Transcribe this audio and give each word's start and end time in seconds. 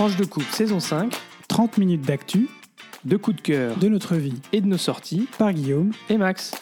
Tranche 0.00 0.16
de 0.16 0.24
coupe 0.24 0.44
saison 0.44 0.80
5, 0.80 1.14
30 1.46 1.76
minutes 1.76 2.00
d'actu, 2.00 2.48
de 3.04 3.18
coups 3.18 3.36
de 3.36 3.42
cœur 3.42 3.76
de 3.76 3.86
notre 3.86 4.16
vie, 4.16 4.40
et 4.50 4.62
de 4.62 4.66
nos 4.66 4.78
sorties, 4.78 5.28
par 5.36 5.52
Guillaume. 5.52 5.92
et 6.08 6.16
Max. 6.16 6.52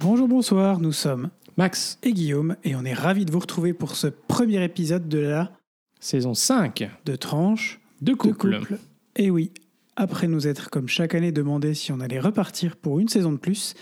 Bonjour, 0.00 0.28
bonsoir, 0.28 0.80
nous 0.80 0.92
sommes 0.92 1.28
Max, 1.58 1.98
et 2.02 2.14
Guillaume 2.14 2.56
et 2.64 2.74
on 2.74 2.86
est 2.86 2.94
ravis 2.94 3.26
de 3.26 3.30
vous 3.30 3.40
retrouver 3.40 3.74
pour 3.74 3.96
ce 3.96 4.06
premier 4.06 4.64
épisode 4.64 5.10
de 5.10 5.18
la 5.18 5.52
saison 6.00 6.32
5, 6.32 6.88
de 7.04 7.14
tranche 7.14 7.80
de 8.00 8.12
de 8.12 8.16
couple. 8.16 8.58
couple. 8.60 8.78
Et 9.16 9.30
oui, 9.30 9.52
après 9.96 10.26
nous 10.26 10.48
être 10.48 10.70
comme 10.70 10.88
chaque 10.88 11.14
année 11.14 11.32
demandé 11.32 11.74
si 11.74 11.92
on 11.92 12.00
allait 12.00 12.18
repartir 12.18 12.76
pour 12.76 12.98
une 12.98 13.08
saison 13.08 13.32
de 13.32 13.36
plus, 13.36 13.74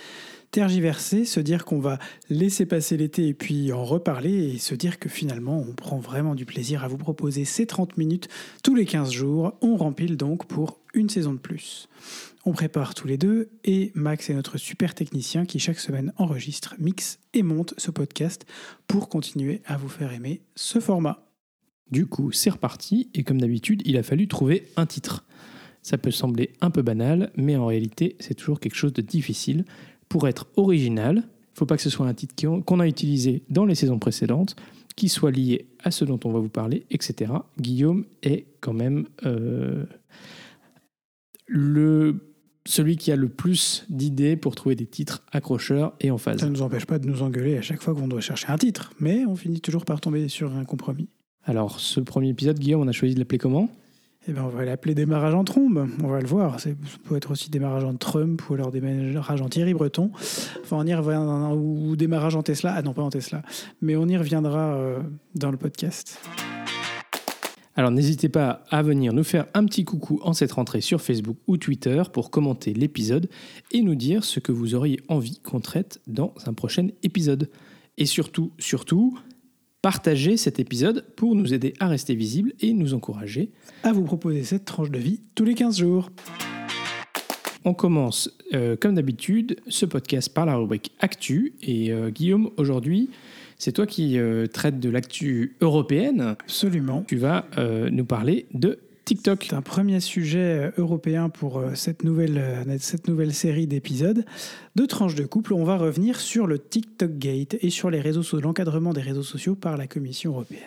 tergiverser, 0.51 1.25
se 1.25 1.41
dire 1.41 1.65
qu'on 1.65 1.81
va 1.81 1.99
laisser 2.31 2.67
passer 2.67 2.97
l'été 2.97 3.29
et 3.29 3.35
puis 3.35 3.73
en 3.73 3.85
reparler 3.85 4.55
et 4.55 4.59
se 4.59 4.75
dire 4.75 4.98
que 4.98 5.09
finalement 5.09 5.59
on 5.59 5.73
prend 5.73 5.98
vraiment 5.98 6.34
du 6.34 6.45
plaisir 6.45 6.84
à 6.84 6.89
vous 6.89 6.98
proposer 6.98 7.45
ces 7.45 7.66
30 7.66 7.97
minutes 7.97 8.29
tous 8.62 8.75
les 8.75 8.87
15 8.87 9.11
jours. 9.11 9.55
On 9.61 9.77
rempile 9.77 10.17
donc 10.17 10.47
pour 10.47 10.80
une 10.95 11.09
saison 11.09 11.33
de 11.33 11.39
plus. 11.39 11.89
On 12.45 12.53
prépare 12.53 12.95
tous 12.95 13.09
les 13.09 13.19
deux 13.19 13.51
et 13.65 13.91
Max 13.95 14.30
est 14.30 14.34
notre 14.34 14.56
super 14.56 14.95
technicien 14.95 15.45
qui 15.45 15.59
chaque 15.59 15.80
semaine 15.80 16.12
enregistre, 16.17 16.75
mixe 16.78 17.19
et 17.34 17.42
monte 17.42 17.75
ce 17.77 17.91
podcast 17.91 18.47
pour 18.87 19.09
continuer 19.09 19.62
à 19.67 19.77
vous 19.77 19.89
faire 19.89 20.12
aimer 20.12 20.42
ce 20.55 20.78
format. 20.78 21.27
Du 21.91 22.06
coup, 22.06 22.33
c'est 22.33 22.51
reparti, 22.51 23.11
et 23.15 23.23
comme 23.23 23.41
d'habitude, 23.41 23.83
il 23.84 23.97
a 23.97 24.03
fallu 24.03 24.27
trouver 24.27 24.67
un 24.77 24.87
titre. 24.87 25.25
Ça 25.83 25.98
peut 25.98 26.11
sembler 26.11 26.53
un 26.61 26.70
peu 26.70 26.83
banal, 26.83 27.31
mais 27.37 27.56
en 27.56 27.67
réalité, 27.67 28.17
c'est 28.19 28.34
toujours 28.34 28.59
quelque 28.59 28.75
chose 28.75 28.92
de 28.92 29.03
difficile. 29.03 29.65
Pour 30.09 30.28
être 30.28 30.46
original, 30.56 31.16
il 31.16 31.20
ne 31.20 31.59
faut 31.59 31.66
pas 31.66 31.77
que 31.77 31.83
ce 31.83 31.91
soit 31.91 32.06
un 32.06 32.14
titre 32.14 32.34
qu'on 32.64 32.80
a 32.80 32.87
utilisé 32.87 33.42
dans 33.48 33.64
les 33.64 33.74
saisons 33.74 33.98
précédentes, 33.98 34.56
qui 34.97 35.09
soit 35.09 35.30
lié 35.30 35.66
à 35.84 35.91
ce 35.91 36.05
dont 36.05 36.19
on 36.24 36.33
va 36.33 36.41
vous 36.41 36.48
parler, 36.48 36.86
etc. 36.91 37.33
Guillaume 37.61 38.05
est 38.22 38.47
quand 38.61 38.72
même 38.72 39.06
euh, 39.25 39.84
le, 41.47 42.33
celui 42.64 42.97
qui 42.97 43.12
a 43.12 43.16
le 43.16 43.28
plus 43.28 43.84
d'idées 43.89 44.36
pour 44.36 44.55
trouver 44.55 44.75
des 44.75 44.86
titres 44.86 45.22
accrocheurs 45.33 45.92
et 46.00 46.11
en 46.11 46.19
phase. 46.19 46.41
Ça 46.41 46.47
ne 46.47 46.53
nous 46.53 46.62
empêche 46.62 46.86
pas 46.86 46.98
de 46.98 47.06
nous 47.06 47.22
engueuler 47.22 47.56
à 47.56 47.62
chaque 47.62 47.83
fois 47.83 47.94
qu'on 47.94 48.09
doit 48.09 48.20
chercher 48.20 48.48
un 48.48 48.59
titre, 48.59 48.92
mais 48.98 49.27
on 49.27 49.36
finit 49.36 49.61
toujours 49.61 49.84
par 49.84 50.00
tomber 50.00 50.28
sur 50.28 50.55
un 50.55 50.64
compromis. 50.64 51.09
Alors, 51.44 51.78
ce 51.78 52.00
premier 52.00 52.31
épisode, 52.31 52.59
Guillaume, 52.59 52.81
on 52.81 52.88
a 52.88 52.92
choisi 52.92 53.14
de 53.14 53.20
l'appeler 53.20 53.38
comment? 53.38 53.70
Eh 54.28 54.32
bien, 54.32 54.42
on 54.42 54.48
va 54.48 54.64
l'appeler 54.64 54.96
démarrage 54.96 55.34
en 55.34 55.44
trombe. 55.44 55.88
On 56.02 56.08
va 56.08 56.20
le 56.20 56.27
voir. 56.27 56.58
Ça 56.58 56.70
peut 57.05 57.16
être 57.16 57.30
aussi 57.30 57.48
démarrage 57.48 57.84
en 57.84 57.94
Trump 57.94 58.42
ou 58.48 58.55
alors 58.55 58.72
démarrage 58.72 59.41
en 59.41 59.48
Thierry 59.48 59.72
Breton. 59.72 60.10
Enfin, 60.62 60.78
on 60.78 60.84
y 60.84 60.94
reviendra. 60.94 61.55
Ou 61.55 61.94
démarrage 61.94 62.34
en 62.34 62.42
Tesla. 62.42 62.74
Ah 62.77 62.82
non, 62.82 62.92
pas 62.92 63.02
en 63.02 63.10
Tesla. 63.10 63.42
Mais 63.82 63.94
on 63.94 64.08
y 64.08 64.16
reviendra 64.16 64.74
euh, 64.74 64.98
dans 65.36 65.52
le 65.52 65.56
podcast. 65.56 66.19
Alors 67.77 67.91
n'hésitez 67.91 68.28
pas 68.28 68.64
à 68.70 68.82
venir 68.82 69.12
nous 69.12 69.22
faire 69.22 69.47
un 69.52 69.64
petit 69.66 69.84
coucou 69.84 70.19
en 70.22 70.32
cette 70.32 70.52
rentrée 70.52 70.80
sur 70.80 71.02
Facebook 71.02 71.36
ou 71.47 71.58
Twitter 71.58 72.02
pour 72.10 72.30
commenter 72.30 72.72
l'épisode 72.72 73.28
et 73.70 73.82
nous 73.82 73.94
dire 73.94 74.24
ce 74.24 74.41
que 74.41 74.50
vous 74.50 74.74
auriez 74.74 74.98
envie 75.08 75.41
qu'on 75.41 75.60
traite 75.60 76.00
dans 76.06 76.32
un 76.47 76.54
prochain 76.54 76.88
épisode. 77.02 77.50
Et 77.98 78.06
surtout, 78.06 78.50
surtout, 78.58 79.19
partagez 79.87 80.37
cet 80.37 80.59
épisode 80.59 81.05
pour 81.15 81.37
nous 81.37 81.55
aider 81.55 81.73
à 81.79 81.87
rester 81.87 82.17
visibles 82.17 82.55
et 82.59 82.73
nous 82.73 82.92
encourager. 82.92 83.51
À 83.84 83.93
vous 83.93 84.03
proposer 84.03 84.43
cette 84.43 84.65
tranche 84.65 84.91
de 84.91 84.98
vie 84.98 85.20
tous 85.37 85.45
les 85.45 85.55
15 85.55 85.78
jours. 85.78 86.11
On 87.65 87.73
commence, 87.73 88.37
euh, 88.53 88.75
comme 88.75 88.97
d'habitude, 88.97 89.61
ce 89.69 89.87
podcast 89.87 90.34
par 90.34 90.45
la 90.45 90.56
rubrique 90.56 90.91
Actu. 90.98 91.55
Et 91.62 91.93
euh, 91.93 92.11
Guillaume, 92.11 92.51
aujourd'hui, 92.56 93.11
c'est 93.59 93.70
toi 93.70 93.87
qui 93.87 94.19
euh, 94.19 94.48
traites 94.48 94.81
de 94.81 94.91
l'actu 94.91 95.55
européenne. 95.61 96.21
Absolument. 96.21 97.05
Tu 97.06 97.15
vas 97.15 97.45
nous 97.89 98.05
parler 98.05 98.47
de 98.55 98.81
TikTok. 99.07 99.47
C'est 99.49 99.55
un 99.55 99.62
premier 99.62 100.01
sujet 100.01 100.39
euh, 100.39 100.71
européen 100.78 101.28
pour 101.28 101.59
euh, 101.59 101.75
cette 101.77 102.03
nouvelle, 102.03 102.39
euh, 102.39 102.77
cette 102.81 103.06
nouvelle 103.06 103.33
série 103.33 103.69
d'épisodes. 103.69 104.27
De 104.75 104.84
tranches 104.84 105.15
de 105.15 105.25
couple, 105.25 105.55
on 105.55 105.62
va 105.62 105.77
revenir 105.77 106.19
sur 106.19 106.49
le 106.49 106.59
TikTok 106.59 107.16
Gate 107.16 107.56
et 107.61 107.71
sur 107.71 107.89
les 107.89 108.00
réseaux 108.00 108.22
l'encadrement 108.41 108.93
des 108.93 109.00
réseaux 109.00 109.22
sociaux 109.22 109.55
par 109.55 109.77
la 109.77 109.87
Commission 109.87 110.33
européenne. 110.33 110.61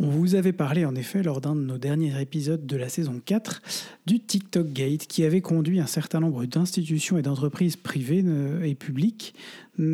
On 0.00 0.08
vous 0.08 0.34
avait 0.34 0.54
parlé 0.54 0.86
en 0.86 0.94
effet 0.94 1.22
lors 1.22 1.42
d'un 1.42 1.54
de 1.54 1.60
nos 1.60 1.76
derniers 1.76 2.18
épisodes 2.18 2.64
de 2.64 2.76
la 2.76 2.88
saison 2.88 3.20
4 3.22 3.60
du 4.06 4.18
TikTok 4.18 4.72
Gate 4.72 5.06
qui 5.06 5.22
avait 5.22 5.42
conduit 5.42 5.78
un 5.78 5.86
certain 5.86 6.20
nombre 6.20 6.46
d'institutions 6.46 7.18
et 7.18 7.22
d'entreprises 7.22 7.76
privées 7.76 8.24
et 8.64 8.74
publiques 8.74 9.34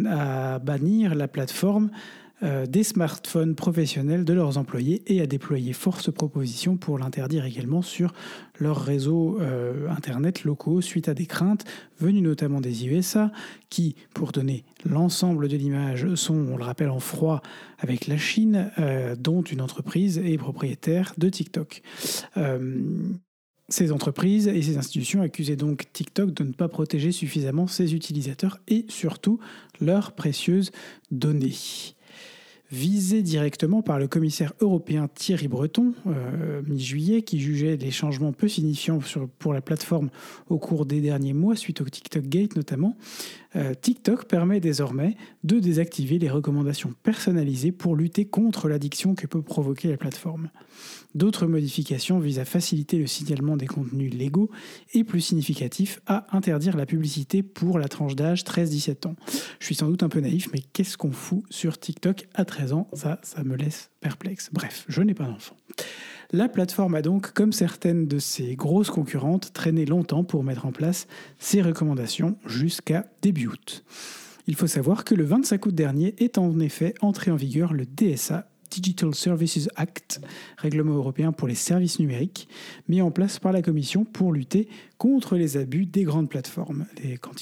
à 0.08 0.60
bannir 0.60 1.16
la 1.16 1.26
plateforme 1.26 1.90
euh, 2.44 2.66
des 2.66 2.84
smartphones 2.84 3.56
professionnels 3.56 4.24
de 4.24 4.32
leurs 4.32 4.58
employés 4.58 5.02
et 5.06 5.20
à 5.20 5.26
déployer 5.26 5.72
force 5.72 6.12
proposition 6.12 6.76
pour 6.76 6.98
l'interdire 6.98 7.44
également 7.44 7.82
sur 7.82 8.12
leurs 8.60 8.80
réseaux 8.80 9.38
euh, 9.40 9.88
Internet 9.88 10.44
locaux 10.44 10.80
suite 10.80 11.08
à 11.08 11.14
des 11.14 11.26
craintes 11.26 11.64
venues 11.98 12.20
notamment 12.20 12.60
des 12.60 12.86
USA 12.86 13.32
qui, 13.70 13.96
pour 14.14 14.30
donner 14.30 14.64
l'ensemble 14.84 15.48
de 15.48 15.56
l'image, 15.56 16.14
sont, 16.14 16.36
on 16.36 16.56
le 16.56 16.62
rappelle, 16.62 16.90
en 16.90 17.00
froid 17.00 17.42
avec 17.78 18.06
la 18.06 18.16
Chine, 18.16 18.70
euh, 18.78 19.16
dont 19.16 19.42
une 19.42 19.60
entreprise 19.60 20.18
est 20.18 20.38
propriétaire 20.38 21.14
de 21.18 21.28
TikTok. 21.28 21.82
Ces 23.70 23.92
entreprises 23.92 24.48
et 24.48 24.62
ces 24.62 24.78
institutions 24.78 25.20
accusaient 25.20 25.56
donc 25.56 25.92
TikTok 25.92 26.32
de 26.32 26.44
ne 26.44 26.52
pas 26.52 26.68
protéger 26.68 27.12
suffisamment 27.12 27.66
ses 27.66 27.94
utilisateurs 27.94 28.60
et 28.66 28.86
surtout 28.88 29.40
leurs 29.80 30.12
précieuses 30.12 30.70
données 31.10 31.52
visé 32.70 33.22
directement 33.22 33.82
par 33.82 33.98
le 33.98 34.08
commissaire 34.08 34.52
européen 34.60 35.08
Thierry 35.12 35.48
Breton, 35.48 35.94
euh, 36.06 36.62
mi-juillet, 36.66 37.22
qui 37.22 37.40
jugeait 37.40 37.76
les 37.76 37.90
changements 37.90 38.32
peu 38.32 38.48
signifiants 38.48 38.98
pour 39.38 39.54
la 39.54 39.60
plateforme 39.60 40.10
au 40.48 40.58
cours 40.58 40.84
des 40.84 41.00
derniers 41.00 41.32
mois, 41.32 41.56
suite 41.56 41.80
au 41.80 41.84
TikTok 41.84 42.24
Gate 42.24 42.56
notamment. 42.56 42.96
Euh, 43.56 43.74
TikTok 43.74 44.26
permet 44.26 44.60
désormais 44.60 45.16
de 45.44 45.58
désactiver 45.58 46.18
les 46.18 46.28
recommandations 46.28 46.92
personnalisées 47.02 47.72
pour 47.72 47.96
lutter 47.96 48.26
contre 48.26 48.68
l'addiction 48.68 49.14
que 49.14 49.26
peut 49.26 49.42
provoquer 49.42 49.88
la 49.88 49.96
plateforme. 49.96 50.50
D'autres 51.14 51.46
modifications 51.46 52.18
visent 52.18 52.38
à 52.38 52.44
faciliter 52.44 52.98
le 52.98 53.06
signalement 53.06 53.56
des 53.56 53.66
contenus 53.66 54.12
légaux 54.12 54.50
et, 54.92 55.04
plus 55.04 55.20
significatif, 55.20 56.00
à 56.06 56.26
interdire 56.36 56.76
la 56.76 56.86
publicité 56.86 57.42
pour 57.42 57.78
la 57.78 57.88
tranche 57.88 58.14
d'âge 58.14 58.44
13-17 58.44 59.08
ans. 59.08 59.16
Je 59.58 59.64
suis 59.64 59.74
sans 59.74 59.88
doute 59.88 60.02
un 60.02 60.08
peu 60.08 60.20
naïf, 60.20 60.48
mais 60.52 60.60
qu'est-ce 60.72 60.98
qu'on 60.98 61.12
fout 61.12 61.44
sur 61.48 61.78
TikTok 61.78 62.28
à 62.34 62.44
13 62.44 62.72
ans? 62.74 62.88
Ça, 62.92 63.18
ça 63.22 63.42
me 63.42 63.56
laisse 63.56 63.90
perplexe. 64.00 64.50
Bref, 64.52 64.84
je 64.88 65.02
n'ai 65.02 65.14
pas 65.14 65.24
d'enfant. 65.24 65.56
La 66.30 66.50
plateforme 66.50 66.94
a 66.94 67.00
donc, 67.00 67.32
comme 67.32 67.52
certaines 67.52 68.06
de 68.06 68.18
ses 68.18 68.54
grosses 68.54 68.90
concurrentes, 68.90 69.54
traîné 69.54 69.86
longtemps 69.86 70.24
pour 70.24 70.44
mettre 70.44 70.66
en 70.66 70.72
place 70.72 71.06
ses 71.38 71.62
recommandations 71.62 72.36
jusqu'à 72.44 73.06
début 73.22 73.46
août. 73.46 73.82
Il 74.46 74.54
faut 74.54 74.66
savoir 74.66 75.04
que 75.04 75.14
le 75.14 75.24
25 75.24 75.66
août 75.66 75.74
dernier 75.74 76.14
est 76.18 76.36
en 76.36 76.58
effet 76.60 76.92
entré 77.00 77.30
en 77.30 77.36
vigueur 77.36 77.72
le 77.72 77.86
DSA, 77.86 78.50
Digital 78.70 79.14
Services 79.14 79.68
Act, 79.76 80.20
règlement 80.56 80.94
européen 80.94 81.32
pour 81.32 81.48
les 81.48 81.54
services 81.54 81.98
numériques, 81.98 82.48
mis 82.88 83.02
en 83.02 83.10
place 83.10 83.38
par 83.38 83.52
la 83.52 83.62
Commission 83.62 84.04
pour 84.04 84.32
lutter 84.32 84.68
contre 84.98 85.36
les 85.36 85.56
abus 85.56 85.86
des 85.86 86.02
grandes 86.04 86.28
plateformes. 86.28 86.86
Et 87.04 87.18
quand 87.18 87.32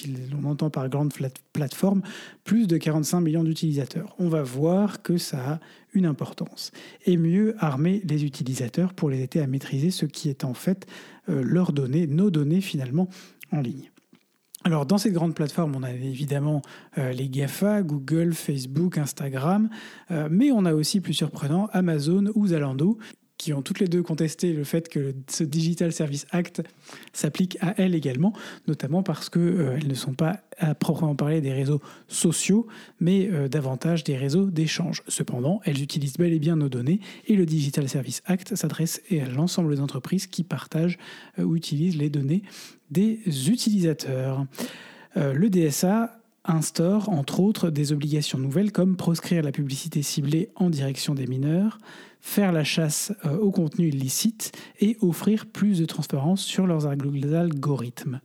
on 0.40 0.44
entend 0.44 0.70
par 0.70 0.88
grande 0.88 1.12
flat- 1.12 1.30
plateforme, 1.52 2.02
plus 2.44 2.66
de 2.66 2.76
45 2.76 3.20
millions 3.20 3.44
d'utilisateurs. 3.44 4.14
On 4.18 4.28
va 4.28 4.42
voir 4.42 5.02
que 5.02 5.16
ça 5.16 5.52
a 5.52 5.60
une 5.94 6.06
importance. 6.06 6.70
Et 7.06 7.16
mieux 7.16 7.54
armer 7.58 8.02
les 8.04 8.24
utilisateurs 8.24 8.92
pour 8.92 9.08
les 9.10 9.22
aider 9.22 9.40
à 9.40 9.46
maîtriser 9.46 9.90
ce 9.90 10.04
qui 10.06 10.28
est 10.28 10.44
en 10.44 10.54
fait 10.54 10.86
euh, 11.28 11.42
leurs 11.42 11.72
données, 11.72 12.06
nos 12.06 12.30
données 12.30 12.60
finalement 12.60 13.08
en 13.52 13.60
ligne. 13.60 13.90
Alors 14.64 14.86
dans 14.86 14.98
cette 14.98 15.12
grande 15.12 15.34
plateforme, 15.34 15.76
on 15.76 15.82
a 15.82 15.92
évidemment 15.92 16.62
euh, 16.98 17.12
les 17.12 17.28
GAFA, 17.28 17.82
Google, 17.82 18.32
Facebook, 18.32 18.98
Instagram, 18.98 19.68
euh, 20.10 20.28
mais 20.30 20.50
on 20.50 20.64
a 20.64 20.74
aussi, 20.74 21.00
plus 21.00 21.14
surprenant, 21.14 21.68
Amazon 21.72 22.24
ou 22.34 22.48
Zalando, 22.48 22.98
qui 23.38 23.52
ont 23.52 23.62
toutes 23.62 23.80
les 23.80 23.88
deux 23.88 24.02
contesté 24.02 24.52
le 24.52 24.64
fait 24.64 24.88
que 24.88 25.14
ce 25.28 25.44
Digital 25.44 25.92
Service 25.92 26.26
Act 26.30 26.62
s'applique 27.12 27.58
à 27.60 27.74
elles 27.76 27.94
également, 27.94 28.32
notamment 28.66 29.02
parce 29.02 29.28
qu'elles 29.28 29.86
ne 29.86 29.94
sont 29.94 30.14
pas 30.14 30.40
à 30.58 30.74
proprement 30.74 31.14
parler 31.14 31.40
des 31.40 31.52
réseaux 31.52 31.82
sociaux, 32.08 32.66
mais 32.98 33.28
euh, 33.30 33.48
davantage 33.48 34.04
des 34.04 34.16
réseaux 34.16 34.46
d'échange. 34.46 35.02
Cependant, 35.08 35.60
elles 35.64 35.82
utilisent 35.82 36.16
bel 36.16 36.32
et 36.32 36.38
bien 36.38 36.56
nos 36.56 36.68
données, 36.68 37.00
et 37.26 37.36
le 37.36 37.44
Digital 37.44 37.88
Service 37.88 38.22
Act 38.24 38.54
s'adresse 38.54 39.02
à 39.10 39.28
l'ensemble 39.28 39.74
des 39.74 39.80
entreprises 39.80 40.26
qui 40.26 40.42
partagent 40.42 40.98
euh, 41.38 41.44
ou 41.44 41.56
utilisent 41.56 41.98
les 41.98 42.10
données 42.10 42.42
des 42.90 43.20
utilisateurs. 43.50 44.46
Euh, 45.16 45.32
le 45.32 45.50
DSA 45.50 46.20
instaure 46.44 47.08
entre 47.08 47.40
autres 47.40 47.70
des 47.70 47.92
obligations 47.92 48.38
nouvelles 48.38 48.72
comme 48.72 48.96
proscrire 48.96 49.42
la 49.42 49.52
publicité 49.52 50.02
ciblée 50.02 50.50
en 50.54 50.70
direction 50.70 51.14
des 51.14 51.26
mineurs, 51.26 51.78
faire 52.20 52.52
la 52.52 52.64
chasse 52.64 53.12
euh, 53.24 53.36
au 53.38 53.50
contenu 53.50 53.88
illicite 53.88 54.52
et 54.80 54.96
offrir 55.00 55.46
plus 55.46 55.78
de 55.78 55.84
transparence 55.84 56.42
sur 56.42 56.66
leurs 56.66 56.86
alg- 56.86 57.34
algorithmes. 57.34 58.20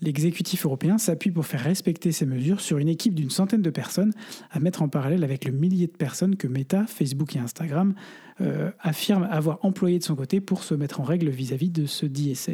L'exécutif 0.00 0.66
européen 0.66 0.98
s'appuie 0.98 1.30
pour 1.30 1.46
faire 1.46 1.60
respecter 1.62 2.10
ces 2.10 2.26
mesures 2.26 2.60
sur 2.60 2.78
une 2.78 2.88
équipe 2.88 3.14
d'une 3.14 3.30
centaine 3.30 3.62
de 3.62 3.70
personnes 3.70 4.12
à 4.50 4.58
mettre 4.58 4.82
en 4.82 4.88
parallèle 4.88 5.22
avec 5.22 5.44
le 5.44 5.52
millier 5.52 5.86
de 5.86 5.92
personnes 5.92 6.34
que 6.36 6.48
Meta, 6.48 6.84
Facebook 6.86 7.36
et 7.36 7.38
Instagram 7.38 7.94
euh, 8.40 8.72
affirment 8.80 9.28
avoir 9.30 9.64
employé 9.64 10.00
de 10.00 10.04
son 10.04 10.16
côté 10.16 10.40
pour 10.40 10.64
se 10.64 10.74
mettre 10.74 11.00
en 11.00 11.04
règle 11.04 11.28
vis-à-vis 11.28 11.70
de 11.70 11.86
ce 11.86 12.06
DSA. 12.06 12.52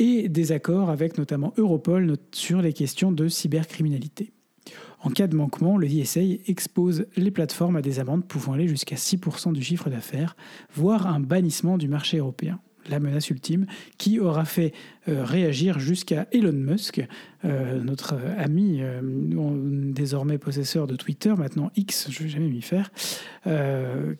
Et 0.00 0.28
des 0.28 0.50
accords 0.50 0.90
avec 0.90 1.16
notamment 1.16 1.54
Europol 1.56 2.16
sur 2.32 2.60
les 2.60 2.72
questions 2.72 3.12
de 3.12 3.28
cybercriminalité. 3.28 4.32
En 5.02 5.10
cas 5.10 5.26
de 5.26 5.34
manquement, 5.34 5.76
le 5.76 5.88
DSA 5.88 6.20
expose 6.46 7.06
les 7.16 7.32
plateformes 7.32 7.76
à 7.76 7.82
des 7.82 7.98
amendes 7.98 8.24
pouvant 8.24 8.52
aller 8.52 8.68
jusqu'à 8.68 8.94
6% 8.94 9.52
du 9.52 9.62
chiffre 9.62 9.90
d'affaires, 9.90 10.36
voire 10.74 11.08
un 11.08 11.18
bannissement 11.18 11.76
du 11.76 11.88
marché 11.88 12.18
européen. 12.18 12.60
La 12.88 12.98
menace 12.98 13.30
ultime, 13.30 13.66
qui 13.96 14.18
aura 14.18 14.44
fait 14.44 14.72
euh, 15.08 15.24
réagir 15.24 15.78
jusqu'à 15.78 16.26
Elon 16.32 16.52
Musk, 16.52 17.00
euh, 17.44 17.80
notre 17.80 18.16
ami 18.36 18.78
euh, 18.80 19.00
désormais 19.92 20.36
possesseur 20.38 20.88
de 20.88 20.96
Twitter, 20.96 21.32
maintenant 21.36 21.70
X, 21.76 22.08
je 22.10 22.20
ne 22.20 22.24
vais 22.24 22.30
jamais 22.30 22.48
m'y 22.48 22.62
faire, 22.62 22.90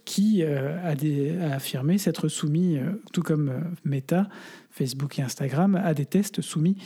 qui 0.05 0.45
a, 0.45 0.79
a, 0.85 1.55
affirmé 1.55 1.99
s'être 1.99 2.29
soumis, 2.29 2.79
tout 3.13 3.23
comme 3.23 3.53
Meta, 3.85 4.29
Facebook 4.71 5.19
et 5.19 5.23
Instagram, 5.23 5.75
à 5.75 5.93
des 5.95 6.07
tests 6.07 6.41
soumis 6.41 6.77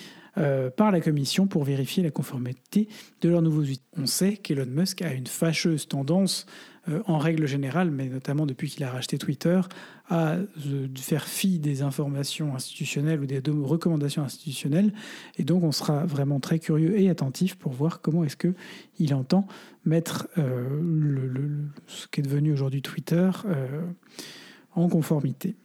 par 0.77 0.91
la 0.91 1.01
Commission 1.01 1.47
pour 1.47 1.65
vérifier 1.65 2.03
la 2.03 2.11
conformité 2.11 2.89
de 3.23 3.29
leurs 3.29 3.43
nouveaux 3.43 3.63
outils. 3.63 3.81
On 3.97 4.07
sait 4.07 4.37
qu'Elon 4.37 4.67
Musk 4.67 5.03
a 5.03 5.13
une 5.13 5.27
fâcheuse 5.27 5.89
tendance 5.89 6.47
euh, 6.89 7.03
en 7.07 7.19
règle 7.19 7.47
générale, 7.47 7.91
mais 7.91 8.09
notamment 8.09 8.47
depuis 8.47 8.71
qu'il 8.71 8.85
a 8.85 8.91
racheté 8.91 9.19
Twitter, 9.19 9.61
à 10.09 10.35
euh, 10.35 10.47
faire 10.97 11.27
fi 11.27 11.59
des 11.59 11.83
informations 11.83 12.55
institutionnelles 12.55 13.21
ou 13.21 13.27
des 13.27 13.43
recommandations 13.45 14.23
institutionnelles. 14.23 14.93
Et 15.37 15.43
donc, 15.43 15.65
on 15.65 15.73
sera 15.73 16.07
vraiment 16.07 16.39
très 16.39 16.61
curieux 16.61 16.97
et 16.99 17.11
attentif 17.11 17.57
pour 17.57 17.73
voir 17.73 18.01
comment 18.03 18.23
est-ce 18.23 18.37
qu'il 18.37 19.15
entend 19.15 19.49
mettre 19.85 20.29
euh, 20.39 20.81
ce 21.89 22.07
qui 22.07 22.21
est 22.21 22.23
devenu 22.23 22.53
aujourd'hui 22.53 22.83
Twitter 22.83 23.31
en 24.75 24.89
conformité. 24.89 25.57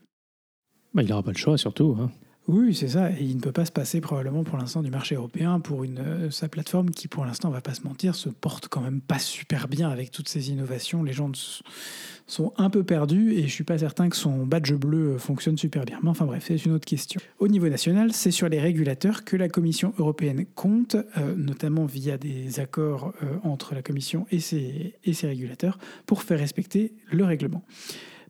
Bah, 0.92 1.02
il 1.02 1.08
n'aura 1.08 1.22
pas 1.22 1.32
le 1.32 1.38
choix, 1.38 1.56
surtout. 1.56 1.96
Hein. 2.00 2.10
Oui, 2.48 2.74
c'est 2.74 2.88
ça. 2.88 3.10
Et 3.10 3.22
il 3.22 3.36
ne 3.36 3.40
peut 3.40 3.52
pas 3.52 3.64
se 3.64 3.70
passer 3.70 4.00
probablement 4.00 4.42
pour 4.42 4.58
l'instant 4.58 4.82
du 4.82 4.90
marché 4.90 5.14
européen 5.14 5.60
pour 5.60 5.84
euh, 5.84 6.28
sa 6.30 6.48
plateforme 6.48 6.90
qui, 6.90 7.06
pour 7.06 7.24
l'instant, 7.24 7.48
on 7.48 7.52
va 7.52 7.60
pas 7.60 7.74
se 7.74 7.82
mentir, 7.82 8.16
se 8.16 8.28
porte 8.28 8.66
quand 8.66 8.80
même 8.80 9.00
pas 9.00 9.20
super 9.20 9.68
bien 9.68 9.88
avec 9.90 10.10
toutes 10.10 10.28
ces 10.28 10.50
innovations. 10.50 11.04
Les 11.04 11.12
gens 11.12 11.30
sont 12.26 12.52
un 12.56 12.68
peu 12.68 12.82
perdus 12.82 13.32
et 13.34 13.42
je 13.42 13.52
suis 13.52 13.62
pas 13.62 13.78
certain 13.78 14.08
que 14.08 14.16
son 14.16 14.44
badge 14.44 14.72
bleu 14.72 15.12
euh, 15.14 15.18
fonctionne 15.18 15.56
super 15.56 15.84
bien. 15.84 16.00
Mais 16.02 16.08
enfin 16.08 16.26
bref, 16.26 16.44
c'est 16.48 16.64
une 16.64 16.72
autre 16.72 16.84
question. 16.84 17.20
Au 17.38 17.46
niveau 17.46 17.68
national, 17.68 18.12
c'est 18.12 18.32
sur 18.32 18.48
les 18.48 18.58
régulateurs 18.58 19.24
que 19.24 19.36
la 19.36 19.48
Commission 19.48 19.94
européenne 19.98 20.44
compte, 20.56 20.96
euh, 21.18 21.36
notamment 21.36 21.84
via 21.84 22.18
des 22.18 22.58
accords 22.58 23.12
entre 23.44 23.74
la 23.74 23.82
Commission 23.82 24.26
et 24.32 24.38
et 25.04 25.12
ses 25.12 25.26
régulateurs, 25.26 25.78
pour 26.06 26.22
faire 26.22 26.38
respecter 26.38 26.94
le 27.10 27.24
règlement. 27.24 27.62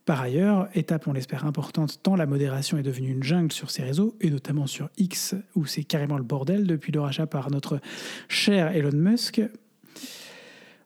Par 0.04 0.20
ailleurs, 0.20 0.69
étape 0.75 1.06
on 1.06 1.12
l'espère 1.12 1.46
importante, 1.46 2.00
tant 2.02 2.16
la 2.16 2.26
modération 2.26 2.76
est 2.76 2.82
devenue 2.82 3.10
une 3.10 3.22
jungle 3.22 3.52
sur 3.52 3.70
ces 3.70 3.82
réseaux, 3.82 4.16
et 4.20 4.31
notamment 4.31 4.66
sur 4.66 4.90
X, 4.99 5.37
où 5.54 5.64
c'est 5.64 5.84
carrément 5.84 6.19
le 6.19 6.25
bordel 6.25 6.66
depuis 6.66 6.90
le 6.90 7.00
rachat 7.00 7.26
par 7.26 7.50
notre 7.52 7.81
cher 8.28 8.75
Elon 8.75 8.96
Musk. 8.96 9.40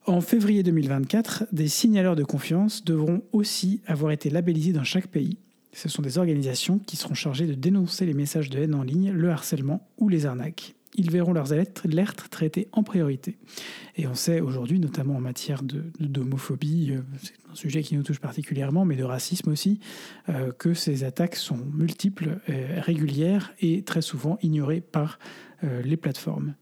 En 0.05 0.21
février 0.21 0.63
2024, 0.63 1.47
des 1.51 1.69
signaleurs 1.69 2.15
de 2.15 2.25
confiance 2.25 2.85
devront 2.85 3.23
aussi 3.33 3.81
avoir 3.87 4.13
été 4.13 4.29
labellisés 4.29 4.73
dans 4.73 4.85
chaque 4.85 5.09
pays. 5.09 5.39
Ce 5.73 5.89
sont 5.89 6.03
des 6.03 6.19
organisations 6.19 6.79
qui 6.79 6.97
seront 6.97 7.15
chargées 7.15 7.47
de 7.47 7.55
dénoncer 7.55 8.07
les 8.07 8.15
messages 8.15 8.51
de 8.51 8.59
haine 8.59 8.75
en 8.75 8.83
ligne, 8.83 9.13
le 9.13 9.31
harcèlement 9.31 9.89
ou 9.99 10.09
les 10.09 10.27
arnaques 10.27 10.75
ils 10.97 11.11
verront 11.11 11.33
leurs 11.33 11.53
alertes 11.53 12.29
traitées 12.31 12.69
en 12.73 12.83
priorité. 12.83 13.39
Et 13.97 14.07
on 14.07 14.15
sait 14.15 14.41
aujourd'hui, 14.41 14.81
notamment 14.81 15.17
en 15.17 15.21
matière 15.21 15.63
d'homophobie, 15.63 16.93
euh, 16.93 17.01
c'est 17.23 17.35
un 17.51 17.55
sujet 17.55 17.83
qui 17.83 17.97
nous 17.97 18.03
touche 18.03 18.21
particulièrement, 18.21 18.85
mais 18.85 18.97
de 18.97 19.05
racisme 19.05 19.51
aussi, 19.51 19.81
euh, 20.29 20.53
que 20.53 20.75
ces 20.75 21.05
attaques 21.05 21.37
sont 21.37 21.59
multiples, 21.73 22.39
euh, 22.49 22.81
régulières 22.81 23.55
et 23.61 23.83
très 23.83 24.03
souvent 24.03 24.39
ignorées 24.43 24.81
par 24.81 25.19
les 25.63 25.97
plateformes. 25.97 26.55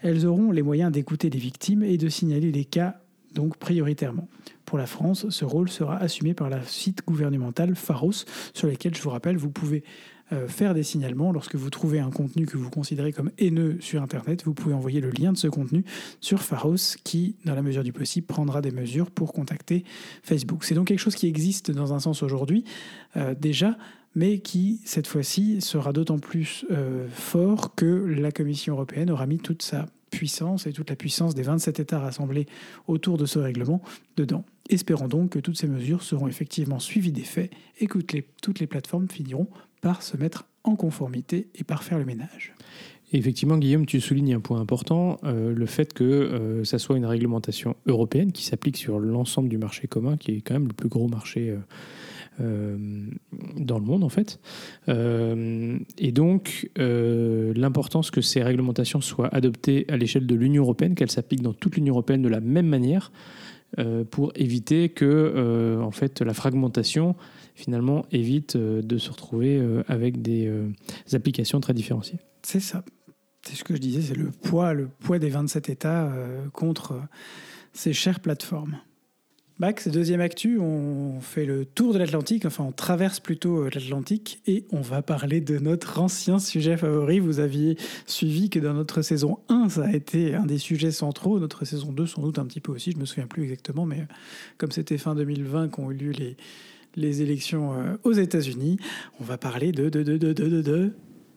Elles 0.00 0.24
auront 0.24 0.50
les 0.50 0.62
moyens 0.62 0.90
d'écouter 0.90 1.28
les 1.28 1.38
victimes 1.38 1.82
et 1.82 1.98
de 1.98 2.08
signaler 2.08 2.50
les 2.50 2.64
cas 2.64 2.96
donc 3.34 3.58
prioritairement. 3.58 4.28
Pour 4.64 4.78
la 4.78 4.86
France, 4.86 5.28
ce 5.30 5.44
rôle 5.44 5.68
sera 5.68 5.96
assumé 5.96 6.32
par 6.32 6.48
la 6.48 6.62
site 6.62 7.02
gouvernementale 7.06 7.74
Pharos, 7.74 8.24
sur 8.54 8.68
lequel, 8.68 8.94
je 8.94 9.02
vous 9.02 9.10
rappelle, 9.10 9.36
vous 9.36 9.50
pouvez 9.50 9.84
euh, 10.32 10.48
faire 10.48 10.74
des 10.74 10.82
signalements. 10.82 11.32
Lorsque 11.32 11.56
vous 11.56 11.70
trouvez 11.70 11.98
un 11.98 12.10
contenu 12.10 12.46
que 12.46 12.56
vous 12.56 12.70
considérez 12.70 13.12
comme 13.12 13.30
haineux 13.38 13.78
sur 13.80 14.02
Internet, 14.02 14.44
vous 14.44 14.54
pouvez 14.54 14.74
envoyer 14.74 15.00
le 15.00 15.10
lien 15.10 15.32
de 15.32 15.36
ce 15.36 15.48
contenu 15.48 15.84
sur 16.20 16.40
Pharos 16.40 16.96
qui, 17.02 17.36
dans 17.44 17.54
la 17.54 17.62
mesure 17.62 17.82
du 17.82 17.92
possible, 17.92 18.26
prendra 18.26 18.62
des 18.62 18.70
mesures 18.70 19.10
pour 19.10 19.32
contacter 19.32 19.84
Facebook. 20.22 20.64
C'est 20.64 20.74
donc 20.74 20.88
quelque 20.88 21.00
chose 21.00 21.16
qui 21.16 21.26
existe 21.26 21.70
dans 21.70 21.92
un 21.92 22.00
sens 22.00 22.22
aujourd'hui 22.22 22.64
euh, 23.16 23.34
déjà, 23.34 23.76
mais 24.14 24.38
qui, 24.38 24.80
cette 24.84 25.06
fois-ci, 25.06 25.60
sera 25.60 25.92
d'autant 25.92 26.18
plus 26.18 26.64
euh, 26.70 27.08
fort 27.10 27.74
que 27.74 27.86
la 27.86 28.32
Commission 28.32 28.74
européenne 28.74 29.10
aura 29.10 29.26
mis 29.26 29.38
toute 29.38 29.62
sa 29.62 29.86
puissance 30.10 30.66
et 30.66 30.72
toute 30.72 30.90
la 30.90 30.96
puissance 30.96 31.34
des 31.34 31.42
27 31.42 31.80
États 31.80 32.00
rassemblés 32.00 32.46
autour 32.88 33.16
de 33.16 33.26
ce 33.26 33.38
règlement 33.38 33.80
dedans. 34.16 34.44
Espérons 34.68 35.08
donc 35.08 35.30
que 35.30 35.38
toutes 35.38 35.56
ces 35.56 35.68
mesures 35.68 36.02
seront 36.02 36.28
effectivement 36.28 36.78
suivies 36.78 37.12
des 37.12 37.22
faits 37.22 37.50
et 37.80 37.86
que 37.86 37.98
toutes 38.42 38.60
les 38.60 38.66
plateformes 38.66 39.08
finiront 39.08 39.48
par 39.80 40.02
se 40.02 40.16
mettre 40.16 40.46
en 40.64 40.76
conformité 40.76 41.48
et 41.54 41.64
par 41.64 41.82
faire 41.82 41.98
le 41.98 42.04
ménage. 42.04 42.54
Effectivement, 43.12 43.58
Guillaume, 43.58 43.86
tu 43.86 44.00
soulignes 44.00 44.34
un 44.34 44.40
point 44.40 44.60
important, 44.60 45.18
euh, 45.24 45.52
le 45.52 45.66
fait 45.66 45.92
que 45.92 46.04
euh, 46.04 46.64
ça 46.64 46.78
soit 46.78 46.96
une 46.96 47.06
réglementation 47.06 47.74
européenne 47.86 48.30
qui 48.30 48.44
s'applique 48.44 48.76
sur 48.76 49.00
l'ensemble 49.00 49.48
du 49.48 49.58
marché 49.58 49.88
commun, 49.88 50.16
qui 50.16 50.32
est 50.32 50.40
quand 50.42 50.54
même 50.54 50.68
le 50.68 50.74
plus 50.74 50.88
gros 50.88 51.08
marché 51.08 51.56
euh, 52.40 52.76
dans 53.56 53.78
le 53.80 53.84
monde, 53.84 54.04
en 54.04 54.08
fait. 54.08 54.38
et 54.88 56.12
donc, 56.12 56.70
l'importance 56.76 58.10
que 58.10 58.20
ces 58.20 58.42
réglementations 58.42 59.00
soient 59.00 59.28
adoptées 59.34 59.84
à 59.88 59.96
l'échelle 59.96 60.26
de 60.26 60.34
l'Union 60.34 60.62
européenne, 60.62 60.94
qu'elles 60.94 61.10
s'appliquent 61.10 61.42
dans 61.42 61.52
toute 61.52 61.76
l'Union 61.76 61.94
européenne 61.94 62.22
de 62.22 62.28
la 62.28 62.40
même 62.40 62.66
manière, 62.66 63.12
pour 64.10 64.32
éviter 64.36 64.88
que, 64.88 65.78
en 65.82 65.90
fait, 65.90 66.22
la 66.22 66.32
fragmentation 66.32 67.14
finalement 67.60 68.06
évite 68.10 68.56
euh, 68.56 68.82
de 68.82 68.98
se 68.98 69.10
retrouver 69.10 69.58
euh, 69.58 69.82
avec 69.86 70.22
des 70.22 70.46
euh, 70.46 70.68
applications 71.12 71.60
très 71.60 71.74
différenciées. 71.74 72.18
C'est 72.42 72.60
ça. 72.60 72.84
C'est 73.42 73.54
ce 73.54 73.64
que 73.64 73.74
je 73.74 73.80
disais, 73.80 74.02
c'est 74.02 74.16
le 74.16 74.30
poids, 74.30 74.74
le 74.74 74.88
poids 74.88 75.18
des 75.18 75.30
27 75.30 75.70
États 75.70 76.12
contre 76.52 77.00
ces 77.72 77.94
chères 77.94 78.20
plateformes. 78.20 78.76
Max, 79.58 79.88
deuxième 79.88 80.20
actu, 80.20 80.58
on 80.58 81.20
fait 81.20 81.46
le 81.46 81.64
tour 81.64 81.94
de 81.94 81.98
l'Atlantique, 81.98 82.44
enfin 82.44 82.64
on 82.64 82.72
traverse 82.72 83.18
plutôt 83.18 83.64
l'Atlantique 83.64 84.42
et 84.46 84.66
on 84.72 84.82
va 84.82 85.00
parler 85.00 85.40
de 85.40 85.58
notre 85.58 86.00
ancien 86.00 86.38
sujet 86.38 86.76
favori. 86.76 87.18
Vous 87.18 87.40
aviez 87.40 87.78
suivi 88.06 88.50
que 88.50 88.58
dans 88.58 88.74
notre 88.74 89.00
saison 89.00 89.38
1, 89.48 89.70
ça 89.70 89.84
a 89.84 89.92
été 89.92 90.34
un 90.34 90.44
des 90.44 90.58
sujets 90.58 90.92
centraux, 90.92 91.38
notre 91.38 91.64
saison 91.64 91.92
2 91.92 92.06
sans 92.06 92.20
doute 92.20 92.38
un 92.38 92.44
petit 92.44 92.60
peu 92.60 92.72
aussi, 92.72 92.92
je 92.92 92.98
me 92.98 93.06
souviens 93.06 93.26
plus 93.26 93.44
exactement, 93.44 93.86
mais 93.86 94.06
comme 94.58 94.70
c'était 94.70 94.98
fin 94.98 95.14
2020 95.14 95.68
qu'ont 95.68 95.90
eu 95.90 95.94
lieu 95.94 96.10
les, 96.10 96.36
les 96.96 97.22
élections 97.22 97.72
euh, 97.72 97.96
aux 98.04 98.12
États-Unis. 98.12 98.78
On 99.20 99.24
va 99.24 99.38
parler 99.38 99.72
de, 99.72 99.88
de, 99.88 100.02
de, 100.02 100.16
de, 100.16 100.32
de, 100.32 100.62
de... 100.62 100.92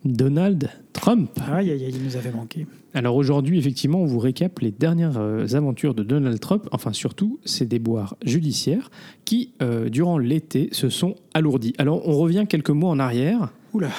Donald 0.06 0.70
Trump. 0.92 1.32
Aïe, 1.50 1.72
aïe, 1.72 1.86
aïe, 1.86 1.94
il 1.96 2.04
nous 2.04 2.18
avait 2.18 2.32
manqué. 2.32 2.68
Alors 2.94 3.16
aujourd'hui, 3.16 3.58
effectivement, 3.58 4.02
on 4.02 4.06
vous 4.06 4.20
récap 4.20 4.60
les 4.60 4.72
dernières 4.72 5.18
euh, 5.18 5.48
aventures 5.54 5.94
de 5.94 6.04
Donald 6.04 6.40
Trump, 6.40 6.68
enfin 6.72 6.92
surtout 6.92 7.40
ses 7.46 7.66
déboires 7.66 8.18
judiciaires 8.26 8.92
qui, 9.26 9.54
euh, 9.62 9.90
durant 9.90 10.18
l'été, 10.18 10.70
se 10.72 10.90
sont 10.90 11.16
alourdis. 11.34 11.74
Alors 11.78 12.08
on 12.08 12.18
revient 12.18 12.46
quelques 12.50 12.70
mois 12.70 12.90
en 12.90 13.00
arrière. 13.00 13.50
Oula. 13.74 13.90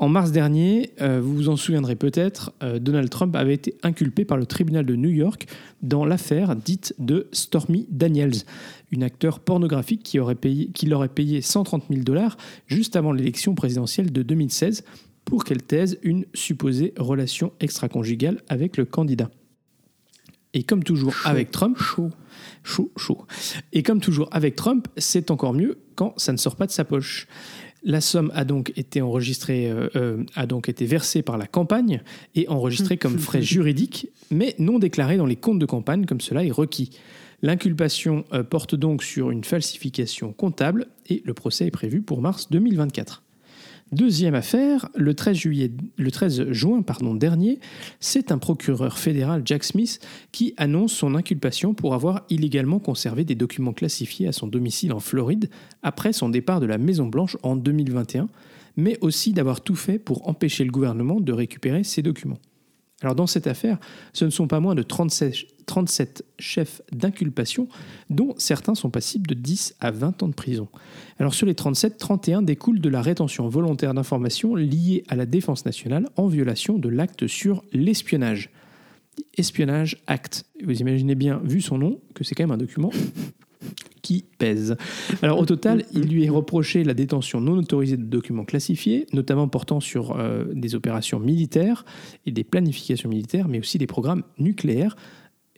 En 0.00 0.08
mars 0.08 0.32
dernier, 0.32 0.90
vous 1.00 1.34
vous 1.34 1.48
en 1.48 1.56
souviendrez 1.56 1.94
peut-être, 1.94 2.52
Donald 2.80 3.08
Trump 3.08 3.34
avait 3.36 3.54
été 3.54 3.76
inculpé 3.84 4.24
par 4.24 4.36
le 4.36 4.44
tribunal 4.44 4.84
de 4.84 4.96
New 4.96 5.08
York 5.08 5.46
dans 5.82 6.04
l'affaire 6.04 6.56
dite 6.56 6.94
de 6.98 7.28
Stormy 7.30 7.86
Daniels, 7.90 8.34
une 8.94 9.02
acteur 9.02 9.40
pornographique 9.40 10.02
qui, 10.02 10.18
aurait 10.18 10.34
payé, 10.36 10.68
qui 10.68 10.86
l'aurait 10.86 11.08
payé 11.08 11.42
130 11.42 11.84
000 11.90 12.02
dollars 12.02 12.36
juste 12.66 12.96
avant 12.96 13.12
l'élection 13.12 13.54
présidentielle 13.54 14.12
de 14.12 14.22
2016 14.22 14.84
pour 15.24 15.44
qu'elle 15.44 15.62
taise 15.62 15.98
une 16.02 16.24
supposée 16.32 16.94
relation 16.96 17.52
extra-conjugale 17.60 18.40
avec 18.48 18.76
le 18.76 18.84
candidat. 18.84 19.30
Et 20.52 20.62
comme 20.62 20.84
toujours 20.84 21.14
avec 21.24 21.50
Trump, 21.50 21.76
chaud, 21.76 22.10
chaud, 22.62 22.92
chaud. 22.96 23.26
Et 23.72 23.82
comme 23.82 24.00
toujours 24.00 24.28
avec 24.30 24.54
Trump, 24.54 24.86
c'est 24.96 25.32
encore 25.32 25.52
mieux 25.52 25.78
quand 25.96 26.14
ça 26.16 26.32
ne 26.32 26.36
sort 26.36 26.54
pas 26.54 26.66
de 26.66 26.70
sa 26.70 26.84
poche. 26.84 27.26
La 27.82 28.00
somme 28.00 28.30
a 28.34 28.44
donc 28.44 28.72
été 28.76 29.02
enregistrée, 29.02 29.68
euh, 29.68 29.88
euh, 29.96 30.24
a 30.36 30.46
donc 30.46 30.68
été 30.68 30.86
versée 30.86 31.22
par 31.22 31.36
la 31.36 31.46
campagne 31.46 32.02
et 32.34 32.48
enregistrée 32.48 32.96
comme 32.96 33.18
frais 33.18 33.42
juridiques, 33.54 34.08
mais 34.30 34.54
non 34.58 34.78
déclarée 34.78 35.16
dans 35.16 35.26
les 35.26 35.36
comptes 35.36 35.58
de 35.58 35.66
campagne 35.66 36.06
comme 36.06 36.20
cela 36.20 36.44
est 36.44 36.52
requis. 36.52 36.90
L'inculpation 37.44 38.24
euh, 38.32 38.42
porte 38.42 38.74
donc 38.74 39.02
sur 39.02 39.30
une 39.30 39.44
falsification 39.44 40.32
comptable 40.32 40.86
et 41.10 41.22
le 41.26 41.34
procès 41.34 41.66
est 41.66 41.70
prévu 41.70 42.00
pour 42.00 42.22
mars 42.22 42.48
2024. 42.50 43.22
Deuxième 43.92 44.34
affaire, 44.34 44.88
le 44.94 45.12
13, 45.12 45.36
juillet, 45.36 45.70
le 45.98 46.10
13 46.10 46.52
juin 46.52 46.82
dernier, 47.16 47.60
c'est 48.00 48.32
un 48.32 48.38
procureur 48.38 48.96
fédéral, 48.96 49.42
Jack 49.44 49.62
Smith, 49.62 50.00
qui 50.32 50.54
annonce 50.56 50.94
son 50.94 51.14
inculpation 51.14 51.74
pour 51.74 51.92
avoir 51.92 52.24
illégalement 52.30 52.78
conservé 52.78 53.24
des 53.24 53.34
documents 53.34 53.74
classifiés 53.74 54.26
à 54.26 54.32
son 54.32 54.46
domicile 54.46 54.94
en 54.94 55.00
Floride 55.00 55.50
après 55.82 56.14
son 56.14 56.30
départ 56.30 56.60
de 56.60 56.66
la 56.66 56.78
Maison-Blanche 56.78 57.36
en 57.42 57.56
2021, 57.56 58.30
mais 58.78 58.96
aussi 59.02 59.34
d'avoir 59.34 59.60
tout 59.60 59.76
fait 59.76 59.98
pour 59.98 60.26
empêcher 60.30 60.64
le 60.64 60.70
gouvernement 60.70 61.20
de 61.20 61.32
récupérer 61.34 61.84
ces 61.84 62.00
documents. 62.00 62.38
Alors 63.02 63.14
dans 63.14 63.26
cette 63.26 63.46
affaire, 63.46 63.78
ce 64.12 64.24
ne 64.24 64.30
sont 64.30 64.46
pas 64.46 64.60
moins 64.60 64.74
de 64.74 64.82
37, 64.82 66.24
chefs 66.38 66.80
d'inculpation, 66.92 67.68
dont 68.08 68.34
certains 68.38 68.74
sont 68.74 68.90
passibles 68.90 69.26
de 69.26 69.34
10 69.34 69.76
à 69.80 69.90
20 69.90 70.22
ans 70.22 70.28
de 70.28 70.34
prison. 70.34 70.68
Alors 71.18 71.34
sur 71.34 71.46
les 71.46 71.54
37, 71.54 71.98
31 71.98 72.42
découlent 72.42 72.80
de 72.80 72.88
la 72.88 73.02
rétention 73.02 73.48
volontaire 73.48 73.94
d'informations 73.94 74.54
liées 74.54 75.04
à 75.08 75.16
la 75.16 75.26
défense 75.26 75.66
nationale 75.66 76.08
en 76.16 76.28
violation 76.28 76.78
de 76.78 76.88
l'acte 76.88 77.26
sur 77.26 77.62
l'espionnage. 77.72 78.50
Espionnage 79.36 80.02
Act. 80.06 80.44
Vous 80.64 80.80
imaginez 80.80 81.14
bien, 81.14 81.40
vu 81.44 81.60
son 81.60 81.78
nom, 81.78 82.00
que 82.14 82.24
c'est 82.24 82.34
quand 82.34 82.44
même 82.44 82.52
un 82.52 82.56
document 82.56 82.90
qui 84.02 84.24
pèse. 84.38 84.76
Alors 85.22 85.38
au 85.38 85.46
total, 85.46 85.84
il 85.92 86.02
lui 86.02 86.24
est 86.24 86.30
reproché 86.30 86.84
la 86.84 86.94
détention 86.94 87.40
non 87.40 87.58
autorisée 87.58 87.96
de 87.96 88.04
documents 88.04 88.44
classifiés, 88.44 89.06
notamment 89.12 89.48
portant 89.48 89.80
sur 89.80 90.18
euh, 90.18 90.44
des 90.52 90.74
opérations 90.74 91.18
militaires 91.18 91.84
et 92.26 92.32
des 92.32 92.44
planifications 92.44 93.08
militaires, 93.08 93.48
mais 93.48 93.58
aussi 93.58 93.78
des 93.78 93.86
programmes 93.86 94.22
nucléaires, 94.38 94.96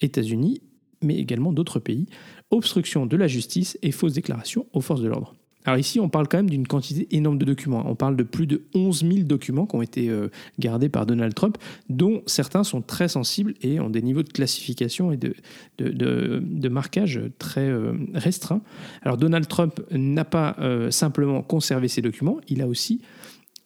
États-Unis, 0.01 0.61
mais 1.03 1.17
également 1.17 1.53
d'autres 1.53 1.81
pays, 1.81 2.07
obstruction 2.51 3.07
de 3.07 3.17
la 3.17 3.27
justice 3.27 3.79
et 3.83 3.93
fausses 3.93 4.15
déclarations 4.15 4.67
aux 4.73 4.81
forces 4.81 5.03
de 5.03 5.09
l'ordre. 5.09 5.35
Alors 5.67 5.79
ici, 5.79 5.99
on 5.99 6.09
parle 6.09 6.29
quand 6.29 6.39
même 6.39 6.49
d'une 6.49 6.67
quantité 6.67 7.09
énorme 7.11 7.39
de 7.39 7.45
documents. 7.45 7.83
On 7.87 7.97
parle 7.97 8.17
de 8.17 8.23
plus 8.23 8.47
de 8.47 8.63
11 8.75 9.01
000 9.01 9.15
documents 9.25 9.67
qui 9.67 9.75
ont 9.75 9.83
été 9.83 10.09
euh, 10.09 10.29
gardés 10.61 10.89
par 10.89 11.07
Donald 11.07 11.35
Trump, 11.35 11.59
dont 11.89 12.23
certains 12.27 12.63
sont 12.63 12.83
très 12.83 13.09
sensibles 13.09 13.55
et 13.63 13.81
ont 13.81 13.91
des 13.91 14.01
niveaux 14.01 14.23
de 14.23 14.33
classification 14.33 15.11
et 15.11 15.17
de, 15.17 15.35
de, 15.79 16.69
marquage 16.69 17.21
très 17.39 17.69
euh, 17.69 17.93
restreints. 18.15 18.61
Alors 19.03 19.17
Donald 19.17 19.49
Trump 19.49 19.81
n'a 19.91 20.25
pas 20.25 20.57
euh, 20.61 20.91
simplement 20.91 21.43
conservé 21.43 21.89
ces 21.89 22.03
documents, 22.03 22.39
il 22.49 22.63
a 22.63 22.69
aussi 22.69 23.01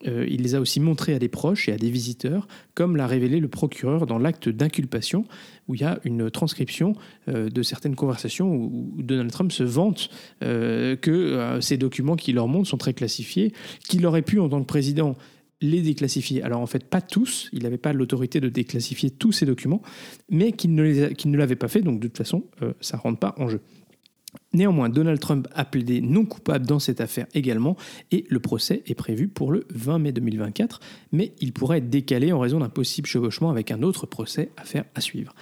euh, 0.06 0.26
il 0.28 0.42
les 0.42 0.54
a 0.54 0.60
aussi 0.60 0.80
montrés 0.80 1.14
à 1.14 1.18
des 1.18 1.28
proches 1.28 1.68
et 1.68 1.72
à 1.72 1.76
des 1.76 1.90
visiteurs, 1.90 2.48
comme 2.74 2.96
l'a 2.96 3.06
révélé 3.06 3.40
le 3.40 3.48
procureur 3.48 4.06
dans 4.06 4.18
l'acte 4.18 4.48
d'inculpation, 4.48 5.24
où 5.68 5.74
il 5.74 5.82
y 5.82 5.84
a 5.84 6.00
une 6.04 6.30
transcription 6.30 6.94
euh, 7.28 7.48
de 7.50 7.62
certaines 7.62 7.96
conversations 7.96 8.54
où, 8.54 8.94
Donald 8.98 9.30
Trump 9.30 9.52
se 9.52 9.62
vante 9.62 10.10
euh, 10.42 10.96
que 10.96 11.58
ces 11.60 11.76
documents 11.76 12.16
qu'il 12.16 12.36
leur 12.36 12.48
montre 12.48 12.68
sont 12.68 12.78
très 12.78 12.94
classifiés, 12.94 13.52
qu'il 13.88 14.04
aurait 14.06 14.22
pu, 14.22 14.38
en 14.38 14.48
tant 14.48 14.60
que 14.60 14.66
président, 14.66 15.16
les 15.60 15.82
déclassifier. 15.82 16.42
Alors 16.42 16.60
en 16.60 16.66
fait, 16.66 16.84
pas 16.84 17.02
tous, 17.02 17.50
il 17.52 17.64
n'avait 17.64 17.76
pas 17.78 17.92
l'autorité 17.92 18.40
de 18.40 18.48
déclassifier 18.48 19.10
tous 19.10 19.32
ces 19.32 19.44
documents, 19.44 19.82
mais 20.30 20.52
qu'il 20.52 20.74
ne 20.74 21.36
l'avait 21.36 21.56
pas 21.56 21.68
fait, 21.68 21.82
donc 21.82 22.00
de 22.00 22.08
toute 22.08 22.16
façon, 22.16 22.44
ça 22.80 22.96
ne 22.96 23.02
rentre 23.02 23.18
pas 23.18 23.34
en 23.36 23.48
jeu. 23.48 23.60
Néanmoins, 24.52 24.88
Donald 24.88 25.20
Trump 25.20 25.46
a 25.54 25.64
plaidé 25.64 26.00
non 26.00 26.24
coupable 26.24 26.66
dans 26.66 26.80
cette 26.80 27.00
affaire 27.00 27.26
également 27.34 27.76
et 28.10 28.24
le 28.28 28.40
procès 28.40 28.82
est 28.86 28.94
prévu 28.94 29.28
pour 29.28 29.52
le 29.52 29.64
20 29.72 29.98
mai 30.00 30.12
2024, 30.12 30.80
mais 31.12 31.32
il 31.40 31.52
pourrait 31.52 31.78
être 31.78 31.88
décalé 31.88 32.32
en 32.32 32.40
raison 32.40 32.58
d'un 32.58 32.68
possible 32.68 33.06
chevauchement 33.06 33.50
avec 33.50 33.70
un 33.70 33.82
autre 33.82 34.06
procès 34.06 34.50
à 34.56 34.64
faire 34.64 34.84
à 34.96 35.00
suivre. 35.00 35.34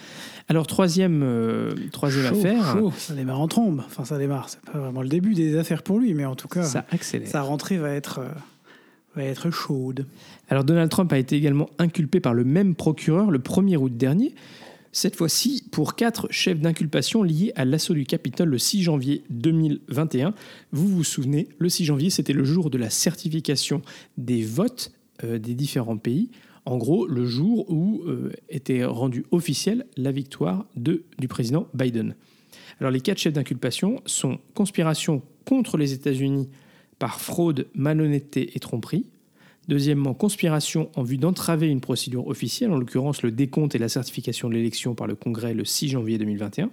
Alors 0.49 0.67
troisième, 0.67 1.23
euh, 1.23 1.75
troisième 1.91 2.27
affaire... 2.27 2.77
ça 2.99 3.15
démarre 3.15 3.41
en 3.41 3.49
trombe, 3.49 3.83
enfin 3.87 4.05
ça 4.05 4.19
démarre, 4.19 4.51
c'est 4.51 4.61
pas 4.61 4.79
vraiment 4.79 5.01
le 5.01 5.09
début 5.09 5.33
des 5.33 5.57
affaires 5.57 5.83
pour 5.83 5.99
lui, 5.99 6.13
mais 6.13 6.27
en 6.27 6.37
tout 6.37 6.49
cas 6.49 6.65
ça 6.65 6.85
accélère. 6.91 7.29
sa 7.29 7.41
rentrée 7.41 7.79
va 7.79 7.93
être... 7.93 8.19
Euh, 8.19 8.29
va 9.17 9.25
être 9.25 9.51
chaude. 9.51 10.07
Alors 10.51 10.65
Donald 10.65 10.91
Trump 10.91 11.13
a 11.13 11.19
été 11.19 11.35
également 11.35 11.71
inculpé 11.79 12.21
par 12.21 12.35
le 12.35 12.45
même 12.45 12.75
procureur 12.75 13.31
le 13.31 13.39
1er 13.39 13.77
août 13.77 13.97
dernier 13.97 14.35
cette 14.93 15.17
fois-ci 15.17 15.65
pour 15.71 15.95
quatre 15.95 16.29
chefs 16.31 16.61
d'inculpation 16.61 17.23
liés 17.23 17.53
à 17.57 17.65
l'assaut 17.65 17.95
du 17.95 18.07
Capitole 18.07 18.49
le 18.49 18.59
6 18.59 18.83
janvier 18.83 19.25
2021. 19.31 20.35
Vous 20.73 20.89
vous 20.89 21.05
souvenez, 21.05 21.49
le 21.59 21.69
6 21.69 21.85
janvier, 21.85 22.11
c'était 22.11 22.33
le 22.33 22.45
jour 22.45 22.71
de 22.71 22.79
la 22.79 22.91
certification 22.91 23.83
des 24.17 24.43
votes 24.43 24.93
euh, 25.25 25.39
des 25.39 25.55
différents 25.55 25.99
pays. 25.99 26.31
En 26.65 26.77
gros, 26.77 27.07
le 27.07 27.25
jour 27.25 27.71
où 27.71 28.03
euh, 28.07 28.31
était 28.49 28.85
rendue 28.85 29.25
officielle 29.31 29.87
la 29.97 30.13
victoire 30.13 30.67
du 30.77 31.29
président 31.29 31.67
Biden. 31.75 32.15
Alors 32.81 32.91
les 32.91 33.01
quatre 33.01 33.19
chefs 33.19 33.33
d'inculpation 33.33 34.01
sont 34.07 34.39
conspiration 34.55 35.23
contre 35.45 35.77
les 35.77 35.93
États-Unis 35.93 36.49
par 36.99 37.21
fraude, 37.21 37.69
malhonnêteté 37.75 38.51
et 38.55 38.61
tromperie, 38.61 39.07
Deuxièmement, 39.69 40.15
conspiration 40.15 40.91
en 40.97 41.03
vue 41.03 41.19
d'entraver 41.19 41.69
une 41.69 41.83
procédure 41.83 42.27
officielle, 42.27 42.71
en 42.71 42.79
l'occurrence 42.79 43.23
le 43.23 43.31
décompte 43.31 43.75
et 43.75 43.79
la 43.79 43.91
certification 43.91 44.49
de 44.49 44.55
l'élection 44.55 44.95
par 44.95 45.07
le 45.07 45.15
Congrès 45.15 45.53
le 45.53 45.67
6 45.67 45.91
janvier 45.91 46.17
2021. 46.17 46.71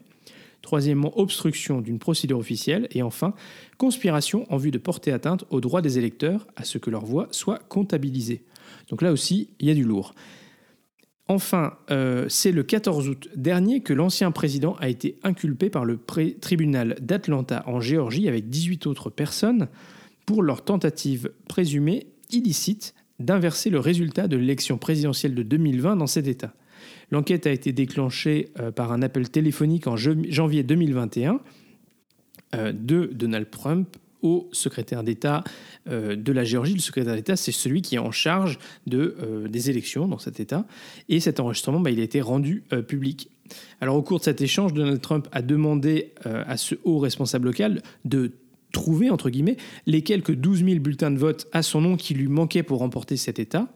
Troisièmement, 0.61 1.19
obstruction 1.19 1.81
d'une 1.81 1.99
procédure 1.99 2.39
officielle. 2.39 2.87
Et 2.91 3.03
enfin, 3.03 3.35
conspiration 3.77 4.51
en 4.51 4.57
vue 4.57 4.71
de 4.71 4.77
porter 4.77 5.11
atteinte 5.11 5.43
aux 5.49 5.59
droits 5.59 5.81
des 5.81 5.99
électeurs 5.99 6.47
à 6.55 6.63
ce 6.63 6.77
que 6.77 6.89
leur 6.89 7.05
voix 7.05 7.27
soit 7.31 7.59
comptabilisée. 7.67 8.43
Donc 8.89 9.01
là 9.01 9.11
aussi, 9.11 9.49
il 9.59 9.67
y 9.67 9.71
a 9.71 9.75
du 9.75 9.83
lourd. 9.83 10.15
Enfin, 11.27 11.73
euh, 11.91 12.25
c'est 12.29 12.51
le 12.51 12.63
14 12.63 13.09
août 13.09 13.29
dernier 13.35 13.81
que 13.81 13.93
l'ancien 13.93 14.31
président 14.31 14.75
a 14.79 14.87
été 14.87 15.17
inculpé 15.23 15.69
par 15.69 15.83
le 15.83 15.99
tribunal 16.39 16.95
d'Atlanta 17.01 17.63
en 17.67 17.81
Géorgie 17.81 18.27
avec 18.29 18.49
18 18.49 18.87
autres 18.87 19.09
personnes 19.09 19.67
pour 20.25 20.41
leur 20.41 20.63
tentative 20.63 21.31
présumée 21.47 22.07
illicite 22.31 22.93
d'inverser 23.19 23.69
le 23.69 23.79
résultat 23.79 24.27
de 24.27 24.37
l'élection 24.37 24.77
présidentielle 24.77 25.35
de 25.35 25.43
2020 25.43 25.95
dans 25.95 26.07
cet 26.07 26.27
État. 26.27 26.53
L'enquête 27.11 27.47
a 27.47 27.51
été 27.51 27.71
déclenchée 27.71 28.49
euh, 28.59 28.71
par 28.71 28.91
un 28.91 29.01
appel 29.01 29.29
téléphonique 29.29 29.87
en 29.87 29.95
janvier 29.95 30.63
2021 30.63 31.39
euh, 32.55 32.71
de 32.71 33.09
Donald 33.13 33.49
Trump 33.49 33.95
au 34.21 34.49
secrétaire 34.51 35.03
d'État 35.03 35.43
euh, 35.87 36.15
de 36.15 36.31
la 36.31 36.43
Géorgie. 36.43 36.73
Le 36.73 36.79
secrétaire 36.79 37.15
d'État, 37.15 37.35
c'est 37.35 37.51
celui 37.51 37.81
qui 37.81 37.95
est 37.95 37.99
en 37.99 38.11
charge 38.11 38.57
de, 38.87 39.45
des 39.47 39.69
élections 39.69 40.07
dans 40.07 40.17
cet 40.17 40.39
État. 40.39 40.65
Et 41.09 41.19
cet 41.19 41.39
enregistrement, 41.39 41.79
bah, 41.79 41.91
il 41.91 41.99
a 41.99 42.03
été 42.03 42.21
rendu 42.21 42.63
public. 42.87 43.29
Alors 43.79 43.95
au 43.95 44.01
cours 44.01 44.17
de 44.17 44.23
cet 44.23 44.41
échange, 44.41 44.73
Donald 44.73 44.99
Trump 44.99 45.27
a 45.31 45.43
demandé 45.43 46.13
à 46.23 46.57
ce 46.57 46.73
haut 46.83 46.97
responsable 46.97 47.45
local 47.45 47.83
de 48.03 48.31
trouver, 48.75 49.09
entre 49.09 49.29
guillemets, 49.29 49.57
les 49.87 50.01
quelques 50.03 50.35
12 50.35 50.65
000 50.65 50.79
bulletins 50.79 51.11
de 51.11 51.17
vote 51.17 51.47
à 51.53 51.63
son 51.63 51.81
nom 51.81 51.95
qui 51.95 52.13
lui 52.13 52.27
manquaient 52.27 52.63
pour 52.63 52.79
remporter 52.79 53.17
cet 53.17 53.39
État. 53.39 53.67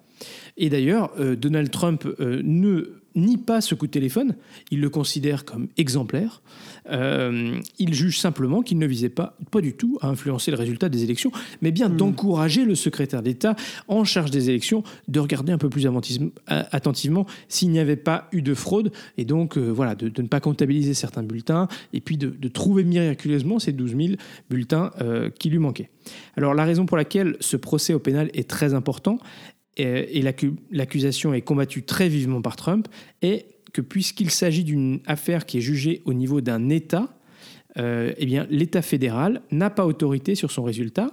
Et 0.58 0.70
d'ailleurs, 0.70 1.12
euh, 1.20 1.36
Donald 1.36 1.72
Trump 1.72 2.06
euh, 2.20 2.42
ne 2.44 2.99
nie 3.16 3.38
pas 3.38 3.62
ce 3.62 3.76
coup 3.76 3.88
de 3.88 3.92
téléphone, 3.92 4.36
il 4.72 4.82
le 4.82 4.90
considère 4.90 5.46
comme 5.46 5.68
exemplaire. 5.78 6.42
Euh, 6.90 7.60
il 7.78 7.94
juge 7.94 8.20
simplement 8.20 8.62
qu'il 8.62 8.78
ne 8.78 8.86
visait 8.86 9.10
pas, 9.10 9.38
pas 9.52 9.62
du 9.62 9.74
tout 9.74 9.98
à 10.02 10.08
influencer 10.08 10.52
le 10.52 10.58
résultat 10.58 10.90
des 10.90 11.04
élections, 11.04 11.32
mais 11.62 11.72
bien 11.72 11.90
hmm. 11.90 11.98
d'encourager 11.98 12.66
le 12.66 12.76
secrétaire 12.76 13.22
d'État 13.22 13.56
en 13.88 14.04
charge 14.04 14.32
des 14.32 14.50
élections 14.50 14.84
de 15.08 15.20
regarder 15.20 15.52
un 15.52 15.58
peu 15.58 15.70
plus 15.70 15.88
attentivement 16.48 17.26
s'il 17.48 17.70
n'y 17.70 17.80
avait 17.80 17.96
pas 17.96 18.28
eu 18.32 18.42
de 18.42 18.54
fraude, 18.54 18.92
et 19.18 19.26
donc 19.26 19.58
voilà, 19.58 19.96
de, 19.96 20.12
ne 20.22 20.28
pas 20.28 20.40
comptabiliser 20.40 20.94
certains 20.94 21.24
bulletins, 21.24 21.68
et 21.94 22.02
puis 22.02 22.18
de, 22.18 22.30
de 22.30 22.48
trouver 22.48 22.84
miraculeusement 22.84 23.60
ces 23.60 23.72
12 23.72 23.96
000 23.96 24.08
bulletins 24.50 24.92
qui 25.38 25.50
lui 25.50 25.60
manquaient. 25.60 25.90
Alors 26.38 26.54
la 26.54 26.66
raison 26.66 26.86
pour 26.86 26.98
laquelle 26.98 27.38
ce 27.40 27.58
procès 27.58 27.94
au 27.94 28.00
pénal 28.00 28.30
est 28.34 28.50
très 28.50 28.74
important, 28.74 29.20
et 29.80 30.22
l'accusation 30.72 31.34
est 31.34 31.42
combattue 31.42 31.84
très 31.84 32.10
vivement 32.10 32.42
par 32.42 32.56
Trump, 32.56 32.88
est 33.22 33.46
que 33.72 33.82
puisqu'il 33.82 34.30
s'agit 34.30 34.64
d'une 34.64 35.00
affaire 35.06 35.46
qui 35.46 35.58
est 35.58 35.62
jugée 35.62 36.02
au 36.06 36.14
niveau 36.14 36.42
d'un 36.42 36.70
État, 36.70 37.16
euh, 37.78 38.14
eh 38.18 38.26
l'État 38.50 38.82
fédéral 38.82 39.42
n'a 39.52 39.70
pas 39.70 39.86
autorité 39.86 40.36
sur 40.36 40.52
son 40.52 40.64
résultat. 40.64 41.12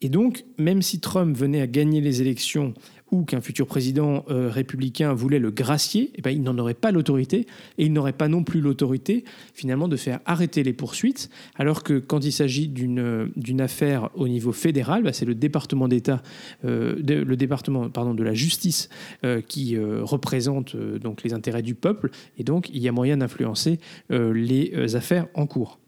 Et 0.00 0.08
donc, 0.08 0.44
même 0.58 0.82
si 0.82 1.00
Trump 1.00 1.36
venait 1.36 1.60
à 1.60 1.66
gagner 1.66 2.00
les 2.00 2.20
élections 2.20 2.74
qu'un 3.22 3.40
futur 3.40 3.66
président 3.66 4.24
euh, 4.28 4.50
républicain 4.50 5.12
voulait 5.12 5.38
le 5.38 5.50
gracier, 5.50 6.10
eh 6.16 6.22
ben, 6.22 6.30
il 6.30 6.42
n'en 6.42 6.58
aurait 6.58 6.74
pas 6.74 6.90
l'autorité 6.90 7.46
et 7.78 7.84
il 7.84 7.92
n'aurait 7.92 8.12
pas 8.12 8.28
non 8.28 8.42
plus 8.42 8.60
l'autorité 8.60 9.24
finalement 9.54 9.86
de 9.86 9.96
faire 9.96 10.20
arrêter 10.26 10.62
les 10.62 10.72
poursuites, 10.72 11.30
alors 11.54 11.82
que 11.82 11.98
quand 11.98 12.24
il 12.24 12.32
s'agit 12.32 12.68
d'une 12.68 13.30
d'une 13.36 13.60
affaire 13.60 14.10
au 14.14 14.26
niveau 14.26 14.52
fédéral, 14.52 15.02
bah, 15.02 15.12
c'est 15.12 15.24
le 15.24 15.34
département 15.34 15.88
d'État, 15.88 16.22
euh, 16.64 16.96
le 16.98 17.36
département 17.36 17.88
pardon 17.88 18.14
de 18.14 18.22
la 18.22 18.34
justice 18.34 18.88
euh, 19.24 19.40
qui 19.40 19.76
représente 19.78 20.76
donc 20.76 21.22
les 21.22 21.32
intérêts 21.32 21.62
du 21.62 21.74
peuple 21.74 22.10
et 22.38 22.44
donc 22.44 22.68
il 22.72 22.82
y 22.82 22.88
a 22.88 22.92
moyen 22.92 23.18
d'influencer 23.18 23.78
les 24.10 24.96
affaires 24.96 25.26
en 25.34 25.46
cours. 25.46 25.78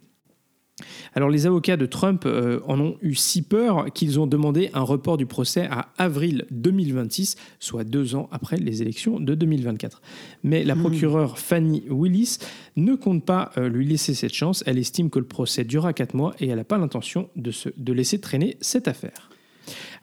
Alors 1.15 1.31
les 1.31 1.47
avocats 1.47 1.79
de 1.79 1.87
Trump 1.87 2.25
euh, 2.27 2.61
en 2.67 2.79
ont 2.79 2.97
eu 3.01 3.15
si 3.15 3.43
peur 3.43 3.87
qu'ils 3.95 4.21
ont 4.21 4.27
demandé 4.27 4.71
un 4.75 4.83
report 4.83 5.17
du 5.17 5.25
procès 5.25 5.67
à 5.71 5.89
avril 5.97 6.45
2026, 6.51 7.37
soit 7.61 7.85
deux 7.85 8.15
ans 8.15 8.29
après 8.31 8.59
les 8.59 8.83
élections 8.83 9.19
de 9.19 9.35
2024. 9.35 10.03
Mais 10.43 10.65
la 10.65 10.75
hmm. 10.75 10.81
procureure 10.81 11.39
Fanny 11.39 11.85
Willis 11.89 12.39
ne 12.77 12.95
compte 12.95 13.25
pas 13.25 13.53
euh, 13.57 13.69
lui 13.69 13.87
laisser 13.87 14.15
cette 14.15 14.35
chance. 14.35 14.63
Elle 14.67 14.79
estime 14.79 15.09
que 15.09 15.19
le 15.19 15.25
procès 15.25 15.65
durera 15.65 15.95
quatre 15.95 16.15
mois 16.15 16.35
et 16.41 16.49
elle 16.49 16.57
n'a 16.57 16.65
pas 16.65 16.79
l'intention 16.79 17.31
de, 17.37 17.53
de 17.77 17.93
laisser 17.93 18.21
traîner 18.21 18.59
cette 18.61 18.87
affaire. 18.87 19.31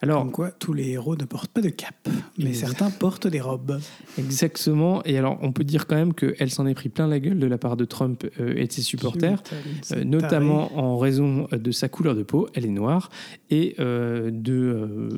Alors, 0.02 0.22
Comme 0.24 0.32
quoi, 0.32 0.52
tous 0.52 0.74
les 0.74 0.90
héros 0.90 1.16
ne 1.16 1.26
portent 1.26 1.52
pas 1.52 1.62
de 1.62 1.70
cap, 1.70 1.96
mais 2.38 2.50
Exact. 2.50 2.68
certains 2.68 2.90
portent 2.90 3.28
des 3.28 3.42
robes. 3.42 3.80
exactement. 4.18 5.04
Et 5.06 5.18
alors, 5.18 5.38
on 5.42 5.52
peut 5.52 5.64
dire 5.64 5.88
quand 5.88 5.96
même 5.96 6.14
qu'elle 6.14 6.50
s'en 6.50 6.68
est 6.68 6.74
pris 6.74 6.90
plein 6.90 7.08
la 7.08 7.20
gueule 7.20 7.40
de 7.40 7.48
la 7.48 7.58
part 7.58 7.78
de 7.78 7.86
Trump 7.86 8.26
euh, 8.40 8.54
et 8.56 8.68
de 8.68 8.72
ses 8.72 8.82
supporters. 8.82 9.42
Euh, 9.54 9.62
taré. 9.90 10.06
notamment 10.06 10.78
en 10.78 10.98
raison 10.98 11.48
de 11.52 11.72
sa 11.72 11.90
couleur 11.90 12.16
de 12.16 12.24
peau, 12.24 12.48
elle 12.54 12.66
est 12.66 12.70
noire, 12.70 13.10
et 13.50 13.76
euh, 13.80 14.30
de 14.32 14.54
euh, 14.54 15.10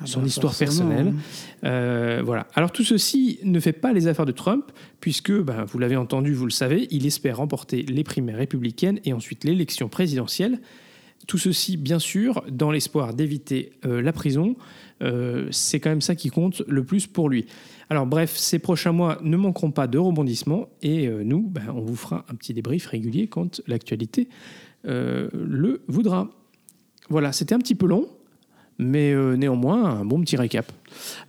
Ah 0.00 0.06
son 0.06 0.20
bah, 0.20 0.26
histoire 0.26 0.54
personnelle. 0.54 1.14
Euh, 1.64 2.22
voilà. 2.24 2.46
Alors 2.54 2.72
tout 2.72 2.84
ceci 2.84 3.38
ne 3.44 3.60
fait 3.60 3.72
pas 3.72 3.92
les 3.92 4.06
affaires 4.06 4.26
de 4.26 4.32
Trump, 4.32 4.70
puisque, 5.00 5.32
ben, 5.32 5.64
vous 5.64 5.78
l'avez 5.78 5.96
entendu, 5.96 6.32
vous 6.34 6.44
le 6.44 6.50
savez, 6.50 6.88
il 6.90 7.06
espère 7.06 7.36
remporter 7.38 7.82
les 7.82 8.04
primaires 8.04 8.36
républicaines 8.38 9.00
et 9.04 9.12
ensuite 9.12 9.44
l'élection 9.44 9.88
présidentielle. 9.88 10.60
Tout 11.28 11.36
ceci, 11.36 11.76
bien 11.76 11.98
sûr, 11.98 12.42
dans 12.50 12.70
l'espoir 12.70 13.12
d'éviter 13.12 13.72
euh, 13.84 14.00
la 14.00 14.14
prison. 14.14 14.56
Euh, 15.02 15.46
c'est 15.50 15.78
quand 15.78 15.90
même 15.90 16.00
ça 16.00 16.14
qui 16.14 16.30
compte 16.30 16.62
le 16.66 16.82
plus 16.84 17.06
pour 17.06 17.28
lui. 17.28 17.44
Alors 17.90 18.06
bref, 18.06 18.34
ces 18.34 18.58
prochains 18.58 18.92
mois 18.92 19.18
ne 19.22 19.36
manqueront 19.36 19.70
pas 19.70 19.86
de 19.86 19.98
rebondissements 19.98 20.70
et 20.80 21.06
euh, 21.06 21.22
nous, 21.24 21.42
ben, 21.42 21.66
on 21.68 21.82
vous 21.82 21.96
fera 21.96 22.24
un 22.30 22.34
petit 22.34 22.54
débrief 22.54 22.86
régulier 22.86 23.28
quand 23.28 23.60
l'actualité 23.66 24.28
le 24.84 25.82
voudra. 25.86 26.30
Voilà, 27.10 27.32
c'était 27.32 27.54
un 27.54 27.58
petit 27.58 27.74
peu 27.74 27.86
long, 27.86 28.08
mais 28.78 29.12
néanmoins 29.36 29.84
un 29.84 30.04
bon 30.06 30.20
petit 30.22 30.36
récap. 30.36 30.72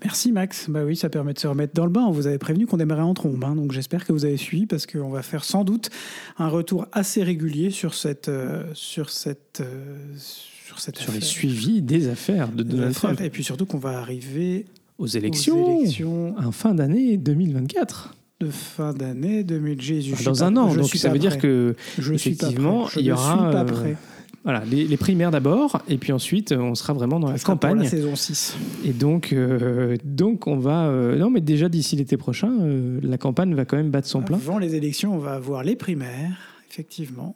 Merci 0.04 0.32
Max. 0.32 0.70
Bah 0.70 0.84
oui, 0.86 0.96
ça 0.96 1.10
permet 1.10 1.34
de 1.34 1.40
se 1.40 1.48
remettre 1.48 1.74
dans 1.74 1.86
le 1.86 1.92
bain. 1.92 2.06
On 2.08 2.12
vous 2.12 2.28
avait 2.28 2.38
prévenu 2.38 2.68
qu'on 2.68 2.78
démarrait 2.78 3.02
en 3.02 3.14
trombe, 3.14 3.44
hein, 3.44 3.56
donc 3.56 3.72
j'espère 3.72 4.06
que 4.06 4.14
vous 4.14 4.26
avez 4.26 4.38
suivi 4.38 4.66
parce 4.66 4.86
qu'on 4.86 5.10
va 5.10 5.22
faire 5.22 5.44
sans 5.44 5.64
doute 5.64 5.90
un 6.38 6.48
retour 6.48 6.88
assez 6.92 7.24
régulier 7.24 7.70
sur 7.72 7.94
cette, 7.94 8.30
euh, 8.30 8.64
sur 8.74 9.10
cette, 9.10 9.62
euh, 9.62 9.98
sur 10.18 10.80
cette 10.80 10.98
sur 10.98 11.12
les 11.12 11.22
suivis 11.22 11.82
des 11.82 12.08
affaires 12.08 12.50
de 12.50 12.64
Donald. 12.64 12.94
Trump 12.94 13.22
Et 13.22 13.30
puis 13.30 13.44
surtout 13.44 13.66
qu'on 13.66 13.78
va 13.80 14.00
arriver 14.00 14.66
aux 14.98 15.04
aux 15.04 15.08
élections, 15.08 15.80
élections 15.80 16.36
en 16.38 16.52
fin 16.52 16.74
d'année 16.74 17.18
2024. 17.18 18.16
de 18.42 18.50
fin 18.50 18.94
d'année 18.94 19.44
2000. 19.44 19.82
Jésus, 19.82 20.16
suis 20.16 20.26
dans 20.26 20.44
un 20.44 20.56
an, 20.58 20.74
donc 20.74 20.86
suis 20.86 21.00
ça 21.00 21.10
veut 21.10 21.20
dire 21.20 21.38
que 21.38 21.76
je 21.98 22.14
suis 22.16 22.36
pas 22.36 22.48
effectivement, 22.48 22.84
prêt. 22.84 22.92
Je 22.96 23.00
il 23.00 23.06
y 23.06 23.12
aura, 23.12 23.32
suis 23.32 23.38
pas 23.38 23.62
euh, 23.62 23.66
prêt. 23.66 23.98
Voilà, 24.44 24.64
les, 24.66 24.86
les 24.86 24.98
primaires 24.98 25.32
d'abord, 25.32 25.82
et 25.90 25.98
puis 25.98 26.12
ensuite 26.14 26.52
on 26.54 26.74
sera 26.76 26.94
vraiment 26.94 27.20
dans 27.20 27.28
la 27.30 27.36
pour 27.36 27.44
campagne. 27.44 27.80
la 27.80 27.90
saison 27.90 28.16
6. 28.16 28.56
Et 28.86 28.94
donc, 28.94 29.34
euh, 29.34 29.98
donc 30.06 30.48
on 30.48 30.58
va. 30.58 30.88
euh, 30.88 31.18
non, 31.18 31.30
mais 31.30 31.42
déjà 31.42 31.68
d'ici 31.70 31.96
l'été 31.96 32.16
prochain, 32.18 32.52
euh, 32.62 33.00
la 33.04 33.18
campagne 33.18 33.54
va 33.54 33.66
quand 33.66 33.78
même 33.78 33.90
battre 33.92 34.08
son 34.08 34.22
plein. 34.22 34.38
Avant 34.38 34.58
les 34.58 34.76
élections, 34.76 35.14
on 35.14 35.20
va 35.20 35.34
avoir 35.34 35.64
les 35.64 35.76
primaires, 35.76 36.38
effectivement. 36.72 37.36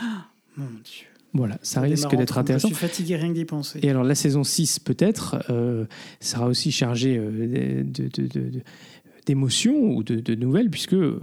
Ah, 0.00 0.26
mon 0.56 0.64
Dieu. 0.84 1.06
Voilà, 1.34 1.56
ça, 1.60 1.74
Ça 1.74 1.80
risque 1.82 2.16
d'être 2.16 2.38
intéressant. 2.38 2.68
Je 2.68 2.74
suis 2.74 2.86
fatigué 2.86 3.16
rien 3.16 3.28
que 3.28 3.34
d'y 3.34 3.44
penser. 3.44 3.78
Et 3.82 3.90
alors 3.90 4.04
la 4.04 4.14
saison 4.14 4.42
6 4.42 4.78
peut-être 4.78 5.36
euh, 5.50 5.84
sera 6.18 6.46
aussi 6.46 6.72
chargée 6.72 7.18
euh, 7.18 7.82
de- 7.84 8.04
de- 8.08 8.26
de- 8.26 8.50
de- 8.50 8.60
d'émotions 9.26 9.74
ou 9.94 10.02
de, 10.02 10.20
de 10.20 10.34
nouvelles, 10.34 10.70
puisque 10.70 10.94
euh, 10.94 11.20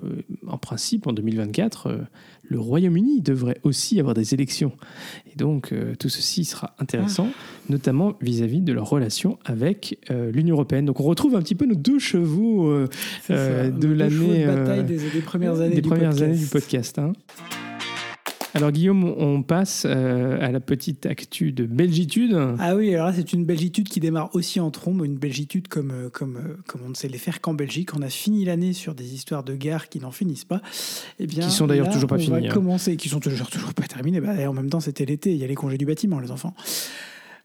en 0.48 0.58
principe 0.58 1.08
en 1.08 1.14
2024, 1.14 1.88
euh, 1.88 1.98
le 2.44 2.60
Royaume-Uni 2.60 3.22
devrait 3.22 3.58
aussi 3.64 4.00
avoir 4.00 4.14
des 4.14 4.34
élections. 4.34 4.74
Et 5.32 5.38
donc 5.38 5.72
euh, 5.72 5.96
tout 5.98 6.10
ceci 6.10 6.44
sera 6.44 6.76
intéressant, 6.80 7.30
notamment 7.70 8.16
vis-à-vis 8.22 8.62
de 8.62 8.74
leur 8.74 8.90
relation 8.90 9.40
avec 9.46 9.98
l'Union 10.34 10.56
européenne. 10.56 10.86
Donc 10.86 11.00
on 11.00 11.04
retrouve 11.04 11.36
un 11.36 11.42
petit 11.42 11.56
peu 11.56 11.66
nos 11.66 11.76
deux 11.76 12.00
chevaux 12.00 12.86
de 13.30 13.88
l'année, 13.88 14.46
de 14.46 14.82
des, 14.82 14.98
des 14.98 15.22
premières 15.22 15.60
années 15.62 15.76
des 15.76 15.82
du 15.82 15.90
premières 15.90 16.10
podcast. 16.10 16.24
années 16.30 16.38
du 16.38 16.46
podcast. 16.48 17.00
hein. 17.00 17.14
Alors 18.56 18.72
Guillaume, 18.72 19.04
on 19.04 19.42
passe 19.42 19.84
euh, 19.90 20.38
à 20.40 20.52
la 20.52 20.60
petite 20.60 21.08
actu 21.08 21.52
de 21.52 21.66
Belgitude. 21.66 22.38
Ah 22.60 22.76
oui, 22.76 22.94
alors 22.94 23.08
là, 23.08 23.14
c'est 23.14 23.34
une 23.34 23.46
belgitude 23.46 23.90
qui 23.90 24.00
démarre 24.00 24.30
aussi 24.36 24.60
en 24.60 24.70
trombe, 24.70 25.04
une 25.04 25.18
belgitude 25.18 25.68
comme, 25.68 25.92
euh, 25.92 26.10
comme, 26.10 26.38
euh, 26.38 26.58
comme 26.68 26.82
on 26.86 26.90
ne 26.90 26.94
sait 26.94 27.08
les 27.08 27.18
faire 27.18 27.42
qu'en 27.42 27.56
Belgique. 27.56 27.96
On 27.96 28.02
a 28.04 28.10
fini 28.10 28.46
l'année 28.46 28.74
sur 28.74 28.94
des 28.94 29.16
histoires 29.16 29.44
de 29.44 29.56
guerre 29.56 29.90
qui 29.90 30.00
n'en 30.00 30.12
finissent 30.12 30.46
pas. 30.46 30.62
Eh 31.20 31.26
bien, 31.26 31.44
Qui 31.48 31.52
sont 31.52 31.66
d'ailleurs 31.66 31.90
toujours 31.90 32.10
pas 32.10 32.16
on 32.16 32.20
finies, 32.20 32.42
va 32.42 32.48
hein. 32.48 32.54
commencer, 32.54 32.96
qui 32.96 33.10
sont 33.10 33.20
toujours, 33.20 33.50
toujours 33.50 33.74
pas 33.74 33.88
terminées. 33.88 34.22
Bah, 34.22 34.40
et 34.40 34.46
en 34.46 34.54
même 34.54 34.70
temps, 34.70 34.80
c'était 34.82 35.06
l'été, 35.06 35.32
il 35.32 35.38
y 35.38 35.44
a 35.44 35.48
les 35.48 35.56
congés 35.56 35.80
du 35.80 35.88
bâtiment, 35.88 36.20
les 36.20 36.30
enfants. 36.30 36.54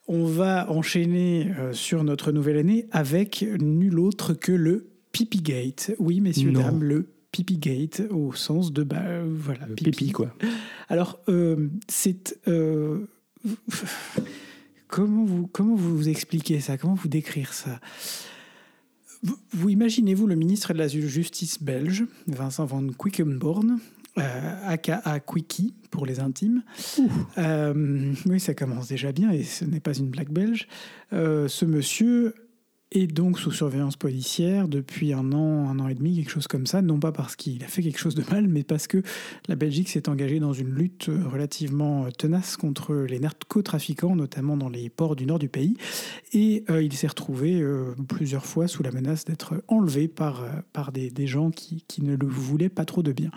On 0.08 0.24
va 0.26 0.70
enchaîner 0.70 1.52
euh, 1.58 1.72
sur 1.72 2.04
notre 2.04 2.32
nouvelle 2.32 2.58
année 2.58 2.86
avec 2.90 3.46
nul 3.60 3.98
autre 3.98 4.34
que 4.34 4.52
le 4.52 4.88
Pipigate. 5.12 5.92
Oui, 5.98 6.20
messieurs, 6.20 6.50
Non. 6.50 6.60
dames, 6.60 6.82
le 6.82 7.08
Pipigate 7.32 8.02
au 8.10 8.32
sens 8.32 8.72
de 8.72 8.82
bah, 8.82 9.22
voilà, 9.26 9.66
pipi, 9.66 10.12
quoi. 10.12 10.34
alors, 10.88 11.20
euh, 11.28 11.68
c'est. 11.88 12.38
euh, 12.48 13.06
comment, 14.88 15.24
vous, 15.24 15.46
comment 15.46 15.74
vous 15.74 16.08
expliquer 16.08 16.60
ça? 16.60 16.78
Comment 16.78 16.94
vous 16.94 17.08
décrire 17.08 17.52
ça? 17.52 17.80
Vous, 19.22 19.36
vous 19.52 19.68
imaginez-vous 19.68 20.26
le 20.26 20.36
ministre 20.36 20.72
de 20.72 20.78
la 20.78 20.88
Justice 20.88 21.62
belge, 21.62 22.04
Vincent 22.28 22.64
van 22.64 22.86
Quickenborn, 22.86 23.78
euh, 24.16 24.54
aka 24.64 25.20
Quickie 25.20 25.74
pour 25.90 26.06
les 26.06 26.20
intimes. 26.20 26.62
Oui, 27.36 28.40
ça 28.40 28.54
commence 28.54 28.88
déjà 28.88 29.12
bien 29.12 29.30
et 29.30 29.42
ce 29.42 29.64
n'est 29.64 29.80
pas 29.80 29.96
une 29.96 30.08
blague 30.08 30.30
belge. 30.30 30.66
Ce 31.12 31.64
monsieur 31.64 32.34
est 32.92 33.06
donc 33.06 33.38
sous 33.38 33.52
surveillance 33.52 33.96
policière 33.96 34.66
depuis 34.68 35.12
un 35.12 35.32
an, 35.32 35.68
un 35.68 35.78
an 35.78 35.88
et 35.88 35.94
demi, 35.94 36.16
quelque 36.16 36.30
chose 36.30 36.46
comme 36.46 36.66
ça, 36.66 36.80
non 36.80 36.98
pas 36.98 37.12
parce 37.12 37.36
qu'il 37.36 37.62
a 37.62 37.66
fait 37.66 37.82
quelque 37.82 37.98
chose 37.98 38.14
de 38.14 38.24
mal, 38.30 38.48
mais 38.48 38.62
parce 38.62 38.86
que 38.86 39.02
la 39.46 39.56
Belgique 39.56 39.88
s'est 39.88 40.08
engagée 40.08 40.40
dans 40.40 40.54
une 40.54 40.70
lutte 40.70 41.08
euh, 41.08 41.22
relativement 41.28 42.06
euh, 42.06 42.10
tenace 42.10 42.56
contre 42.56 42.94
les 42.94 43.20
narcotrafiquants, 43.20 44.16
notamment 44.16 44.56
dans 44.56 44.70
les 44.70 44.88
ports 44.88 45.16
du 45.16 45.26
nord 45.26 45.38
du 45.38 45.48
pays. 45.48 45.76
Et 46.32 46.64
euh, 46.70 46.82
il 46.82 46.92
s'est 46.94 47.06
retrouvé 47.06 47.62
plusieurs 48.08 48.46
fois 48.46 48.68
sous 48.68 48.82
la 48.82 48.90
menace 48.90 49.24
d'être 49.24 49.62
enlevé 49.68 50.08
par, 50.08 50.44
par 50.72 50.92
des, 50.92 51.10
des 51.10 51.26
gens 51.26 51.50
qui, 51.50 51.84
qui 51.88 52.02
ne 52.02 52.16
le 52.16 52.26
voulaient 52.26 52.68
pas 52.68 52.84
trop 52.84 53.02
de 53.02 53.12
bien. 53.12 53.30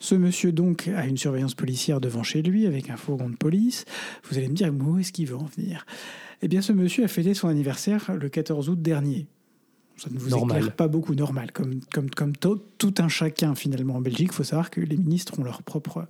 Ce 0.00 0.14
monsieur, 0.14 0.52
donc, 0.52 0.88
a 0.88 1.06
une 1.06 1.16
surveillance 1.16 1.54
policière 1.54 2.00
devant 2.00 2.22
chez 2.22 2.42
lui 2.42 2.66
avec 2.66 2.90
un 2.90 2.96
fourgon 2.96 3.28
de 3.28 3.36
police. 3.36 3.84
Vous 4.28 4.38
allez 4.38 4.48
me 4.48 4.54
dire, 4.54 4.72
où 4.72 4.98
est-ce 4.98 5.12
qu'il 5.12 5.26
veut 5.26 5.36
en 5.36 5.48
venir? 5.56 5.86
Eh 6.44 6.48
bien, 6.48 6.60
ce 6.60 6.72
monsieur 6.72 7.04
a 7.04 7.08
fêté 7.08 7.32
son 7.32 7.48
anniversaire 7.48 8.14
le 8.20 8.28
14 8.28 8.68
août 8.68 8.82
dernier. 8.82 9.26
Ça 9.96 10.10
ne 10.10 10.18
vous 10.18 10.28
Normal. 10.28 10.58
éclaire 10.58 10.76
pas 10.76 10.88
beaucoup 10.88 11.14
normal, 11.14 11.52
comme, 11.52 11.80
comme, 11.90 12.36
tout 12.84 13.02
un 13.02 13.08
chacun 13.08 13.54
finalement 13.54 13.94
en 13.96 14.00
Belgique. 14.02 14.28
Il 14.30 14.34
faut 14.34 14.44
savoir 14.44 14.68
que 14.70 14.80
les 14.80 14.96
ministres 14.98 15.38
ont 15.38 15.44
leur 15.44 15.62
propre, 15.62 16.06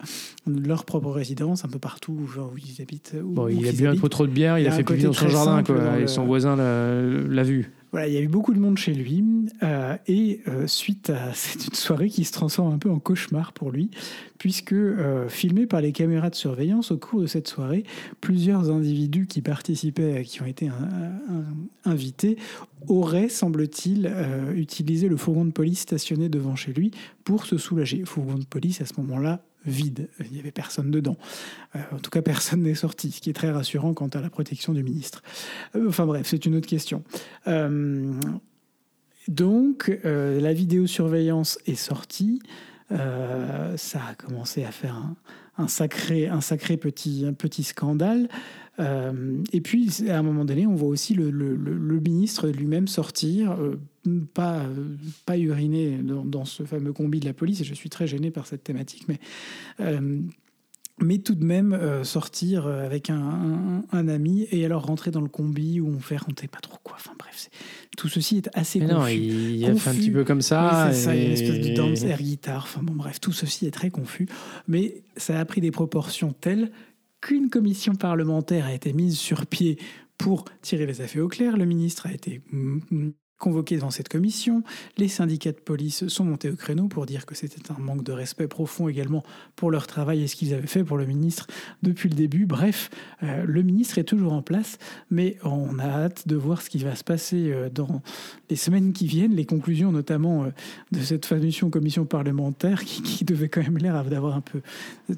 leur 0.47 0.85
propre 0.85 1.11
résidence 1.11 1.65
un 1.65 1.69
peu 1.69 1.79
partout 1.79 2.27
genre, 2.35 2.51
où 2.53 2.59
ils 2.59 2.83
habitent. 2.83 3.15
où- 3.23 3.29
Bon, 3.35 3.45
où 3.45 3.49
il 3.51 3.69
a 3.69 3.73
bu 3.73 3.87
un 3.87 3.97
peu 3.97 4.09
trop 4.09 4.27
de 4.27 4.33
bière, 4.33 4.59
Il 4.59 4.67
a 4.67 4.73
a 4.73 4.77
fait 4.77 4.83
pipi 4.83 5.05
dans 5.05 5.13
son 5.13 5.29
jardin, 5.29 5.57
simple 5.59 5.75
quoi, 5.75 5.85
dans 5.85 5.95
et 5.97 6.01
le- 6.01 6.07
son 6.09 6.25
voisin 6.25 6.57
l'a 6.57 7.43
vu. 7.45 7.71
Voilà, 7.93 8.09
il 8.09 8.15
y 8.15 8.17
a 8.17 8.21
eu 8.23 8.27
beaucoup 8.29 8.53
de 8.55 8.59
monde 8.59 8.77
chez 8.77 8.93
lui. 8.93 9.23
euh, 9.63 9.97
et 10.09 10.41
euh, 10.49 10.67
suite 10.67 11.11
à 11.11 11.31
c'est 11.35 11.65
une 11.69 11.75
soirée 11.75 12.09
qui 12.09 12.25
se 12.25 12.33
transforme 12.33 12.75
un 12.75 12.79
peu 12.79 12.91
en 12.91 12.99
cauchemar 12.99 13.53
pour 13.53 13.71
lui, 13.71 13.91
puisque 14.39 14.73
euh, 14.73 15.29
filmé 15.29 15.67
par 15.67 15.81
les 15.81 15.93
caméras 15.93 16.29
de 16.29 16.35
surveillance 16.35 16.91
au 16.91 16.97
cours 16.99 17.21
de 17.21 17.27
cette 17.29 17.47
soirée, 17.47 17.85
plusieurs 18.21 18.69
individus 18.69 19.27
qui 19.29 19.43
participaient, 19.43 20.25
qui 20.25 20.43
ont 20.43 20.47
été 20.47 20.67
un- 20.67 20.73
un- 20.73 21.91
invités, 21.91 22.37
auraient, 22.89 23.29
semble-t-il, 23.29 24.13
utilisé 24.57 25.09
le 25.09 25.17
fourgon 25.17 25.45
de 25.45 25.53
police 25.53 25.81
stationné 25.81 26.29
devant 26.29 26.57
chez 26.57 26.64
lui 26.73 26.91
pour 27.25 27.47
se 27.47 27.59
soulager. 27.59 28.05
Fourgon 28.05 28.39
de 28.39 28.45
police 28.45 28.81
à 28.81 28.87
ce 28.87 28.95
moment-là 28.99 29.43
vide, 29.67 30.09
il 30.21 30.33
n'y 30.33 30.39
avait 30.39 30.51
personne 30.51 30.91
dedans. 30.91 31.17
Euh, 31.75 31.81
en 31.93 31.99
tout 31.99 32.11
cas, 32.11 32.23
personne 32.23 32.63
n'est 32.63 32.75
sorti, 32.75 33.11
ce 33.11 33.21
qui 33.21 33.31
est 33.31 33.35
très 33.35 33.51
rassurant 33.51 33.95
quant 33.95 34.09
à 34.09 34.21
la 34.21 34.31
protection 34.31 34.73
du 34.73 34.83
ministre. 34.83 35.23
Euh, 35.75 35.89
enfin 35.89 36.07
bref, 36.07 36.27
c'est 36.29 36.45
une 36.47 36.57
autre 36.57 36.69
question. 36.69 37.03
Euh, 37.47 38.13
donc, 39.29 39.91
la 40.05 40.53
vidéosurveillance 40.53 41.59
est 41.65 41.77
sortie. 41.77 42.43
Ça 42.91 44.01
a 44.07 44.15
commencé 44.19 44.65
à 44.65 44.71
faire 44.71 44.97
un, 44.97 45.17
un 45.57 45.69
sacré, 45.69 46.29
un 46.29 46.41
sacré 46.41 46.77
petit, 46.77 47.25
un 47.27 47.33
petit 47.33 47.63
scandale. 47.63 48.29
Euh, 48.81 49.39
et 49.53 49.61
puis, 49.61 49.89
à 50.09 50.19
un 50.19 50.23
moment 50.23 50.45
donné, 50.45 50.67
on 50.67 50.75
voit 50.75 50.89
aussi 50.89 51.15
le, 51.15 51.31
le- 51.31 51.55
le- 51.55 51.79
le 51.79 52.01
ministre 52.01 52.49
lui-même 52.49 52.89
sortir, 52.89 53.53
euh, 53.53 53.81
pas, 54.35 54.61
euh, 54.65 54.97
pas 55.27 55.39
uriner 55.39 55.99
dans, 56.03 56.25
dans 56.25 56.45
ce 56.45 56.65
fameux 56.65 56.93
combi 56.93 57.21
de 57.21 57.25
la 57.27 57.33
police. 57.35 57.61
Et 57.61 57.65
je 57.65 57.75
suis 57.75 57.89
très 57.91 58.07
gêné 58.07 58.31
par 58.31 58.47
cette 58.47 58.65
thématique, 58.65 59.05
mais 59.09 59.19
euh, 59.81 60.19
mais 61.03 61.19
tout 61.19 61.35
de 61.35 61.45
même 61.45 61.73
euh, 61.73 62.05
sortir 62.05 62.67
avec 62.69 63.11
un, 63.11 63.17
un- 63.19 63.85
un 63.91 64.07
ami 64.09 64.47
et 64.53 64.65
alors 64.65 64.87
rentrer 64.87 65.11
dans 65.11 65.21
le 65.21 65.29
combi 65.29 65.81
où 65.81 65.89
on 65.89 65.99
fait 65.99 66.17
rentrer 66.17 66.47
pas 66.47 66.61
trop 66.61 66.79
quoi. 66.85 66.95
Enfin 66.97 67.11
bref, 67.19 67.51
tout 67.97 68.07
ceci 68.09 68.37
est 68.37 68.49
assez 68.55 68.79
Mais 68.79 68.87
confus. 68.87 68.99
non, 69.01 69.07
il, 69.09 69.57
il 69.57 69.65
a 69.67 69.75
fait 69.75 69.91
un 69.91 69.95
petit 69.95 70.13
peu 70.13 70.23
comme 70.25 70.41
ça. 70.41 70.87
Oui, 70.89 70.95
c'est 70.95 71.01
ça, 71.01 71.15
il 71.17 71.21
y 71.21 71.25
a 71.25 71.27
une 71.27 71.33
espèce 71.33 71.69
de 71.69 71.75
dance 71.75 72.03
air 72.05 72.23
guitare. 72.23 72.63
Enfin 72.65 72.83
bon, 72.85 72.95
bref, 72.95 73.21
tout 73.21 73.33
ceci 73.33 73.67
est 73.67 73.73
très 73.73 73.91
confus. 73.91 74.29
Mais 74.69 75.03
ça 75.17 75.39
a 75.41 75.45
pris 75.45 75.61
des 75.61 75.73
proportions 75.73 76.33
telles 76.33 76.71
qu'une 77.25 77.49
commission 77.49 77.95
parlementaire 77.95 78.67
a 78.67 78.75
été 78.75 78.93
mise 78.93 79.19
sur 79.19 79.47
pied 79.47 79.79
pour 80.19 80.45
tirer 80.61 80.85
les 80.85 81.01
affaires 81.01 81.25
au 81.25 81.29
clair. 81.29 81.57
Le 81.57 81.65
ministre 81.65 82.07
a 82.07 82.13
été 82.13 82.43
mm, 83.35 83.41
mm, 83.41 83.45
convoqué 83.45 83.77
devant 83.77 83.91
cette 83.91 84.09
commission. 84.09 84.63
Les 84.97 85.09
syndicats 85.09 85.53
de 85.53 85.61
police 85.61 86.09
sont 86.09 86.25
montés 86.25 86.51
au 86.51 86.57
créneau 86.57 86.89
pour 86.89 87.07
dire 87.07 87.27
que 87.27 87.35
c'était 87.35 87.71
un 87.71 87.79
manque 87.79 88.05
de 88.05 88.13
respect 88.13 88.49
profond 88.49 88.89
également 88.89 89.23
pour 89.57 89.71
leur 89.71 89.87
travail 89.87 90.23
et 90.23 90.27
ce 90.27 90.37
qu'ils 90.37 90.55
avaient 90.55 90.67
fait 90.67 90.85
pour 90.85 90.97
le 90.97 91.07
ministre 91.07 91.47
depuis 91.83 92.09
le 92.09 92.15
début. 92.15 92.47
Bref, 92.47 92.91
euh, 93.23 93.45
le 93.47 93.63
ministre 93.63 93.99
est 93.99 94.05
toujours 94.05 94.33
en 94.33 94.43
place, 94.43 94.79
mais 95.11 95.37
on 95.45 95.79
a 95.79 95.87
hâte 95.87 96.29
de 96.29 96.37
voir 96.37 96.63
ce 96.63 96.71
qui 96.71 96.79
va 96.79 96.95
se 96.95 97.05
passer 97.05 97.51
euh, 97.51 97.69
dans 97.71 98.03
les 98.51 98.57
semaines 98.57 98.93
qui 98.93 99.07
viennent, 99.07 99.35
les 99.35 99.47
conclusions 99.47 99.93
notamment 99.93 100.45
euh, 100.45 100.51
de 100.93 101.01
cette 101.01 101.27
fameuse 101.27 101.55
commission 101.71 102.05
parlementaire 102.05 102.85
qui, 102.85 103.03
qui 103.03 103.25
devait 103.25 103.49
quand 103.49 103.63
même 103.63 103.79
l'air 103.79 104.05
d'avoir 104.05 104.37
un 104.37 104.41
peu 104.41 104.61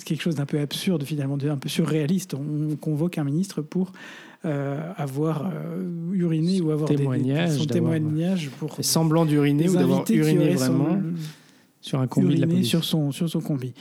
quelque 0.05 0.23
chose 0.23 0.37
d'un 0.37 0.47
peu 0.47 0.61
absurde 0.61 1.05
finalement, 1.05 1.39
un 1.43 1.57
peu 1.57 1.69
surréaliste. 1.69 2.35
On 2.35 2.77
convoque 2.77 3.19
un 3.19 3.25
ministre 3.25 3.63
pour 3.63 3.93
avoir 4.97 5.47
euh, 5.47 6.13
uriné 6.13 6.61
ou 6.61 6.71
avoir 6.71 6.89
témoignage, 6.89 7.51
des, 7.51 7.59
son 7.59 7.67
témoignage 7.67 8.51
pour 8.59 8.77
semblant 8.81 9.25
d'uriner 9.25 9.69
ou 9.69 9.75
d'avoir 9.75 10.05
uriné 10.11 10.55
vraiment 10.55 10.99
sur 11.87 12.01
un 12.01 12.09
combi 12.09 12.35
de 12.35 12.45
la 12.45 12.63
Sur 12.65 12.85
son, 12.85 13.13
sur 13.13 13.29
son 13.29 13.41
combi. 13.41 13.73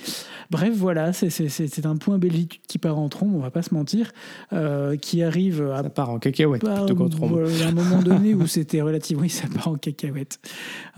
Bref, 0.52 0.76
voilà, 0.76 1.12
c'est 1.12 1.86
un 1.86 1.98
point 1.98 2.20
Belgique 2.20 2.62
qui 2.68 2.78
part 2.78 3.00
en 3.00 3.10
trombe, 3.10 3.34
on 3.34 3.40
va 3.40 3.50
pas 3.50 3.64
se 3.64 3.74
mentir, 3.74 4.12
euh, 4.54 4.96
qui 4.96 5.24
arrive 5.24 5.64
à. 5.72 5.82
Ça 5.82 5.90
part 5.90 6.12
en 6.12 6.20
cacahuète 6.20 6.64
plutôt 6.64 6.96
qu'en 6.96 7.10
trombe. 7.10 7.48
à 7.64 7.68
un 7.68 7.72
moment 7.72 8.02
donné 8.04 8.36
où 8.36 8.46
c'était 8.46 8.82
relativement. 8.82 9.24
Oui, 9.24 9.30
ça 9.30 9.48
part 9.48 9.70
en 9.70 9.76
cacahuète. 9.76 10.40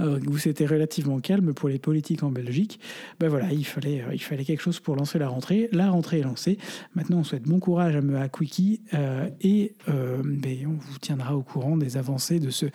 Euh, 0.02 0.20
où 0.28 0.38
c'était 0.38 0.65
relativement 0.65 1.20
calme 1.20 1.54
pour 1.54 1.70
les 1.70 1.80
politiques 1.80 2.24
en 2.24 2.30
Belgique. 2.30 2.80
Ben 3.22 3.30
voilà, 3.30 3.54
il 3.54 3.65
fallait, 3.65 4.02
euh, 4.02 4.13
il 4.13 4.22
fallait 4.22 4.43
quelque 4.43 4.62
chose 4.62 4.82
pour 4.82 4.98
lancer 4.98 5.17
la 5.17 5.30
rentrée. 5.30 5.70
La 5.72 5.89
rentrée 5.89 6.20
est 6.20 6.24
lancée. 6.24 6.58
Maintenant, 6.93 7.20
on 7.20 7.24
souhaite 7.24 7.43
bon 7.43 7.60
courage 7.60 7.96
à 7.96 8.02
Mea 8.02 8.28
Quickie 8.28 8.82
et 9.41 9.74
ben, 9.88 10.58
on 10.65 10.74
vous 10.74 10.98
tiendra 11.00 11.38
au 11.38 11.41
courant 11.41 11.78
des 11.78 11.96
avancées 11.96 12.41
de 12.41 12.50
ce 12.50 12.65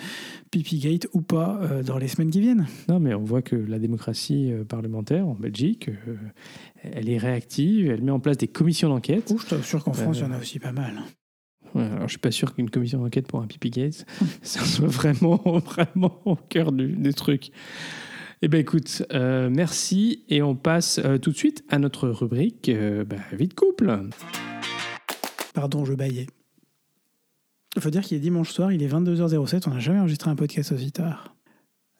Gate 0.54 1.06
ou 1.12 1.20
pas 1.20 1.60
dans 1.84 1.98
les 1.98 2.08
semaines 2.08 2.30
qui 2.30 2.40
viennent. 2.40 2.66
Non, 2.88 2.98
mais 2.98 3.14
on 3.14 3.24
voit 3.24 3.42
que 3.42 3.56
la 3.56 3.78
démocratie 3.78 4.21
euh, 4.30 4.64
parlementaire 4.64 5.26
en 5.26 5.34
Belgique. 5.34 5.88
Euh, 5.88 6.16
elle 6.82 7.08
est 7.08 7.18
réactive, 7.18 7.90
elle 7.90 8.02
met 8.02 8.10
en 8.10 8.20
place 8.20 8.38
des 8.38 8.48
commissions 8.48 8.88
d'enquête. 8.88 9.32
je 9.36 9.56
suis 9.56 9.64
sûr 9.64 9.84
qu'en 9.84 9.92
France, 9.92 10.18
il 10.18 10.22
y 10.22 10.24
en 10.24 10.32
a 10.32 10.38
aussi 10.38 10.58
pas 10.58 10.72
mal. 10.72 11.02
alors, 11.74 12.02
je 12.02 12.12
suis 12.12 12.18
pas 12.18 12.30
sûr 12.30 12.54
qu'une 12.54 12.70
commission 12.70 13.00
d'enquête 13.00 13.26
pour 13.26 13.40
un 13.40 13.46
pipi 13.46 13.70
gate, 13.70 14.06
ça 14.42 14.64
soit 14.64 14.88
vraiment, 14.88 15.36
vraiment 15.64 16.20
au 16.24 16.36
cœur 16.36 16.72
du, 16.72 16.88
des 16.88 17.12
trucs. 17.12 17.50
Eh 18.42 18.48
bien, 18.48 18.58
écoute, 18.58 19.04
euh, 19.12 19.48
merci. 19.50 20.24
Et 20.28 20.42
on 20.42 20.56
passe 20.56 21.00
tout 21.20 21.30
de 21.30 21.36
suite 21.36 21.64
à 21.68 21.78
notre 21.78 22.08
rubrique 22.08 22.70
bah, 23.06 23.16
Vite 23.32 23.54
couple. 23.54 24.08
Pardon, 25.54 25.84
je 25.84 25.94
baillais. 25.94 26.26
Il 27.76 27.82
faut 27.82 27.90
dire 27.90 28.02
qu'il 28.02 28.16
est 28.16 28.20
dimanche 28.20 28.50
soir, 28.50 28.72
il 28.72 28.82
est 28.82 28.88
22h07, 28.88 29.62
on 29.66 29.70
n'a 29.70 29.78
jamais 29.78 30.00
enregistré 30.00 30.30
un 30.30 30.36
podcast 30.36 30.72
aussi 30.72 30.92
tard. 30.92 31.34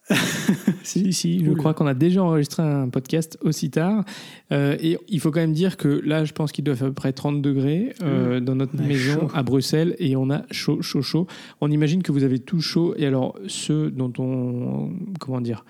si, 0.83 1.13
si, 1.13 1.45
je 1.45 1.51
crois 1.51 1.73
qu'on 1.73 1.87
a 1.87 1.93
déjà 1.93 2.23
enregistré 2.23 2.61
un 2.61 2.89
podcast 2.89 3.37
aussi 3.41 3.69
tard. 3.69 4.03
Euh, 4.51 4.75
et 4.81 4.97
il 5.07 5.19
faut 5.19 5.31
quand 5.31 5.39
même 5.39 5.53
dire 5.53 5.77
que 5.77 5.87
là, 5.87 6.25
je 6.25 6.33
pense 6.33 6.51
qu'il 6.51 6.63
doit 6.63 6.75
faire 6.75 6.87
à 6.87 6.89
peu 6.89 6.95
près 6.95 7.13
30 7.13 7.41
degrés 7.41 7.93
euh, 8.01 8.39
mmh. 8.39 8.45
dans 8.45 8.55
notre 8.55 8.81
maison 8.81 9.29
à 9.33 9.43
Bruxelles 9.43 9.95
et 9.99 10.15
on 10.15 10.29
a 10.29 10.43
chaud, 10.51 10.81
chaud, 10.81 11.01
chaud. 11.01 11.27
On 11.61 11.71
imagine 11.71 12.03
que 12.03 12.11
vous 12.11 12.23
avez 12.23 12.39
tout 12.39 12.59
chaud. 12.59 12.93
Et 12.97 13.05
alors, 13.05 13.37
ceux 13.47 13.91
dont 13.91 14.11
on. 14.17 14.91
Comment 15.19 15.41
dire 15.41 15.63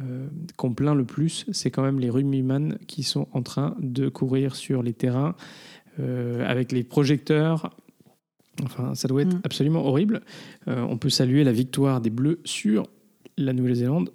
euh, 0.00 0.28
qu'on 0.56 0.72
plaint 0.72 0.96
le 0.96 1.04
plus, 1.04 1.44
c'est 1.52 1.70
quand 1.70 1.82
même 1.82 2.00
les 2.00 2.08
rugbyman 2.08 2.78
qui 2.86 3.02
sont 3.02 3.28
en 3.32 3.42
train 3.42 3.76
de 3.80 4.08
courir 4.08 4.56
sur 4.56 4.82
les 4.82 4.94
terrains 4.94 5.34
avec 6.46 6.72
les 6.72 6.82
projecteurs. 6.82 7.76
Enfin, 8.62 8.94
ça 8.94 9.06
doit 9.06 9.20
être 9.20 9.34
mmh. 9.34 9.42
absolument 9.44 9.84
horrible. 9.84 10.22
on 10.66 10.96
peut 10.96 11.10
saluer 11.10 11.44
la 11.44 11.52
victoire 11.52 12.00
des 12.00 12.08
Bleus 12.08 12.40
sur 12.46 12.86
la 13.40 13.52
Nouvelle-Zélande 13.52 14.10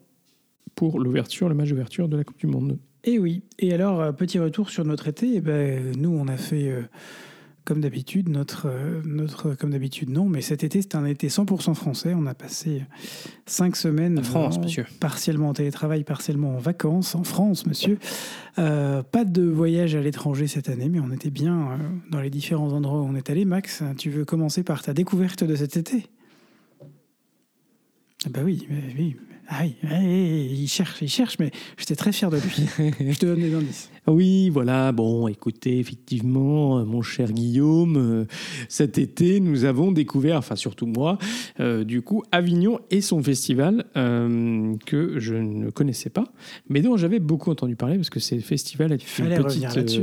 pour 0.76 1.00
l'ouverture, 1.00 1.50
le 1.50 1.56
match 1.56 1.70
d'ouverture 1.70 2.08
de 2.08 2.18
la 2.18 2.24
Coupe 2.24 2.38
du 2.38 2.48
Monde. 2.48 2.78
Et 3.06 3.20
oui. 3.20 3.44
Et 3.60 3.74
alors, 3.74 4.02
euh, 4.02 4.12
petit 4.12 4.40
retour 4.40 4.70
sur 4.70 4.84
notre 4.84 5.08
été. 5.08 5.32
Eh 5.36 5.42
ben, 5.42 5.94
nous, 5.98 6.10
on 6.10 6.28
a 6.28 6.38
fait, 6.38 6.70
euh, 6.70 6.82
comme 7.64 7.80
d'habitude, 7.80 8.30
notre, 8.30 8.66
euh, 8.68 9.02
notre, 9.06 9.54
comme 9.54 9.70
d'habitude, 9.70 10.10
non, 10.10 10.26
mais 10.26 10.42
cet 10.42 10.64
été, 10.64 10.82
c'était 10.82 10.96
un 10.96 11.06
été 11.06 11.28
100% 11.28 11.76
français. 11.76 12.14
On 12.16 12.26
a 12.26 12.34
passé 12.34 12.84
cinq 13.46 13.76
semaines 13.76 14.20
en 14.20 14.24
France, 14.24 14.60
monsieur. 14.60 14.86
partiellement 15.00 15.50
en 15.50 15.54
télétravail, 15.54 16.04
partiellement 16.04 16.56
en 16.56 16.58
vacances 16.58 17.14
en 17.14 17.24
France, 17.24 17.68
monsieur. 17.68 18.00
pas 18.56 19.24
de 19.24 19.44
voyage 19.44 19.96
à 19.96 20.02
l'étranger 20.02 20.48
cette 20.48 20.70
année, 20.70 20.90
mais 20.90 21.00
on 21.00 21.12
était 21.12 21.30
bien 21.30 21.78
dans 22.10 22.22
les 22.22 22.32
différents 22.32 22.74
endroits 22.74 23.02
où 23.02 23.06
on 23.06 23.16
est 23.16 23.30
allé. 23.30 23.46
Max, 23.46 23.84
tu 23.98 24.10
veux 24.10 24.26
commencer 24.26 24.64
par 24.64 24.82
ta 24.82 24.94
découverte 24.94 25.44
de 25.44 25.56
cet 25.56 25.78
été? 25.78 26.08
Bah 28.30 28.42
oui, 28.44 28.68
oui. 28.98 29.16
Ah 29.48 29.64
il 29.66 30.68
cherche, 30.68 31.02
il 31.02 31.10
cherche, 31.10 31.38
mais 31.40 31.52
j'étais 31.78 31.96
très 31.96 32.12
fier 32.12 32.32
de 32.32 32.38
lui. 32.38 32.68
Je 33.14 33.20
te 33.20 33.26
donne 33.28 33.42
des 33.42 33.54
indices. 33.54 33.92
Oui, 34.08 34.50
voilà. 34.50 34.92
Bon, 34.92 35.28
écoutez, 35.28 35.78
effectivement, 35.78 36.84
mon 36.84 37.04
cher 37.04 37.32
Guillaume, 37.32 37.98
euh, 37.98 38.26
cet 38.70 38.98
été, 38.98 39.40
nous 39.40 39.66
avons 39.66 39.92
découvert, 39.92 40.38
enfin 40.38 40.56
surtout 40.56 40.88
moi, 40.88 41.20
euh, 41.60 41.84
du 41.84 42.02
coup, 42.02 42.24
Avignon 42.32 42.80
et 42.90 43.02
son 43.02 43.22
festival 43.22 43.86
euh, 43.96 44.76
que 44.88 45.20
je 45.20 45.36
ne 45.36 45.70
connaissais 45.70 46.10
pas, 46.10 46.26
mais 46.68 46.82
dont 46.82 46.98
j'avais 46.98 47.20
beaucoup 47.20 47.52
entendu 47.52 47.76
parler 47.76 47.98
parce 47.98 48.10
que 48.10 48.20
c'est 48.20 48.36
le 48.36 48.42
festival 48.42 48.94
est 48.94 49.20
une 49.20 49.30
petite 49.30 50.02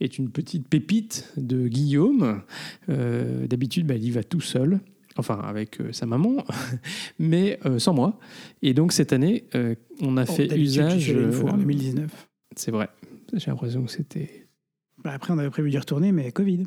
est 0.00 0.16
une 0.16 0.30
petite 0.30 0.66
pépite 0.66 1.30
de 1.36 1.66
Guillaume. 1.68 2.42
D'habitude, 2.88 3.86
bah, 3.86 3.96
il 3.96 4.04
y 4.04 4.10
va 4.10 4.22
tout 4.22 4.40
seul 4.40 4.80
enfin 5.16 5.40
avec 5.40 5.80
euh, 5.80 5.92
sa 5.92 6.06
maman, 6.06 6.44
mais 7.18 7.58
euh, 7.66 7.78
sans 7.78 7.94
moi. 7.94 8.18
Et 8.62 8.74
donc 8.74 8.92
cette 8.92 9.12
année, 9.12 9.44
euh, 9.54 9.74
on 10.00 10.16
a 10.16 10.26
fait 10.26 10.46
usage. 10.56 11.12
en 11.12 11.56
2019. 11.56 12.28
C'est 12.56 12.70
vrai. 12.70 12.88
J'ai 13.32 13.50
l'impression 13.50 13.84
que 13.84 13.90
c'était. 13.90 14.48
Bah, 15.02 15.12
après, 15.12 15.32
on 15.32 15.38
avait 15.38 15.50
prévu 15.50 15.70
d'y 15.70 15.78
retourner, 15.78 16.12
mais 16.12 16.30
Covid. 16.32 16.64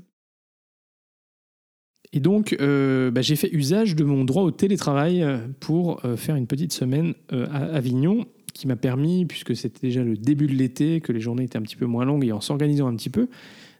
Et 2.14 2.20
donc, 2.20 2.56
bah, 2.60 3.22
j'ai 3.22 3.36
fait 3.36 3.52
usage 3.52 3.96
de 3.96 4.04
mon 4.04 4.24
droit 4.24 4.44
au 4.44 4.52
télétravail 4.52 5.26
pour 5.60 6.02
faire 6.16 6.36
une 6.36 6.46
petite 6.46 6.72
semaine 6.72 7.16
à 7.32 7.64
Avignon, 7.64 8.28
qui 8.54 8.68
m'a 8.68 8.76
permis, 8.76 9.26
puisque 9.26 9.56
c'était 9.56 9.88
déjà 9.88 10.04
le 10.04 10.16
début 10.16 10.46
de 10.46 10.54
l'été, 10.54 11.02
que 11.02 11.12
les 11.12 11.20
journées 11.20 11.46
étaient 11.46 11.58
un 11.58 11.64
petit 11.64 11.76
peu 11.76 11.88
moins 11.88 12.06
longues 12.06 12.24
et 12.24 12.32
en 12.32 12.40
s'organisant 12.40 12.88
un 12.88 12.96
petit 12.96 13.10
peu, 13.10 13.30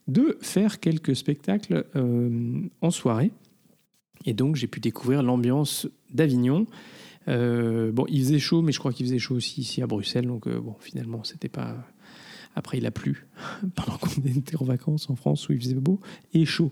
de 0.08 0.40
faire 0.42 0.80
quelques 0.80 1.16
spectacles 1.16 1.86
en 2.82 2.90
soirée. 2.90 3.32
Et 4.26 4.34
donc, 4.34 4.56
j'ai 4.56 4.68
pu 4.68 4.80
découvrir 4.80 5.24
l'ambiance 5.24 5.88
d'Avignon. 6.14 6.66
Euh, 7.28 7.92
bon, 7.92 8.06
il 8.10 8.20
faisait 8.20 8.40
chaud, 8.40 8.62
mais 8.62 8.72
je 8.72 8.80
crois 8.80 8.92
qu'il 8.94 9.06
faisait 9.06 9.20
chaud 9.20 9.36
aussi 9.36 9.62
ici 9.62 9.82
à 9.82 9.88
Bruxelles. 9.88 10.28
Donc, 10.28 10.48
euh, 10.48 10.60
bon, 10.60 10.76
finalement, 10.80 11.24
c'était 11.24 11.50
pas. 11.50 11.76
Après, 12.56 12.78
il 12.78 12.86
a 12.86 12.92
plu 12.92 13.26
pendant 13.76 13.98
qu'on 13.98 14.22
était 14.22 14.58
en 14.58 14.66
vacances 14.66 15.10
en 15.10 15.16
France 15.16 15.50
où 15.50 15.54
il 15.54 15.60
faisait 15.60 15.74
beau 15.74 16.00
et 16.36 16.46
chaud. 16.46 16.72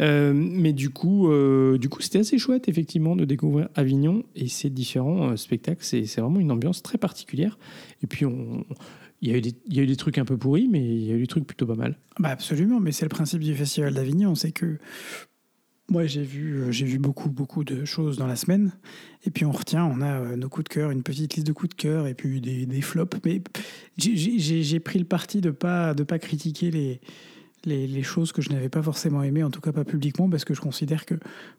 Euh, 0.00 0.34
mais 0.34 0.74
du 0.74 0.90
coup, 0.90 1.30
du 1.78 1.88
c'était 2.00 2.18
assez 2.18 2.36
chouette 2.36 2.68
effectivement 2.68 3.16
de 3.16 3.24
découvrir 3.24 3.70
Avignon 3.74 4.24
et 4.34 4.48
ses 4.48 4.68
différents 4.68 5.34
spectacles. 5.38 5.82
C'est, 5.82 6.20
vraiment 6.20 6.40
une 6.40 6.52
ambiance 6.52 6.82
très 6.82 6.98
particulière. 6.98 7.58
Et 8.02 8.06
puis, 8.06 8.26
on, 8.26 8.66
il 9.22 9.30
y, 9.30 9.34
a 9.34 9.38
eu 9.38 9.40
des, 9.40 9.54
il 9.68 9.76
y 9.76 9.80
a 9.80 9.84
eu 9.84 9.86
des 9.86 9.96
trucs 9.96 10.18
un 10.18 10.24
peu 10.24 10.36
pourris, 10.36 10.68
mais 10.68 10.84
il 10.84 11.06
y 11.06 11.12
a 11.12 11.14
eu 11.14 11.20
des 11.20 11.26
trucs 11.28 11.46
plutôt 11.46 11.66
pas 11.66 11.76
mal. 11.76 11.96
Bah 12.18 12.30
absolument, 12.30 12.80
mais 12.80 12.92
c'est 12.92 13.04
le 13.04 13.08
principe 13.08 13.40
du 13.40 13.54
Festival 13.54 13.94
d'Avignon, 13.94 14.34
c'est 14.34 14.52
que 14.52 14.78
moi, 15.88 16.06
j'ai 16.06 16.22
vu, 16.22 16.54
euh, 16.54 16.72
j'ai 16.72 16.86
vu 16.86 16.98
beaucoup, 16.98 17.28
beaucoup 17.28 17.64
de 17.64 17.84
choses 17.84 18.16
dans 18.16 18.26
la 18.26 18.36
semaine. 18.36 18.72
Et 19.24 19.30
puis, 19.30 19.44
on 19.44 19.52
retient, 19.52 19.84
on 19.84 20.00
a 20.00 20.20
euh, 20.20 20.36
nos 20.36 20.48
coups 20.48 20.64
de 20.64 20.68
cœur, 20.68 20.90
une 20.90 21.02
petite 21.02 21.34
liste 21.34 21.46
de 21.46 21.52
coups 21.52 21.70
de 21.70 21.74
cœur 21.74 22.06
et 22.06 22.14
puis 22.14 22.40
des, 22.40 22.66
des 22.66 22.80
flops. 22.80 23.18
Mais 23.24 23.42
j'ai 23.98 24.80
pris 24.80 24.98
le 24.98 25.04
parti 25.04 25.40
de 25.40 25.48
ne 25.48 25.52
pas, 25.52 25.92
de 25.92 26.04
pas 26.04 26.18
critiquer 26.18 26.70
les, 26.70 27.00
les, 27.64 27.86
les, 27.86 28.02
choses 28.02 28.32
que 28.32 28.42
je 28.42 28.50
n'avais 28.50 28.68
pas 28.68 28.82
forcément 28.82 29.22
aimées, 29.22 29.42
en 29.42 29.50
tout 29.50 29.60
cas 29.60 29.72
pas 29.72 29.84
publiquement, 29.84 30.30
parce 30.30 30.44
que 30.44 30.54
je 30.54 30.60
considère 30.60 31.04
que 31.04 31.14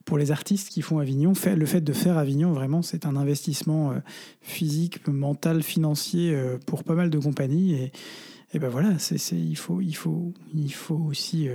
pour 0.06 0.18
les 0.18 0.32
artistes 0.32 0.70
qui 0.70 0.82
font 0.82 1.00
Avignon, 1.00 1.34
le 1.46 1.66
fait 1.66 1.82
de 1.82 1.94
faire 1.94 2.18
Avignon, 2.18 2.54
vraiment, 2.54 2.82
c'est 2.82 3.06
un 3.06 3.16
investissement 3.16 3.92
euh, 3.92 4.00
physique, 4.42 5.06
mental, 5.08 5.64
financier 5.64 6.36
pour 6.66 6.84
pas 6.84 6.96
mal 6.96 7.10
de 7.10 7.20
compagnies. 7.20 7.74
Et, 7.74 7.92
et 8.54 8.60
ben 8.60 8.70
voilà, 8.70 8.98
c'est 9.00 9.18
il, 9.36 9.58
faut, 9.58 9.82
il, 9.82 9.96
faut, 9.96 10.34
il 10.54 10.74
faut 10.74 10.96
aussi 10.96 11.50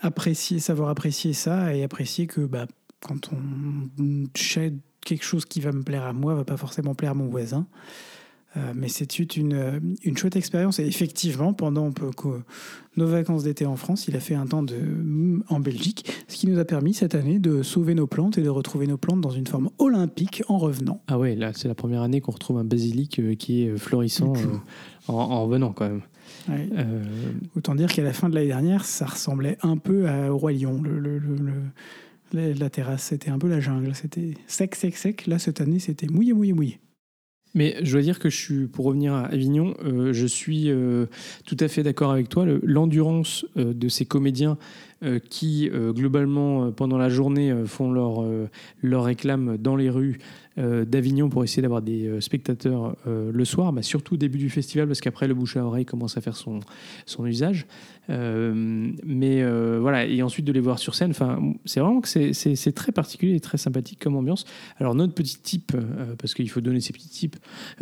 apprécier, 0.00 0.58
savoir 0.58 0.88
apprécier 0.90 1.32
ça 1.32 1.74
et 1.74 1.82
apprécier 1.82 2.26
que 2.26 2.40
bah, 2.40 2.66
quand 3.00 3.30
on 3.32 4.26
achète 4.34 4.74
quelque 5.00 5.24
chose 5.24 5.44
qui 5.44 5.60
va 5.60 5.72
me 5.72 5.82
plaire 5.82 6.04
à 6.04 6.12
moi, 6.12 6.34
va 6.34 6.44
pas 6.44 6.56
forcément 6.56 6.94
plaire 6.94 7.12
à 7.12 7.14
mon 7.14 7.28
voisin. 7.28 7.66
Euh, 8.56 8.72
mais 8.74 8.88
c'est 8.88 9.18
une, 9.18 9.96
une 10.02 10.16
chouette 10.16 10.36
expérience. 10.36 10.78
Et 10.78 10.86
effectivement, 10.86 11.52
pendant 11.52 11.92
nos 12.96 13.06
vacances 13.06 13.44
d'été 13.44 13.66
en 13.66 13.76
France, 13.76 14.08
il 14.08 14.16
a 14.16 14.20
fait 14.20 14.34
un 14.34 14.46
temps 14.46 14.62
de, 14.62 14.76
en 15.48 15.60
Belgique, 15.60 16.10
ce 16.28 16.36
qui 16.36 16.46
nous 16.46 16.58
a 16.58 16.64
permis 16.64 16.94
cette 16.94 17.14
année 17.14 17.38
de 17.38 17.62
sauver 17.62 17.94
nos 17.94 18.06
plantes 18.06 18.38
et 18.38 18.42
de 18.42 18.48
retrouver 18.48 18.86
nos 18.86 18.96
plantes 18.96 19.20
dans 19.20 19.30
une 19.30 19.46
forme 19.46 19.70
olympique 19.78 20.42
en 20.48 20.58
revenant. 20.58 21.02
Ah 21.08 21.18
ouais, 21.18 21.34
là, 21.36 21.52
c'est 21.54 21.68
la 21.68 21.74
première 21.74 22.02
année 22.02 22.20
qu'on 22.20 22.32
retrouve 22.32 22.58
un 22.58 22.64
basilic 22.64 23.18
euh, 23.18 23.34
qui 23.34 23.64
est 23.64 23.76
florissant 23.76 24.34
euh, 24.34 24.56
en, 25.08 25.14
en, 25.14 25.44
revenant 25.44 25.72
quand 25.72 25.88
même. 25.88 26.02
Autant 27.56 27.74
dire 27.74 27.92
qu'à 27.92 28.02
la 28.02 28.12
fin 28.12 28.28
de 28.28 28.34
l'année 28.34 28.46
dernière, 28.48 28.84
ça 28.84 29.06
ressemblait 29.06 29.58
un 29.62 29.76
peu 29.76 30.08
à, 30.08 30.32
au 30.32 30.38
Roi 30.38 30.52
Lion. 30.52 30.80
Le, 30.82 30.98
le, 30.98 31.20
La, 32.34 32.52
la 32.52 32.68
terrasse, 32.68 33.04
c'était 33.04 33.30
un 33.30 33.38
peu 33.38 33.48
la 33.48 33.58
jungle. 33.58 33.94
C'était 33.94 34.34
sec, 34.46 34.74
sec, 34.74 34.96
sec. 34.96 35.26
Là, 35.26 35.38
cette 35.38 35.62
année, 35.62 35.78
c'était 35.78 36.08
mouillé, 36.08 36.34
mouillé, 36.34 36.52
mouillé. 36.52 36.78
Mais 37.54 37.76
je 37.82 37.92
dois 37.92 38.02
dire 38.02 38.18
que 38.18 38.28
je 38.28 38.36
suis, 38.36 38.66
pour 38.66 38.84
revenir 38.84 39.14
à 39.14 39.24
Avignon, 39.24 39.74
euh, 39.82 40.12
je 40.12 40.26
suis 40.26 40.70
euh, 40.70 41.06
tout 41.46 41.56
à 41.60 41.68
fait 41.68 41.82
d'accord 41.82 42.12
avec 42.12 42.28
toi. 42.28 42.44
Le- 42.44 42.60
L'endurance 42.62 43.46
euh, 43.56 43.72
de 43.72 43.88
ces 43.88 44.04
comédiens 44.04 44.52
euh, 44.52 44.56
qui, 45.18 45.70
euh, 45.72 45.92
globalement, 45.92 46.64
euh, 46.66 46.70
pendant 46.70 46.98
la 46.98 47.08
journée, 47.08 47.50
euh, 47.50 47.66
font 47.66 47.92
leur, 47.92 48.22
euh, 48.22 48.48
leur 48.82 49.04
réclame 49.04 49.56
dans 49.56 49.76
les 49.76 49.90
rues 49.90 50.18
euh, 50.58 50.84
d'Avignon 50.84 51.28
pour 51.28 51.44
essayer 51.44 51.62
d'avoir 51.62 51.82
des 51.82 52.06
euh, 52.06 52.20
spectateurs 52.20 52.96
euh, 53.06 53.30
le 53.32 53.44
soir, 53.44 53.72
bah, 53.72 53.82
surtout 53.82 54.14
au 54.14 54.16
début 54.16 54.38
du 54.38 54.50
festival, 54.50 54.88
parce 54.88 55.00
qu'après, 55.00 55.28
le 55.28 55.34
bouche 55.34 55.56
à 55.56 55.64
oreille 55.64 55.84
commence 55.84 56.16
à 56.16 56.20
faire 56.20 56.36
son, 56.36 56.60
son 57.06 57.26
usage. 57.26 57.66
Euh, 58.10 58.90
mais 59.04 59.42
euh, 59.42 59.78
voilà, 59.80 60.06
et 60.06 60.22
ensuite 60.22 60.46
de 60.46 60.52
les 60.52 60.60
voir 60.60 60.78
sur 60.78 60.94
scène, 60.94 61.12
c'est 61.64 61.80
vraiment 61.80 62.00
que 62.00 62.08
c'est- 62.08 62.72
très 62.72 62.92
particulier 62.92 63.34
et 63.34 63.40
très 63.40 63.58
sympathique 63.58 63.98
comme 64.00 64.16
ambiance. 64.16 64.44
Alors, 64.78 64.94
notre 64.94 65.14
petit 65.14 65.38
tip, 65.38 65.72
euh, 65.74 66.14
parce 66.18 66.34
qu'il 66.34 66.48
faut 66.50 66.60
donner 66.60 66.80
ces 66.80 66.92
petits 66.92 67.30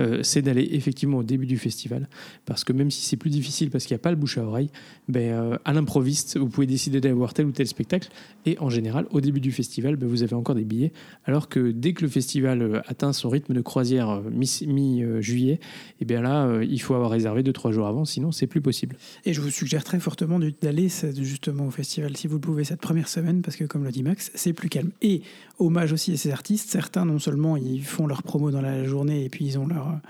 euh, 0.00 0.22
c'est 0.22 0.42
d'aller 0.42 0.68
effectivement 0.72 1.18
au 1.18 1.22
début 1.22 1.46
du 1.46 1.59
festival. 1.59 2.09
Parce 2.44 2.64
que 2.64 2.72
même 2.72 2.90
si 2.90 3.05
c'est 3.05 3.16
plus 3.16 3.31
difficile 3.31 3.70
parce 3.70 3.85
qu'il 3.85 3.94
n'y 3.94 4.00
a 4.00 4.02
pas 4.02 4.11
le 4.11 4.16
bouche 4.16 4.38
à 4.38 4.44
oreille, 4.44 4.70
euh, 5.14 5.57
à 5.64 5.72
l'improviste, 5.72 6.38
vous 6.38 6.48
pouvez 6.48 6.66
décider 6.66 7.00
d'aller 7.07 7.16
voir 7.19 7.33
tel 7.35 7.47
ou 7.47 7.53
tel 7.53 7.66
spectacle. 7.66 8.09
Et 8.45 8.59
en 8.59 8.71
général, 8.71 9.07
au 9.11 9.21
début 9.21 9.40
du 9.40 9.53
festival, 9.53 9.97
ben, 9.97 10.09
vous 10.09 10.23
avez 10.23 10.35
encore 10.35 10.55
des 10.55 10.64
billets. 10.64 10.92
Alors 11.25 11.49
que 11.49 11.71
dès 11.71 11.92
que 11.92 12.03
le 12.03 12.09
festival 12.11 12.62
euh, 12.62 12.81
atteint 12.87 13.12
son 13.12 13.29
rythme 13.29 13.55
de 13.55 13.61
croisière 13.61 14.11
euh, 14.11 14.23
mi- 14.31 14.66
mi-juillet, 14.66 15.61
et 16.01 16.05
bien 16.05 16.21
là, 16.23 16.47
euh, 16.47 16.64
il 16.64 16.81
faut 16.81 16.95
avoir 16.95 17.11
réservé 17.11 17.42
2-3 17.42 17.73
jours 17.73 17.87
avant, 17.87 18.05
sinon 18.05 18.33
c'est 18.33 18.47
plus 18.47 18.61
possible. 18.61 18.97
Et 19.25 19.33
je 19.33 19.40
vous 19.40 19.51
suggère 19.51 19.85
très 19.85 20.01
fortement 20.01 20.38
d'aller 20.38 20.88
justement 21.16 21.66
au 21.66 21.71
festival 21.71 22.16
si 22.16 22.27
vous 22.27 22.35
le 22.35 22.40
pouvez 22.40 22.64
cette 22.64 22.81
première 22.81 23.09
semaine 23.09 23.42
parce 23.42 23.57
que 23.57 23.64
comme 23.64 23.85
le 23.85 23.90
dit 23.90 24.03
Max, 24.03 24.31
c'est 24.35 24.53
plus 24.53 24.69
calme. 24.69 24.90
Et 25.03 25.23
hommage 25.59 25.92
aussi 25.92 26.12
à 26.12 26.16
ces 26.16 26.31
artistes, 26.31 26.71
certains 26.71 27.05
non 27.05 27.19
seulement 27.19 27.57
ils 27.57 27.83
font 27.85 28.07
leur 28.07 28.23
promo 28.23 28.51
dans 28.51 28.61
la 28.61 28.85
journée 28.85 29.25
et 29.25 29.29
puis 29.29 29.45
ils 29.47 29.59
ont 29.59 29.66
leur 29.66 30.01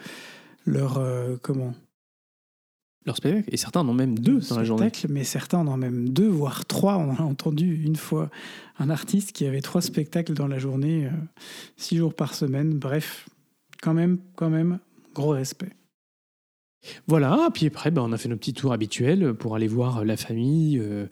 leur 0.64 1.00
comment 1.42 1.74
Leur 3.06 3.16
spectacle, 3.16 3.48
et 3.52 3.56
certains 3.56 3.80
en 3.80 3.88
ont 3.88 3.94
même 3.94 4.18
deux 4.18 4.40
dans 4.50 4.58
la 4.58 4.64
journée. 4.64 4.90
mais 5.08 5.22
certains 5.22 5.58
en 5.58 5.68
ont 5.68 5.76
même 5.76 6.08
deux 6.08 6.26
voire 6.28 6.66
trois. 6.66 6.96
On 6.96 7.14
a 7.14 7.22
entendu 7.22 7.82
une 7.84 7.94
fois 7.96 8.30
un 8.80 8.90
artiste 8.90 9.30
qui 9.32 9.46
avait 9.46 9.60
trois 9.60 9.80
spectacles 9.80 10.34
dans 10.34 10.48
la 10.48 10.58
journée, 10.58 11.06
euh, 11.06 11.10
six 11.76 11.96
jours 11.96 12.14
par 12.14 12.34
semaine. 12.34 12.74
Bref, 12.78 13.28
quand 13.80 13.94
même, 13.94 14.18
quand 14.34 14.50
même, 14.50 14.80
gros 15.14 15.30
respect. 15.30 15.70
Voilà, 17.08 17.48
puis 17.52 17.66
après, 17.66 17.90
ben, 17.90 18.02
on 18.02 18.12
a 18.12 18.16
fait 18.18 18.28
nos 18.28 18.36
petits 18.36 18.52
tours 18.54 18.72
habituels 18.72 19.34
pour 19.34 19.56
aller 19.56 19.66
voir 19.66 20.04
la 20.04 20.16
famille, 20.16 20.78
euh, 20.78 21.06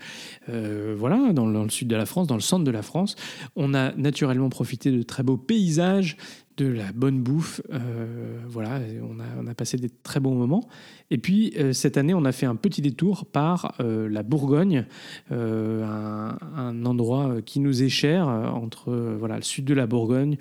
euh, 0.48 0.94
voilà, 0.96 1.32
dans, 1.32 1.46
le- 1.46 1.52
dans 1.52 1.64
le 1.64 1.70
sud 1.70 1.88
de 1.88 1.96
la 1.96 2.06
France, 2.06 2.28
dans 2.28 2.36
le 2.36 2.40
centre 2.40 2.62
de 2.64 2.70
la 2.70 2.82
France. 2.82 3.16
On 3.56 3.74
a 3.74 3.92
naturellement 3.94 4.50
profité 4.50 4.92
de 4.92 5.02
très 5.02 5.24
beaux 5.24 5.36
paysages, 5.36 6.16
de 6.56 6.66
la 6.66 6.92
bonne 6.92 7.20
bouffe, 7.22 7.60
euh, 7.72 8.38
voilà, 8.48 8.80
on 9.02 9.18
a, 9.18 9.24
on 9.42 9.46
a 9.46 9.54
passé 9.54 9.76
des 9.76 9.90
très 9.90 10.20
bons 10.20 10.34
moments. 10.36 10.68
Et 11.10 11.18
puis, 11.18 11.52
euh, 11.58 11.72
cette 11.72 11.96
année, 11.96 12.14
on 12.14 12.24
a 12.24 12.32
fait 12.32 12.46
un 12.46 12.54
petit 12.56 12.80
détour 12.80 13.26
par 13.26 13.74
euh, 13.80 14.08
la 14.08 14.22
Bourgogne, 14.22 14.86
un, 15.30 16.38
un 16.56 16.86
endroit 16.86 17.42
qui 17.42 17.60
nous 17.60 17.82
est 17.82 17.88
cher, 17.88 18.28
entre 18.28 18.92
voilà, 19.18 19.36
le 19.36 19.42
sud 19.42 19.64
de 19.64 19.74
la 19.74 19.86
Bourgogne, 19.86 20.36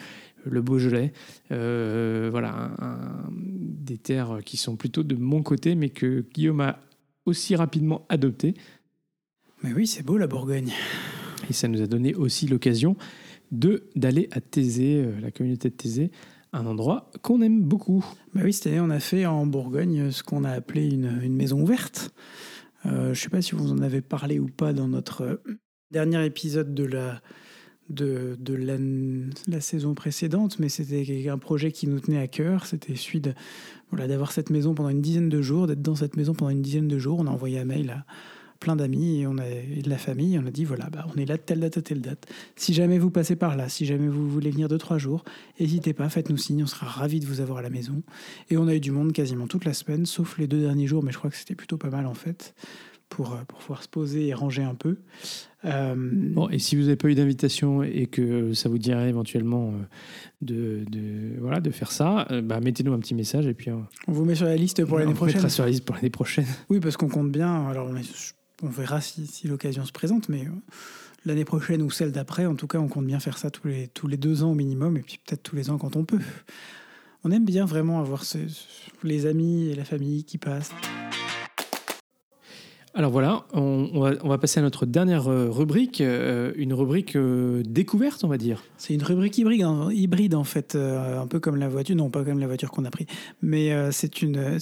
le 0.45 0.61
Beaujolais, 0.61 1.13
voilà, 1.49 2.53
un- 2.79 2.85
un- 2.85 3.29
des 3.31 3.97
terres 3.97 4.39
qui 4.45 4.57
sont 4.57 4.75
plutôt 4.75 5.03
de 5.03 5.15
mon 5.15 5.41
côté, 5.41 5.75
mais 5.75 5.89
que 5.89 6.25
Guillaume 6.33 6.61
a 6.61 6.79
aussi 7.25 7.55
rapidement 7.55 8.05
adopté. 8.09 8.53
Mais 9.63 9.73
oui, 9.73 9.87
c'est 9.87 10.03
beau 10.03 10.17
la 10.17 10.27
Bourgogne. 10.27 10.71
Et 11.49 11.53
ça 11.53 11.67
nous 11.67 11.81
a 11.81 11.87
donné 11.87 12.13
aussi 12.15 12.47
l'occasion 12.47 12.95
de 13.53 13.87
d'aller 13.95 14.27
à 14.31 14.41
Thésée, 14.41 15.03
euh, 15.05 15.21
la 15.21 15.31
communauté 15.31 15.69
de 15.69 15.75
Thésée, 15.75 16.11
un 16.51 16.65
endroit 16.65 17.11
qu'on 17.21 17.41
aime 17.41 17.63
beaucoup. 17.63 18.03
Bah 18.33 18.41
oui, 18.43 18.51
cette 18.51 18.67
année, 18.67 18.81
on 18.81 18.89
a 18.89 18.99
fait 18.99 19.25
en 19.25 19.45
Bourgogne 19.45 20.11
ce 20.11 20.23
qu'on 20.23 20.43
a 20.43 20.51
appelé 20.51 20.89
une, 20.89 21.21
une 21.23 21.35
maison 21.35 21.61
ouverte. 21.61 22.13
Euh, 22.85 23.05
je 23.05 23.09
ne 23.09 23.13
sais 23.13 23.29
pas 23.29 23.41
si 23.41 23.55
vous 23.55 23.71
en 23.71 23.81
avez 23.81 24.01
parlé 24.01 24.39
ou 24.39 24.47
pas 24.47 24.73
dans 24.73 24.87
notre 24.87 25.21
euh, 25.21 25.35
dernier 25.91 26.25
épisode 26.25 26.73
de 26.73 26.83
la, 26.83 27.21
de, 27.89 28.35
de 28.39 28.55
la, 29.47 29.61
saison 29.61 29.93
précédente, 29.93 30.59
mais 30.59 30.67
c'était 30.67 31.29
un 31.29 31.37
projet 31.37 31.71
qui 31.71 31.87
nous 31.87 31.99
tenait 31.99 32.19
à 32.19 32.27
cœur. 32.27 32.65
C'était 32.65 32.95
celui 32.95 33.21
voilà, 33.89 34.07
d'avoir 34.07 34.31
cette 34.31 34.49
maison 34.49 34.73
pendant 34.73 34.89
une 34.89 35.01
dizaine 35.01 35.29
de 35.29 35.41
jours, 35.41 35.67
d'être 35.67 35.81
dans 35.81 35.95
cette 35.95 36.17
maison 36.17 36.33
pendant 36.33 36.51
une 36.51 36.61
dizaine 36.61 36.87
de 36.87 36.97
jours. 36.97 37.19
On 37.19 37.27
a 37.27 37.31
envoyé 37.31 37.59
un 37.59 37.65
mail 37.65 37.91
à 37.91 38.05
plein 38.63 38.75
d'amis 38.75 39.19
et, 39.21 39.27
on 39.27 39.37
a, 39.37 39.45
et 39.47 39.81
de 39.83 39.89
la 39.89 39.97
famille. 39.97 40.39
On 40.39 40.47
a 40.47 40.51
dit 40.51 40.63
voilà, 40.65 40.89
bah, 40.89 41.05
on 41.13 41.19
est 41.19 41.25
là 41.25 41.37
de 41.37 41.41
telle 41.41 41.59
date 41.59 41.77
à 41.77 41.81
telle 41.81 42.01
date. 42.01 42.25
Si 42.55 42.73
jamais 42.73 42.97
vous 42.97 43.11
passez 43.11 43.35
par 43.35 43.55
là, 43.57 43.69
si 43.69 43.85
jamais 43.85 44.07
vous 44.07 44.27
voulez 44.29 44.49
venir 44.49 44.67
deux, 44.69 44.77
trois 44.77 44.97
jours, 44.97 45.23
n'hésitez 45.59 45.93
pas, 45.93 46.07
faites-nous 46.09 46.37
signe. 46.37 46.63
On 46.63 46.67
sera 46.67 46.87
ravis 46.87 47.19
de 47.19 47.25
vous 47.25 47.41
avoir 47.41 47.59
à 47.59 47.61
la 47.61 47.69
maison. 47.69 48.01
Et 48.49 48.57
on 48.57 48.67
a 48.67 48.73
eu 48.75 48.79
du 48.79 48.91
monde 48.91 49.11
quasiment 49.13 49.47
toute 49.47 49.65
la 49.65 49.73
semaine, 49.73 50.05
sauf 50.05 50.37
les 50.37 50.47
deux 50.47 50.61
derniers 50.61 50.87
jours, 50.87 51.03
mais 51.03 51.11
je 51.11 51.17
crois 51.17 51.29
que 51.29 51.35
c'était 51.37 51.55
plutôt 51.55 51.77
pas 51.77 51.89
mal 51.89 52.05
en 52.07 52.13
fait, 52.13 52.55
pour, 53.09 53.33
euh, 53.33 53.37
pour 53.47 53.59
pouvoir 53.59 53.83
se 53.83 53.89
poser 53.89 54.27
et 54.27 54.33
ranger 54.33 54.63
un 54.63 54.75
peu. 54.75 54.97
Euh, 55.65 55.95
Bon, 55.95 56.49
et 56.49 56.59
si 56.59 56.75
vous 56.75 56.83
n'avez 56.83 56.95
pas 56.95 57.07
eu 57.09 57.15
d'invitation 57.15 57.83
et 57.83 58.07
que 58.07 58.53
ça 58.53 58.69
vous 58.69 58.77
dirait 58.79 59.07
éventuellement 59.09 59.69
euh, 59.69 59.83
de, 60.41 60.83
de, 60.89 61.39
voilà, 61.39 61.59
de 61.61 61.69
faire 61.69 61.91
ça, 61.91 62.27
bah, 62.43 62.59
mettez-nous 62.59 62.91
un 62.93 62.99
petit 62.99 63.15
message 63.15 63.45
et 63.47 63.53
puis 63.53 63.71
on 63.71 63.85
vous 64.11 64.25
met 64.25 64.35
sur 64.35 64.45
la 64.45 64.55
liste 64.55 64.83
pour 64.85 64.95
on 64.95 64.97
l'année 64.99 65.13
prochaine. 65.13 65.35
mettra 65.35 65.49
sur 65.49 65.63
la 65.63 65.69
liste 65.69 65.85
pour 65.85 65.95
l'année 65.95 66.09
prochaine. 66.09 66.45
Oui, 66.69 66.79
parce 66.79 66.97
qu'on 66.97 67.07
compte 67.07 67.31
bien. 67.31 67.67
Alors, 67.69 67.87
on, 67.89 67.95
est- 67.95 68.33
on 68.63 68.69
verra 68.69 69.01
si, 69.01 69.27
si 69.27 69.47
l'occasion 69.47 69.85
se 69.85 69.91
présente, 69.91 70.29
mais 70.29 70.45
euh, 70.45 70.49
l'année 71.25 71.45
prochaine 71.45 71.81
ou 71.81 71.91
celle 71.91 72.11
d'après, 72.11 72.45
en 72.45 72.55
tout 72.55 72.67
cas, 72.67 72.79
on 72.79 72.87
compte 72.87 73.05
bien 73.05 73.19
faire 73.19 73.37
ça 73.37 73.51
tous 73.51 73.67
les, 73.67 74.17
deux 74.17 74.43
ans 74.43 74.51
au 74.51 74.55
minimum, 74.55 74.97
et 74.97 75.01
puis 75.01 75.19
peut-être 75.23 75.43
tous 75.43 75.55
les 75.55 75.69
ans 75.69 75.77
quand 75.77 75.95
on 75.95 76.05
peut. 76.05 76.21
On 77.25 77.31
aime 77.31 77.45
bien 77.45 77.65
vraiment 77.65 77.99
avoir 77.99 78.23
les 79.03 79.25
amis 79.25 79.69
et 79.69 79.75
la 79.75 79.85
famille 79.85 80.25
qui 80.25 80.37
passent. 80.37 80.71
Alors 82.95 83.09
voilà, 83.09 83.47
on, 83.53 83.99
va, 83.99 84.37
passer 84.37 84.59
à 84.59 84.63
notre 84.63 84.85
dernière 84.85 85.27
euh, 85.27 85.49
rubrique, 85.49 85.99
euh, 85.99 86.53
une 86.55 86.73
rubrique 86.73 87.15
euh, 87.15 87.63
découverte, 87.65 88.23
on 88.23 88.27
va 88.27 88.37
dire. 88.37 88.63
C'est 88.77 88.93
une 88.93 89.01
rubrique 89.01 89.35
hybride, 89.39 89.65
hybride 89.91 90.35
en 90.35 90.43
fait, 90.43 90.75
un 90.75 91.25
peu 91.25 91.39
comme 91.39 91.55
la 91.55 91.69
voiture, 91.69 91.95
non 91.95 92.11
pas 92.11 92.23
comme 92.23 92.39
la 92.39 92.45
voiture 92.45 92.69
qu'on 92.69 92.85
a 92.85 92.91
pris, 92.91 93.07
mais 93.41 93.71
c'est 93.91 94.21
une, 94.21 94.59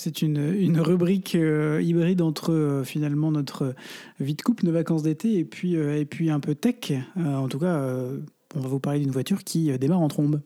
rubrique 0.80 1.34
hybride 1.34 2.22
entre 2.22 2.84
finalement 2.86 3.32
notre 3.32 3.74
vie 4.22 4.36
de 4.36 4.66
nos 4.66 4.72
vacances 4.72 5.04
d'été 5.04 5.38
et 5.38 5.44
puis, 5.44 5.74
et 5.74 6.06
puis 6.06 6.30
un 6.30 6.40
peu 6.40 6.56
tech. 6.56 6.94
En 7.18 7.50
tout 7.50 7.60
cas, 7.60 7.86
on 8.56 8.60
va 8.60 8.68
vous 8.68 8.80
parler 8.80 9.00
d'une 9.00 9.12
voiture 9.12 9.44
qui 9.44 9.78
démarre 9.78 10.00
en 10.00 10.08
trombe. 10.08 10.40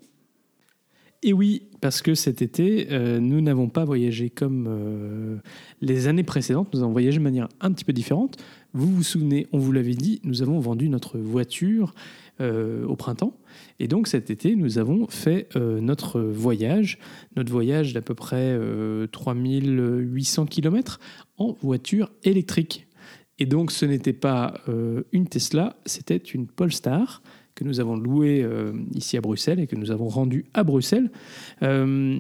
Et 1.28 1.34
oui, 1.34 1.64
parce 1.82 2.04
que 2.04 2.14
cet 2.14 2.44
été, 2.44 2.90
euh, 2.92 3.20
nous 3.20 3.42
n'avons 3.42 3.68
pas 3.68 3.84
voyagé 3.84 4.30
comme 4.30 4.68
euh, 4.70 5.38
les 5.82 6.06
années 6.06 6.24
précédentes, 6.24 6.72
nous 6.72 6.84
avons 6.84 6.92
voyagé 6.92 7.18
de 7.18 7.24
manière 7.24 7.50
un 7.62 7.72
petit 7.72 7.84
peu 7.84 7.94
différente. 7.94 8.38
Vous 8.74 8.86
vous 8.86 9.02
souvenez, 9.02 9.48
on 9.52 9.58
vous 9.58 9.72
l'avait 9.72 9.96
dit, 9.96 10.22
nous 10.24 10.44
avons 10.44 10.60
vendu 10.60 10.88
notre 10.88 11.18
voiture 11.18 11.96
euh, 12.42 12.86
au 12.86 12.96
printemps. 12.96 13.36
Et 13.80 13.88
donc 13.88 14.08
cet 14.08 14.30
été, 14.30 14.56
nous 14.56 14.78
avons 14.78 15.08
fait 15.08 15.50
notre 15.56 16.22
voyage, 16.22 17.00
notre 17.36 17.52
voyage 17.52 17.94
d'à 17.94 18.04
peu 18.04 18.14
près 18.14 18.52
euh, 18.52 19.08
3800 19.08 20.46
km 20.46 21.00
en 21.40 21.58
voiture 21.60 22.12
électrique. 22.24 22.86
Et 23.40 23.48
donc 23.48 23.72
ce 23.72 23.88
n'était 23.88 24.14
pas 24.14 24.62
une 25.12 25.28
Tesla, 25.28 25.76
c'était 25.88 26.18
une 26.18 26.46
Polestar 26.46 27.24
que 27.56 27.64
nous 27.64 27.80
avons 27.80 27.96
louée 27.96 28.44
euh, 28.44 28.74
ici 28.94 29.18
à 29.18 29.22
Bruxelles 29.22 29.60
et 29.60 29.68
que 29.68 29.76
nous 29.76 29.90
avons 29.92 30.08
rendue 30.10 30.46
à 30.54 30.64
Bruxelles. 30.64 31.10
Euh, 31.64 32.20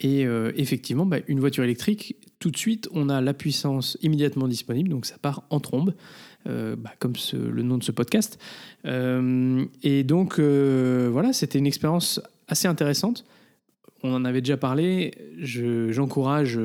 et 0.00 0.26
euh, 0.26 0.52
effectivement, 0.56 1.06
bah, 1.06 1.18
une 1.28 1.40
voiture 1.40 1.64
électrique, 1.64 2.16
tout 2.38 2.50
de 2.50 2.56
suite, 2.56 2.88
on 2.92 3.08
a 3.08 3.20
la 3.20 3.32
puissance 3.34 3.96
immédiatement 4.02 4.46
disponible, 4.48 4.90
donc 4.90 5.06
ça 5.06 5.16
part 5.18 5.44
en 5.50 5.60
trombe, 5.60 5.94
bah, 6.46 6.92
comme 6.98 7.14
le 7.32 7.62
nom 7.62 7.78
de 7.78 7.82
ce 7.84 7.90
podcast. 7.90 8.38
Et 8.84 10.04
donc, 10.04 10.38
voilà, 10.38 11.32
c'était 11.32 11.58
une 11.58 11.66
expérience 11.66 12.20
assez 12.48 12.68
intéressante. 12.68 13.24
On 14.02 14.12
en 14.12 14.26
avait 14.26 14.42
déjà 14.42 14.58
parlé. 14.58 15.12
Je- 15.38 15.90
J'encourage, 15.90 16.60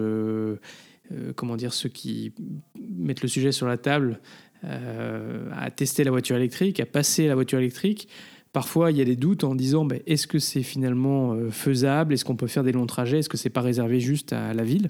comment 1.35 1.55
dire, 1.55 1.73
ceux 1.73 1.87
qui 1.87 2.33
mettent 2.77 3.21
le 3.21 3.29
sujet 3.29 3.53
sur 3.53 3.67
la 3.67 3.77
table 3.77 4.19
à 4.63 5.71
tester 5.71 6.03
la 6.03 6.11
voiture 6.11 6.35
électrique, 6.35 6.79
à 6.79 6.85
passer 6.85 7.27
la 7.27 7.35
voiture 7.35 7.59
électrique. 7.59 8.09
Parfois, 8.51 8.91
il 8.91 8.97
y 8.97 9.01
a 9.01 9.05
des 9.05 9.15
doutes 9.15 9.43
en 9.43 9.53
disant 9.53 9.85
ben, 9.85 10.01
est-ce 10.07 10.25
que 10.25 10.39
c'est 10.39 10.63
finalement 10.63 11.33
euh, 11.33 11.51
faisable? 11.51 12.13
Est-ce 12.13 12.25
qu'on 12.25 12.35
peut 12.35 12.47
faire 12.47 12.63
des 12.63 12.71
longs 12.71 12.87
trajets? 12.87 13.19
Est-ce 13.19 13.29
que 13.29 13.37
c'est 13.37 13.51
pas 13.51 13.61
réservé 13.61 13.99
juste 13.99 14.33
à 14.33 14.53
la 14.53 14.63
ville? 14.63 14.89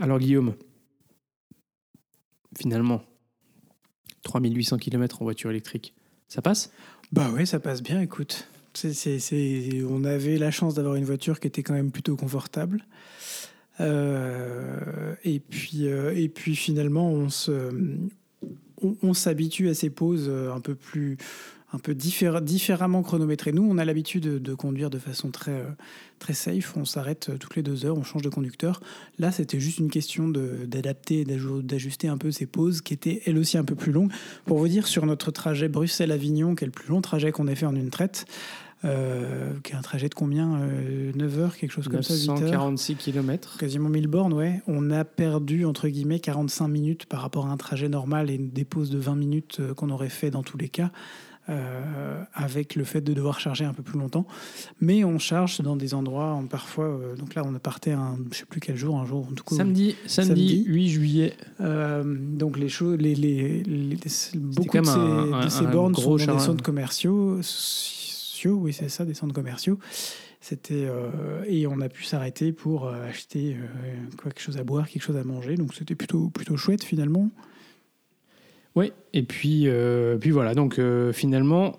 Alors, 0.00 0.18
Guillaume, 0.18 0.54
finalement, 2.58 3.02
3800 4.22 4.78
km 4.78 5.22
en 5.22 5.24
voiture 5.24 5.50
électrique, 5.50 5.94
ça 6.26 6.42
passe? 6.42 6.72
Bah 7.12 7.30
ouais, 7.30 7.46
ça 7.46 7.60
passe 7.60 7.82
bien, 7.82 8.00
écoute. 8.00 8.48
On 8.74 10.04
avait 10.04 10.36
la 10.36 10.50
chance 10.50 10.74
d'avoir 10.74 10.96
une 10.96 11.04
voiture 11.04 11.38
qui 11.38 11.46
était 11.46 11.62
quand 11.62 11.74
même 11.74 11.92
plutôt 11.92 12.16
confortable. 12.16 12.84
Euh, 13.80 15.14
et, 15.24 15.38
puis, 15.38 15.86
euh, 15.86 16.12
et 16.14 16.28
puis 16.28 16.56
finalement, 16.56 17.08
on 17.08 17.28
se, 17.30 17.70
on, 18.82 19.14
s'habitue 19.14 19.68
à 19.68 19.74
ces 19.74 19.90
pauses 19.90 20.26
euh, 20.28 20.52
un 20.52 20.60
peu 20.60 20.74
plus, 20.74 21.16
un 21.72 21.78
peu 21.78 21.92
diffé- 21.94 22.42
différemment 22.42 23.02
chronométré. 23.02 23.52
Nous, 23.52 23.66
on 23.68 23.78
a 23.78 23.84
l'habitude 23.84 24.24
de, 24.24 24.54
conduire 24.54 24.90
de 24.90 24.98
façon 24.98 25.30
très, 25.30 25.52
euh, 25.52 25.70
très 26.18 26.34
safe. 26.34 26.76
On 26.76 26.84
s'arrête 26.84 27.30
euh, 27.30 27.38
toutes 27.38 27.56
les 27.56 27.62
deux 27.62 27.84
heures, 27.84 27.96
on 27.96 28.02
change 28.02 28.22
de 28.22 28.28
conducteur. 28.28 28.80
Là, 29.18 29.32
c'était 29.32 29.60
juste 29.60 29.78
une 29.78 29.90
question 29.90 30.28
d'adapter, 30.28 31.24
d'ajuster 31.24 32.08
un 32.08 32.18
peu 32.18 32.30
ces 32.30 32.46
pauses 32.46 32.80
qui 32.80 32.94
étaient 32.94 33.22
elles 33.26 33.38
aussi 33.38 33.58
un 33.58 33.64
peu 33.64 33.74
plus 33.74 33.92
longues. 33.92 34.12
Pour 34.44 34.58
vous 34.58 34.68
dire, 34.68 34.86
sur 34.86 35.06
notre 35.06 35.30
trajet 35.30 35.68
Bruxelles-Avignon, 35.68 36.54
qui 36.54 36.64
est 36.64 36.66
le 36.68 36.72
plus 36.72 36.88
long 36.88 37.00
trajet 37.00 37.32
qu'on 37.32 37.48
ait 37.48 37.56
fait 37.56 37.66
en 37.66 37.74
une 37.74 37.90
traite, 37.90 38.26
euh, 38.84 39.52
qui 39.64 39.72
est 39.72 39.76
un 39.76 39.80
trajet 39.82 40.08
de 40.08 40.14
combien 40.14 40.58
9 41.14 41.38
heures, 41.38 41.56
quelque 41.56 41.72
chose 41.72 41.88
comme 41.88 42.02
ça, 42.02 42.14
8 42.14 42.28
heures 42.30 42.40
946 42.40 42.94
km. 42.96 43.56
Quasiment 43.58 43.88
1000 43.88 44.06
bornes, 44.06 44.32
ouais. 44.34 44.62
On 44.66 44.90
a 44.90 45.04
perdu, 45.04 45.64
entre 45.64 45.88
guillemets, 45.88 46.20
45 46.20 46.68
minutes 46.68 47.06
par 47.06 47.20
rapport 47.22 47.46
à 47.46 47.50
un 47.50 47.56
trajet 47.56 47.88
normal 47.88 48.30
et 48.30 48.38
des 48.38 48.64
pauses 48.64 48.90
de 48.90 48.98
20 48.98 49.14
minutes 49.16 49.58
euh, 49.60 49.74
qu'on 49.74 49.90
aurait 49.90 50.08
fait 50.10 50.30
dans 50.30 50.42
tous 50.42 50.58
les 50.58 50.68
cas, 50.68 50.90
euh, 51.48 52.22
avec 52.34 52.74
le 52.74 52.82
fait 52.84 53.00
de 53.00 53.12
devoir 53.14 53.38
charger 53.40 53.64
un 53.64 53.72
peu 53.72 53.82
plus 53.82 53.98
longtemps. 53.98 54.26
Mais 54.80 55.04
on 55.04 55.18
charge 55.18 55.60
dans 55.60 55.76
des 55.76 55.94
endroits, 55.94 56.34
on- 56.34 56.46
parfois, 56.46 56.86
euh, 56.86 57.16
donc 57.16 57.34
là, 57.34 57.42
on 57.46 57.54
a 57.54 57.58
parté 57.60 57.92
un, 57.92 58.18
je 58.32 58.38
sais 58.38 58.44
plus 58.46 58.60
quel 58.60 58.76
jour, 58.76 58.98
un 58.98 59.06
jour, 59.06 59.26
en 59.30 59.32
tout 59.34 59.44
cas. 59.44 59.56
Samedi, 59.56 59.94
samedi, 60.06 60.28
Samedi. 60.58 60.64
8 60.66 60.88
juillet. 60.88 61.32
Euh, 61.60 62.02
donc 62.04 62.58
les 62.58 62.68
choses, 62.68 62.98
les, 62.98 63.14
les, 63.14 63.62
les- 63.62 63.96
beaucoup 64.34 64.68
quand 64.70 64.80
de 64.82 64.86
ces, 64.86 64.90
un- 64.92 65.26
de 65.26 65.32
un- 65.32 65.48
ces 65.50 65.64
un 65.66 65.70
bornes 65.70 65.94
sont 65.94 66.16
dans 66.16 66.16
des 66.34 66.38
centres 66.40 66.64
commerciaux, 66.64 67.38
oui 68.44 68.72
c'est 68.72 68.88
ça, 68.88 69.04
des 69.04 69.14
centres 69.14 69.34
commerciaux. 69.34 69.78
C'était 70.40 70.84
euh, 70.86 71.42
et 71.48 71.66
on 71.66 71.80
a 71.80 71.88
pu 71.88 72.04
s'arrêter 72.04 72.52
pour 72.52 72.86
euh, 72.86 73.08
acheter 73.08 73.56
euh, 73.56 73.96
quelque 74.22 74.40
chose 74.40 74.58
à 74.58 74.62
boire, 74.62 74.88
quelque 74.88 75.02
chose 75.02 75.16
à 75.16 75.24
manger. 75.24 75.56
Donc 75.56 75.74
c'était 75.74 75.96
plutôt 75.96 76.28
plutôt 76.28 76.56
chouette 76.56 76.84
finalement. 76.84 77.30
Oui, 78.76 78.92
et 79.14 79.22
puis, 79.22 79.68
puis 80.20 80.30
voilà, 80.30 80.54
donc 80.54 80.78
finalement, 81.14 81.78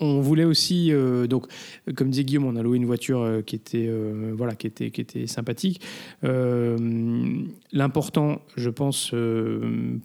on 0.00 0.20
voulait 0.20 0.42
aussi, 0.42 0.90
donc, 1.28 1.46
comme 1.94 2.10
disait 2.10 2.24
Guillaume, 2.24 2.46
on 2.46 2.56
a 2.56 2.62
loué 2.62 2.76
une 2.76 2.86
voiture 2.86 3.40
qui, 3.46 3.54
était, 3.54 3.88
voilà, 4.32 4.56
qui, 4.56 4.66
était, 4.66 4.90
qui 4.90 5.00
était 5.00 5.28
sympathique. 5.28 5.80
L'important, 7.72 8.40
je 8.56 8.68
pense, 8.68 9.14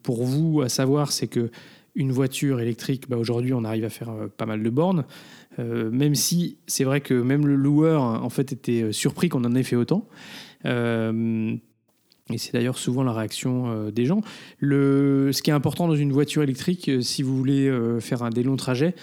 pour 0.04 0.24
vous 0.24 0.62
à 0.62 0.70
savoir, 0.70 1.12
c'est 1.12 1.26
que 1.26 1.50
une 2.00 2.14
voiture 2.14 2.62
électrique, 2.62 3.10
bah, 3.10 3.18
aujourd'hui, 3.18 3.54
on 3.54 3.64
arrive 3.66 3.84
à 3.84 3.90
faire 3.90 4.10
euh, 4.10 4.28
pas 4.36 4.46
mal 4.46 4.64
de 4.64 4.70
bornes. 4.70 5.04
Euh, 5.60 5.92
même 5.92 6.16
si 6.16 6.58
c'est 6.66 6.86
vrai 6.86 7.02
que 7.02 7.14
même 7.14 7.46
le 7.46 7.56
loueur, 7.56 8.02
hein, 8.02 8.22
en 8.24 8.30
fait, 8.30 8.54
était 8.54 8.84
euh, 8.84 8.92
surpris 8.94 9.28
qu'on 9.28 9.44
en 9.44 9.54
ait 9.54 9.64
fait 9.64 9.76
autant. 9.76 10.08
Et 10.66 12.38
c'est 12.38 12.54
d'ailleurs 12.54 12.78
souvent 12.78 13.04
la 13.04 13.12
réaction 13.12 13.90
des 13.90 14.06
gens. 14.06 14.22
Le, 14.60 15.32
ce 15.34 15.42
qui 15.42 15.50
est 15.50 15.54
important 15.54 15.88
dans 15.88 15.96
une 15.96 16.12
voiture 16.12 16.44
électrique, 16.44 16.92
si 17.02 17.24
vous 17.24 17.36
voulez 17.36 17.72
faire 18.02 18.22
un, 18.22 18.30
des 18.30 18.44
longs 18.44 18.58
trajets, 18.58 18.94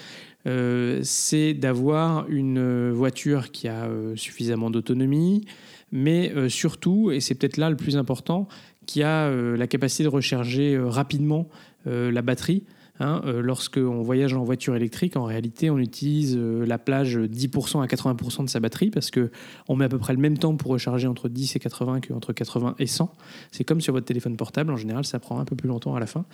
c'est 1.01 1.53
d'avoir 1.53 2.29
une 2.29 2.91
voiture 2.91 3.51
qui 3.51 3.67
a 3.67 3.89
suffisamment 4.15 4.69
d'autonomie, 4.69 5.43
mais 5.91 6.31
surtout, 6.47 7.11
et 7.11 7.19
c'est 7.19 7.35
peut-être 7.35 7.57
là 7.57 7.69
le 7.69 7.75
plus 7.75 7.97
important, 7.97 8.47
qui 8.85 9.03
a 9.03 9.29
la 9.29 9.67
capacité 9.67 10.03
de 10.03 10.09
recharger 10.09 10.79
rapidement 10.79 11.49
la 11.85 12.21
batterie. 12.21 12.63
Hein, 12.99 13.21
euh, 13.25 13.41
Lorsqu'on 13.41 14.01
voyage 14.01 14.33
en 14.33 14.43
voiture 14.43 14.75
électrique, 14.75 15.15
en 15.15 15.23
réalité, 15.23 15.69
on 15.69 15.77
utilise 15.77 16.35
euh, 16.37 16.65
la 16.65 16.77
plage 16.77 17.17
10% 17.17 17.81
à 17.81 17.85
80% 17.85 18.45
de 18.45 18.49
sa 18.49 18.59
batterie 18.59 18.89
parce 18.89 19.11
que 19.11 19.31
on 19.67 19.75
met 19.75 19.85
à 19.85 19.89
peu 19.89 19.99
près 19.99 20.13
le 20.13 20.19
même 20.19 20.37
temps 20.37 20.55
pour 20.55 20.71
recharger 20.71 21.07
entre 21.07 21.29
10 21.29 21.55
et 21.55 21.59
80 21.59 22.01
qu'entre 22.01 22.33
80 22.33 22.75
et 22.79 22.87
100. 22.87 23.13
C'est 23.51 23.63
comme 23.63 23.81
sur 23.81 23.93
votre 23.93 24.05
téléphone 24.05 24.35
portable, 24.35 24.71
en 24.71 24.77
général, 24.77 25.05
ça 25.05 25.19
prend 25.19 25.39
un 25.39 25.45
peu 25.45 25.55
plus 25.55 25.67
longtemps 25.67 25.95
à 25.95 25.99
la 25.99 26.07
fin. 26.07 26.25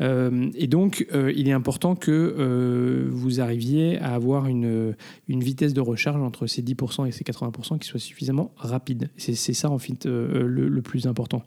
Euh, 0.00 0.50
et 0.54 0.66
donc, 0.66 1.06
euh, 1.12 1.32
il 1.34 1.48
est 1.48 1.52
important 1.52 1.96
que 1.96 3.10
vous 3.10 3.40
arriviez 3.40 3.98
à 3.98 4.14
avoir 4.14 4.46
une, 4.46 4.94
vitesse 5.28 5.74
de 5.74 5.80
recharge 5.80 6.20
entre 6.20 6.46
ces 6.46 6.62
10% 6.62 7.06
et 7.06 7.12
ces 7.12 7.24
80% 7.24 7.78
qui 7.78 7.88
soit 7.88 8.00
suffisamment 8.00 8.52
rapide. 8.56 9.10
C'est 9.16 9.34
ça, 9.34 9.70
en 9.70 9.78
fait, 9.78 10.06
le, 10.06 10.82
plus 10.82 11.06
important. 11.06 11.42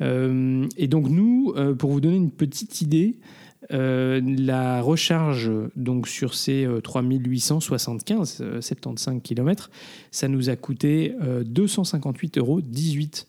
Et 0.00 0.88
donc, 0.88 1.08
nous, 1.08 1.54
pour 1.78 1.90
vous 1.90 2.00
donner 2.00 2.16
une 2.16 2.30
petite 2.30 2.80
idée, 2.80 3.18
euh, 3.72 4.20
la 4.24 4.80
recharge 4.80 5.50
donc 5.76 6.08
sur 6.08 6.34
ces 6.34 6.64
euh, 6.64 6.80
3875 6.80 8.38
euh, 8.40 8.60
75 8.60 9.20
km, 9.22 9.70
ça 10.10 10.28
nous 10.28 10.48
a 10.48 10.56
coûté 10.56 11.14
euh, 11.22 11.44
258 11.44 12.38
euros 12.38 12.60
18. 12.60 13.26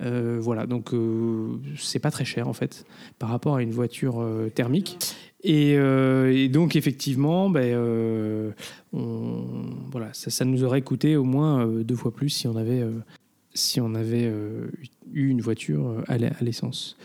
Euh, 0.00 0.38
voilà, 0.40 0.66
donc 0.66 0.94
euh, 0.94 1.58
c'est 1.76 1.98
pas 1.98 2.10
très 2.10 2.24
cher 2.24 2.48
en 2.48 2.54
fait 2.54 2.86
par 3.18 3.28
rapport 3.28 3.56
à 3.56 3.62
une 3.62 3.72
voiture 3.72 4.20
euh, 4.20 4.48
thermique. 4.48 4.98
Et, 5.44 5.74
euh, 5.76 6.48
donc 6.48 6.76
effectivement, 6.76 7.50
ben, 7.50 7.74
euh, 7.74 8.52
voilà, 8.92 10.10
ça, 10.12 10.44
nous 10.44 10.62
aurait 10.62 10.82
coûté 10.82 11.16
au 11.16 11.24
moins 11.24 11.66
euh, 11.66 11.82
deux 11.82 11.96
fois 11.96 12.14
plus 12.14 12.30
si 12.30 12.46
on 12.46 12.56
avait, 12.56 12.80
euh, 12.80 12.92
si 13.52 13.80
on 13.80 13.94
avait 13.94 14.24
euh, 14.24 14.68
eu 15.12 15.28
une 15.28 15.40
voiture 15.40 15.88
euh, 15.88 16.02
à 16.08 16.16
l'essence. 16.42 16.96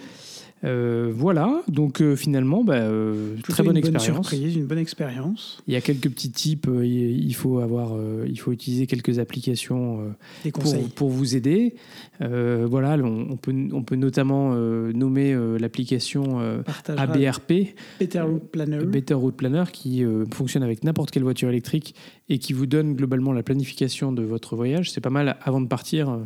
Euh, 0.63 1.11
voilà, 1.15 1.61
donc 1.67 2.01
euh, 2.01 2.15
finalement, 2.15 2.63
bah, 2.63 2.75
euh, 2.75 3.35
très 3.47 3.61
bonne 3.63 3.77
une 3.77 3.83
bonne 3.83 3.95
expérience. 3.95 4.27
surprise, 4.29 4.55
une 4.55 4.65
bonne 4.65 4.79
expérience. 4.79 5.61
Il 5.67 5.73
y 5.73 5.77
a 5.77 5.81
quelques 5.81 6.09
petits 6.09 6.31
tips. 6.31 6.67
euh, 6.67 6.85
il 6.85 7.35
faut 7.35 7.59
avoir, 7.59 7.95
il 8.25 8.39
faut 8.39 8.51
utiliser 8.51 8.87
quelques 8.87 9.19
applications 9.19 10.15
pour, 10.53 10.89
pour 10.95 11.09
vous 11.09 11.35
aider. 11.35 11.75
Voilà, 12.19 12.97
on, 12.97 13.31
on 13.31 13.37
peut, 13.37 13.53
on 13.71 13.83
peut 13.83 13.95
notamment 13.95 14.55
nommer 14.55 15.35
l'application 15.59 16.39
ABRP, 16.87 17.75
Better 17.99 18.21
Route 18.21 18.49
Planner. 18.51 18.79
Better 18.85 19.13
Route 19.13 19.35
Planner, 19.35 19.65
qui 19.71 20.03
fonctionne 20.33 20.63
avec 20.63 20.83
n'importe 20.83 21.11
quelle 21.11 21.23
voiture 21.23 21.49
électrique 21.49 21.93
et 22.29 22.39
qui 22.39 22.53
vous 22.53 22.65
donne 22.65 22.95
globalement 22.95 23.31
la 23.31 23.43
planification 23.43 24.11
de 24.11 24.23
votre 24.23 24.55
voyage. 24.55 24.91
C'est 24.91 25.01
pas 25.01 25.09
mal 25.09 25.37
avant 25.41 25.61
de 25.61 25.67
partir. 25.67 26.17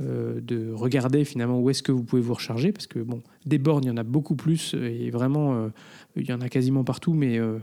Euh, 0.00 0.40
de 0.40 0.72
regarder 0.72 1.24
finalement 1.24 1.58
où 1.58 1.70
est-ce 1.70 1.82
que 1.82 1.90
vous 1.90 2.04
pouvez 2.04 2.22
vous 2.22 2.34
recharger 2.34 2.70
parce 2.70 2.86
que 2.86 3.00
bon 3.00 3.20
des 3.46 3.58
bornes 3.58 3.82
il 3.82 3.88
y 3.88 3.90
en 3.90 3.96
a 3.96 4.04
beaucoup 4.04 4.36
plus 4.36 4.74
et 4.74 5.10
vraiment 5.10 5.56
euh, 5.56 5.68
il 6.14 6.28
y 6.28 6.32
en 6.32 6.40
a 6.40 6.48
quasiment 6.48 6.84
partout 6.84 7.14
mais 7.14 7.36
euh, 7.36 7.58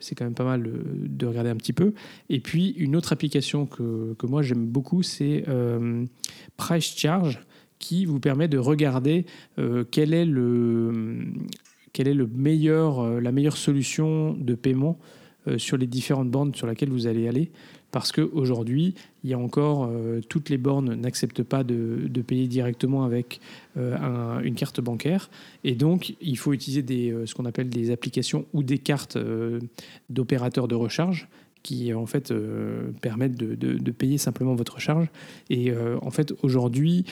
c'est 0.00 0.14
quand 0.14 0.24
même 0.24 0.32
pas 0.32 0.44
mal 0.44 0.66
de 0.66 1.26
regarder 1.26 1.50
un 1.50 1.56
petit 1.56 1.74
peu 1.74 1.92
et 2.30 2.40
puis 2.40 2.70
une 2.78 2.96
autre 2.96 3.12
application 3.12 3.66
que, 3.66 4.16
moi 4.26 4.40
j'aime 4.40 4.64
beaucoup 4.64 5.02
c'est 5.02 5.44
Price 6.56 6.96
Charge 6.96 7.40
qui 7.78 8.06
vous 8.06 8.20
permet 8.20 8.48
de 8.48 8.56
regarder 8.56 9.26
quel 9.90 10.14
est 10.14 10.24
le 10.24 11.26
quelle 11.92 12.08
est 12.08 12.14
le 12.14 12.26
meilleur, 12.26 13.20
la 13.20 13.32
meilleure 13.32 13.58
solution 13.58 14.32
de 14.32 14.54
paiement 14.54 14.98
sur 15.58 15.76
les 15.76 15.86
différentes 15.86 16.30
bornes 16.30 16.54
sur 16.54 16.66
lesquelles 16.66 16.90
vous 16.90 17.06
allez 17.06 17.28
aller. 17.28 17.52
Parce 17.96 18.12
qu'aujourd'hui, 18.12 18.94
il 19.24 19.30
y 19.30 19.32
a 19.32 19.38
encore, 19.38 19.88
euh, 19.90 20.20
toutes 20.28 20.50
les 20.50 20.58
bornes 20.58 20.94
n'acceptent 20.96 21.42
pas 21.42 21.64
de, 21.64 22.10
payer 22.26 22.46
directement 22.46 23.04
avec 23.04 23.40
euh, 23.78 23.96
un- 23.96 24.42
une 24.42 24.54
carte 24.54 24.82
bancaire. 24.82 25.30
Et 25.64 25.74
donc, 25.74 26.14
il 26.20 26.36
faut 26.36 26.52
utiliser 26.52 26.84
euh, 27.10 27.24
ce 27.24 27.34
qu'on 27.34 27.46
appelle 27.46 27.70
des 27.70 27.90
applications 27.90 28.44
ou 28.52 28.62
des 28.62 28.76
cartes 28.76 29.16
d'opérateurs 30.10 30.68
de 30.68 30.74
recharge 30.74 31.26
qui 31.62 31.94
en 31.94 32.04
fait 32.04 32.34
permettent 33.00 33.38
de, 33.38 33.54
de- 33.54 33.90
payer 33.92 34.18
simplement 34.18 34.54
votre 34.54 34.74
recharge. 34.74 35.06
Et 35.48 35.72
en 36.02 36.10
fait, 36.10 36.34
aujourd'hui, 36.42 37.06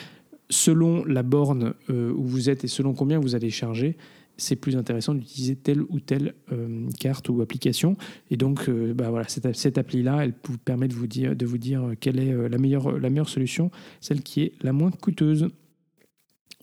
selon 0.51 1.03
la 1.05 1.23
borne 1.23 1.73
où 1.89 2.23
vous 2.23 2.47
êtes 2.51 2.63
et 2.63 2.67
selon 2.67 2.93
combien 2.93 3.17
vous 3.19 3.33
allez 3.33 3.49
charger, 3.49 3.97
c'est 4.37 4.55
plus 4.55 4.75
intéressant 4.75 5.13
d'utiliser 5.13 5.55
telle 5.55 5.81
ou 5.81 5.99
telle 5.99 6.33
euh, 6.51 6.87
carte 6.99 7.29
ou 7.29 7.41
application. 7.41 7.95
Et 8.29 8.37
donc, 8.37 8.67
euh, 8.69 8.93
bah 8.93 9.09
voilà, 9.09 9.27
cette, 9.27 9.77
appli-là, 9.77 10.25
elle 10.25 10.33
vous 10.47 10.57
permet 10.57 10.87
de 10.87 10.93
vous 10.93 11.07
dire, 11.07 11.35
dire 11.35 11.91
quelle 11.99 12.19
est 12.19 12.33
euh, 12.33 12.49
la 12.49 12.57
meilleure, 12.57 13.29
solution, 13.29 13.71
celle 14.01 14.21
qui 14.21 14.41
est 14.41 14.53
la 14.61 14.73
moins 14.73 14.91
coûteuse. 14.91 15.47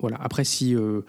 Voilà. 0.00 0.16
Après, 0.20 0.44
si 0.44 0.74
euh, 0.74 0.80
euh, 0.80 1.02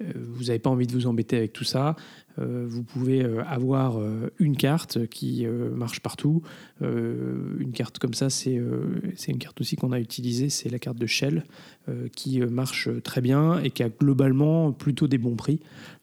vous 0.00 0.44
n'avez 0.44 0.58
pas 0.58 0.70
envie 0.70 0.86
de 0.86 0.92
vous 0.92 1.06
embêter 1.06 1.36
avec 1.36 1.52
tout 1.52 1.64
ça, 1.64 1.96
euh, 2.38 2.64
vous 2.68 2.82
pouvez 2.82 3.22
euh, 3.22 3.44
avoir 3.44 4.00
euh, 4.00 4.32
une 4.38 4.56
carte 4.56 5.06
qui 5.06 5.46
euh, 5.46 5.70
marche 5.70 6.00
partout. 6.00 6.42
Euh, 6.82 7.56
une 7.58 7.72
carte 7.72 7.98
comme 7.98 8.14
ça, 8.14 8.30
c'est 8.30 8.58
euh, 8.58 9.00
une 9.28 9.38
carte 9.38 9.60
aussi 9.60 9.76
qu'on 9.76 9.92
a 9.92 10.00
utilisée, 10.00 10.48
c'est 10.48 10.68
la 10.68 10.78
carte 10.78 10.98
de 10.98 11.06
Shell, 11.06 11.44
euh, 11.88 12.08
qui 12.08 12.42
euh, 12.42 12.48
marche 12.48 12.88
très 13.02 13.20
bien 13.20 13.60
et 13.60 13.70
qui 13.70 13.82
a 13.82 13.88
globalement 13.88 14.72
plutôt 14.72 15.06
des 15.06 15.18
bons 15.18 15.36
prix. 15.36 15.60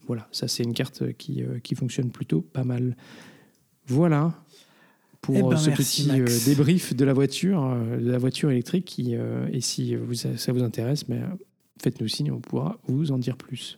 Voilà, 0.08 0.28
ça 0.32 0.48
c'est 0.48 0.64
une 0.64 0.74
carte 0.74 1.12
qui, 1.14 1.44
euh, 1.44 1.60
qui 1.60 1.76
fonctionne 1.76 2.12
plutôt 2.12 2.42
pas 2.42 2.64
mal. 2.64 2.96
Voilà 3.88 4.34
pour 5.22 5.36
Eh 5.36 5.42
ben, 5.42 5.52
euh, 5.52 5.56
ce 5.58 5.70
merci, 5.70 6.08
petit 6.08 6.22
euh, 6.22 6.26
débrief 6.46 6.96
de 6.96 7.06
la 7.06 7.14
voiture, 7.14 7.64
euh, 7.64 8.00
de 8.00 8.10
la 8.10 8.18
voiture 8.18 8.50
électrique. 8.50 8.86
Qui, 8.86 9.16
euh, 9.16 9.48
et 9.52 9.62
si 9.62 9.96
vous, 9.96 10.16
ça 10.16 10.52
vous 10.52 10.64
intéresse, 10.64 11.08
mais, 11.10 11.18
euh, 11.18 11.28
faites-nous 11.82 12.08
signe, 12.08 12.32
on 12.32 12.40
pourra 12.40 12.80
vous 12.88 13.12
en 13.12 13.18
dire 13.18 13.38
plus. 13.38 13.78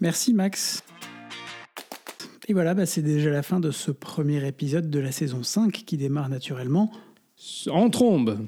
Merci 0.00 0.34
Max. 0.34 0.82
Et 2.48 2.52
voilà, 2.52 2.74
bah, 2.74 2.84
c'est 2.84 3.02
déjà 3.02 3.30
la 3.30 3.42
fin 3.42 3.60
de 3.60 3.70
ce 3.70 3.90
premier 3.90 4.46
épisode 4.46 4.90
de 4.90 4.98
la 4.98 5.12
saison 5.12 5.42
5 5.42 5.72
qui 5.72 5.96
démarre 5.96 6.28
naturellement. 6.28 6.92
En 7.70 7.88
trombe 7.88 8.46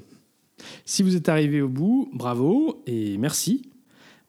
Si 0.85 1.03
vous 1.03 1.15
êtes 1.15 1.29
arrivé 1.29 1.61
au 1.61 1.69
bout, 1.69 2.09
bravo 2.13 2.83
et 2.85 3.17
merci. 3.17 3.71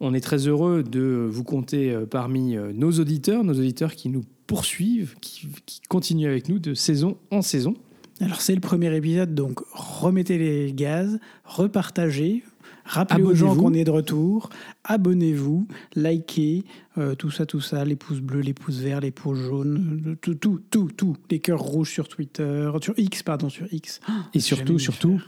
On 0.00 0.14
est 0.14 0.20
très 0.20 0.46
heureux 0.46 0.82
de 0.82 1.28
vous 1.28 1.44
compter 1.44 1.90
euh, 1.90 2.06
parmi 2.06 2.56
euh, 2.56 2.72
nos 2.72 2.92
auditeurs, 2.92 3.42
nos 3.42 3.54
auditeurs 3.54 3.94
qui 3.94 4.08
nous 4.08 4.22
poursuivent, 4.46 5.16
qui, 5.20 5.48
qui 5.66 5.80
continuent 5.88 6.28
avec 6.28 6.48
nous 6.48 6.60
de 6.60 6.72
saison 6.72 7.18
en 7.30 7.42
saison. 7.42 7.74
Alors 8.20 8.40
c'est 8.40 8.54
le 8.54 8.60
premier 8.60 8.94
épisode, 8.96 9.34
donc 9.34 9.60
remettez 9.72 10.38
les 10.38 10.72
gaz, 10.72 11.20
repartagez, 11.44 12.42
rappelez 12.84 13.22
aux 13.22 13.34
gens 13.34 13.54
qu'on 13.54 13.72
est 13.72 13.84
de 13.84 13.92
retour, 13.92 14.50
abonnez-vous, 14.82 15.68
likez, 15.94 16.64
euh, 16.98 17.14
tout 17.14 17.30
ça, 17.30 17.46
tout 17.46 17.60
ça, 17.60 17.84
les 17.84 17.94
pouces 17.94 18.20
bleus, 18.20 18.40
les 18.40 18.54
pouces 18.54 18.78
verts, 18.78 19.00
les 19.00 19.12
pouces 19.12 19.38
jaunes, 19.38 20.02
euh, 20.06 20.14
tout, 20.20 20.34
tout, 20.34 20.60
tout, 20.68 20.90
tout, 20.96 21.16
les 21.30 21.38
cœurs 21.38 21.60
rouges 21.60 21.92
sur 21.92 22.08
Twitter, 22.08 22.68
sur 22.82 22.98
X, 22.98 23.22
pardon, 23.22 23.48
sur 23.48 23.72
X. 23.72 24.00
Et 24.08 24.12
J'ai 24.34 24.40
surtout, 24.40 24.80
surtout, 24.80 25.22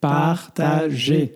partagez. 0.00 1.34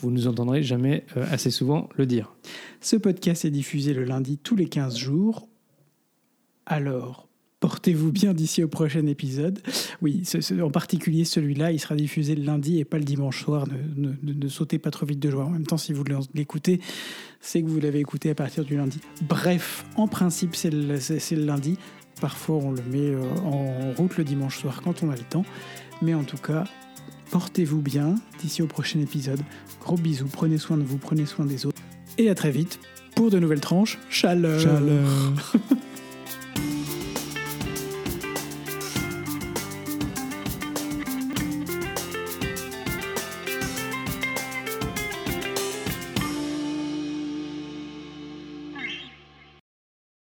Vous 0.00 0.10
nous 0.10 0.26
entendrez 0.26 0.64
jamais 0.64 1.04
euh, 1.16 1.24
assez 1.30 1.50
souvent 1.50 1.88
le 1.96 2.06
dire. 2.06 2.34
Ce 2.80 2.96
podcast 2.96 3.44
est 3.44 3.50
diffusé 3.50 3.94
le 3.94 4.02
lundi 4.02 4.38
tous 4.38 4.56
les 4.56 4.68
15 4.68 4.96
jours. 4.96 5.48
Alors, 6.66 7.28
portez-vous 7.68 8.12
bien 8.12 8.34
d'ici 8.34 8.62
au 8.62 8.68
prochain 8.68 9.06
épisode. 9.06 9.58
Oui, 10.02 10.20
ce- 10.26 10.42
ce- 10.42 10.60
en 10.60 10.70
particulier 10.70 11.24
celui-là, 11.24 11.72
il 11.72 11.80
sera 11.80 11.94
diffusé 11.96 12.34
le 12.34 12.44
lundi 12.44 12.78
et 12.78 12.84
pas 12.84 12.98
le 12.98 13.04
dimanche 13.04 13.42
soir. 13.42 13.66
Ne, 13.66 14.08
ne- 14.08 14.14
ne- 14.22 14.38
ne 14.38 14.48
sautez 14.48 14.78
pas 14.78 14.90
trop 14.90 15.06
vite 15.06 15.18
de 15.18 15.30
joie. 15.30 15.46
En 15.46 15.50
même 15.50 15.64
temps, 15.66 15.78
si 15.78 15.94
vous 15.94 16.04
l'écoutez, 16.34 16.78
c'est 17.40 17.62
que 17.62 17.66
vous 17.66 17.80
l'avez 17.80 18.00
écouté 18.00 18.28
à 18.28 18.34
partir 18.34 18.66
du 18.66 18.76
lundi. 18.76 19.00
Bref, 19.26 19.86
en 19.96 20.08
principe, 20.08 20.56
c'est 20.56 20.68
le, 20.68 20.98
le 20.98 21.44
lundi. 21.46 21.78
Parfois, 22.20 22.56
on 22.56 22.70
le 22.72 22.82
met 22.82 22.98
euh, 23.14 23.22
en 23.46 23.92
route 23.96 24.18
le 24.18 24.24
dimanche 24.24 24.58
soir 24.58 24.82
quand 24.84 25.02
on 25.02 25.08
a 25.10 25.16
le 25.16 25.22
temps. 25.22 25.46
Mais 26.02 26.12
en 26.12 26.24
tout 26.24 26.36
cas, 26.36 26.64
portez-vous 27.30 27.80
bien 27.80 28.16
d'ici 28.42 28.60
au 28.60 28.66
prochain 28.66 29.00
épisode. 29.00 29.40
Gros 29.80 29.96
bisous, 29.96 30.28
prenez 30.30 30.58
soin 30.58 30.76
de 30.76 30.82
vous, 30.82 30.98
prenez 30.98 31.24
soin 31.24 31.46
des 31.46 31.64
autres. 31.64 31.80
Et 32.18 32.28
à 32.28 32.34
très 32.34 32.50
vite 32.50 32.78
pour 33.16 33.30
de 33.30 33.38
nouvelles 33.38 33.60
tranches. 33.60 33.98
Chaleur. 34.10 34.60
Chaleur. 34.60 35.32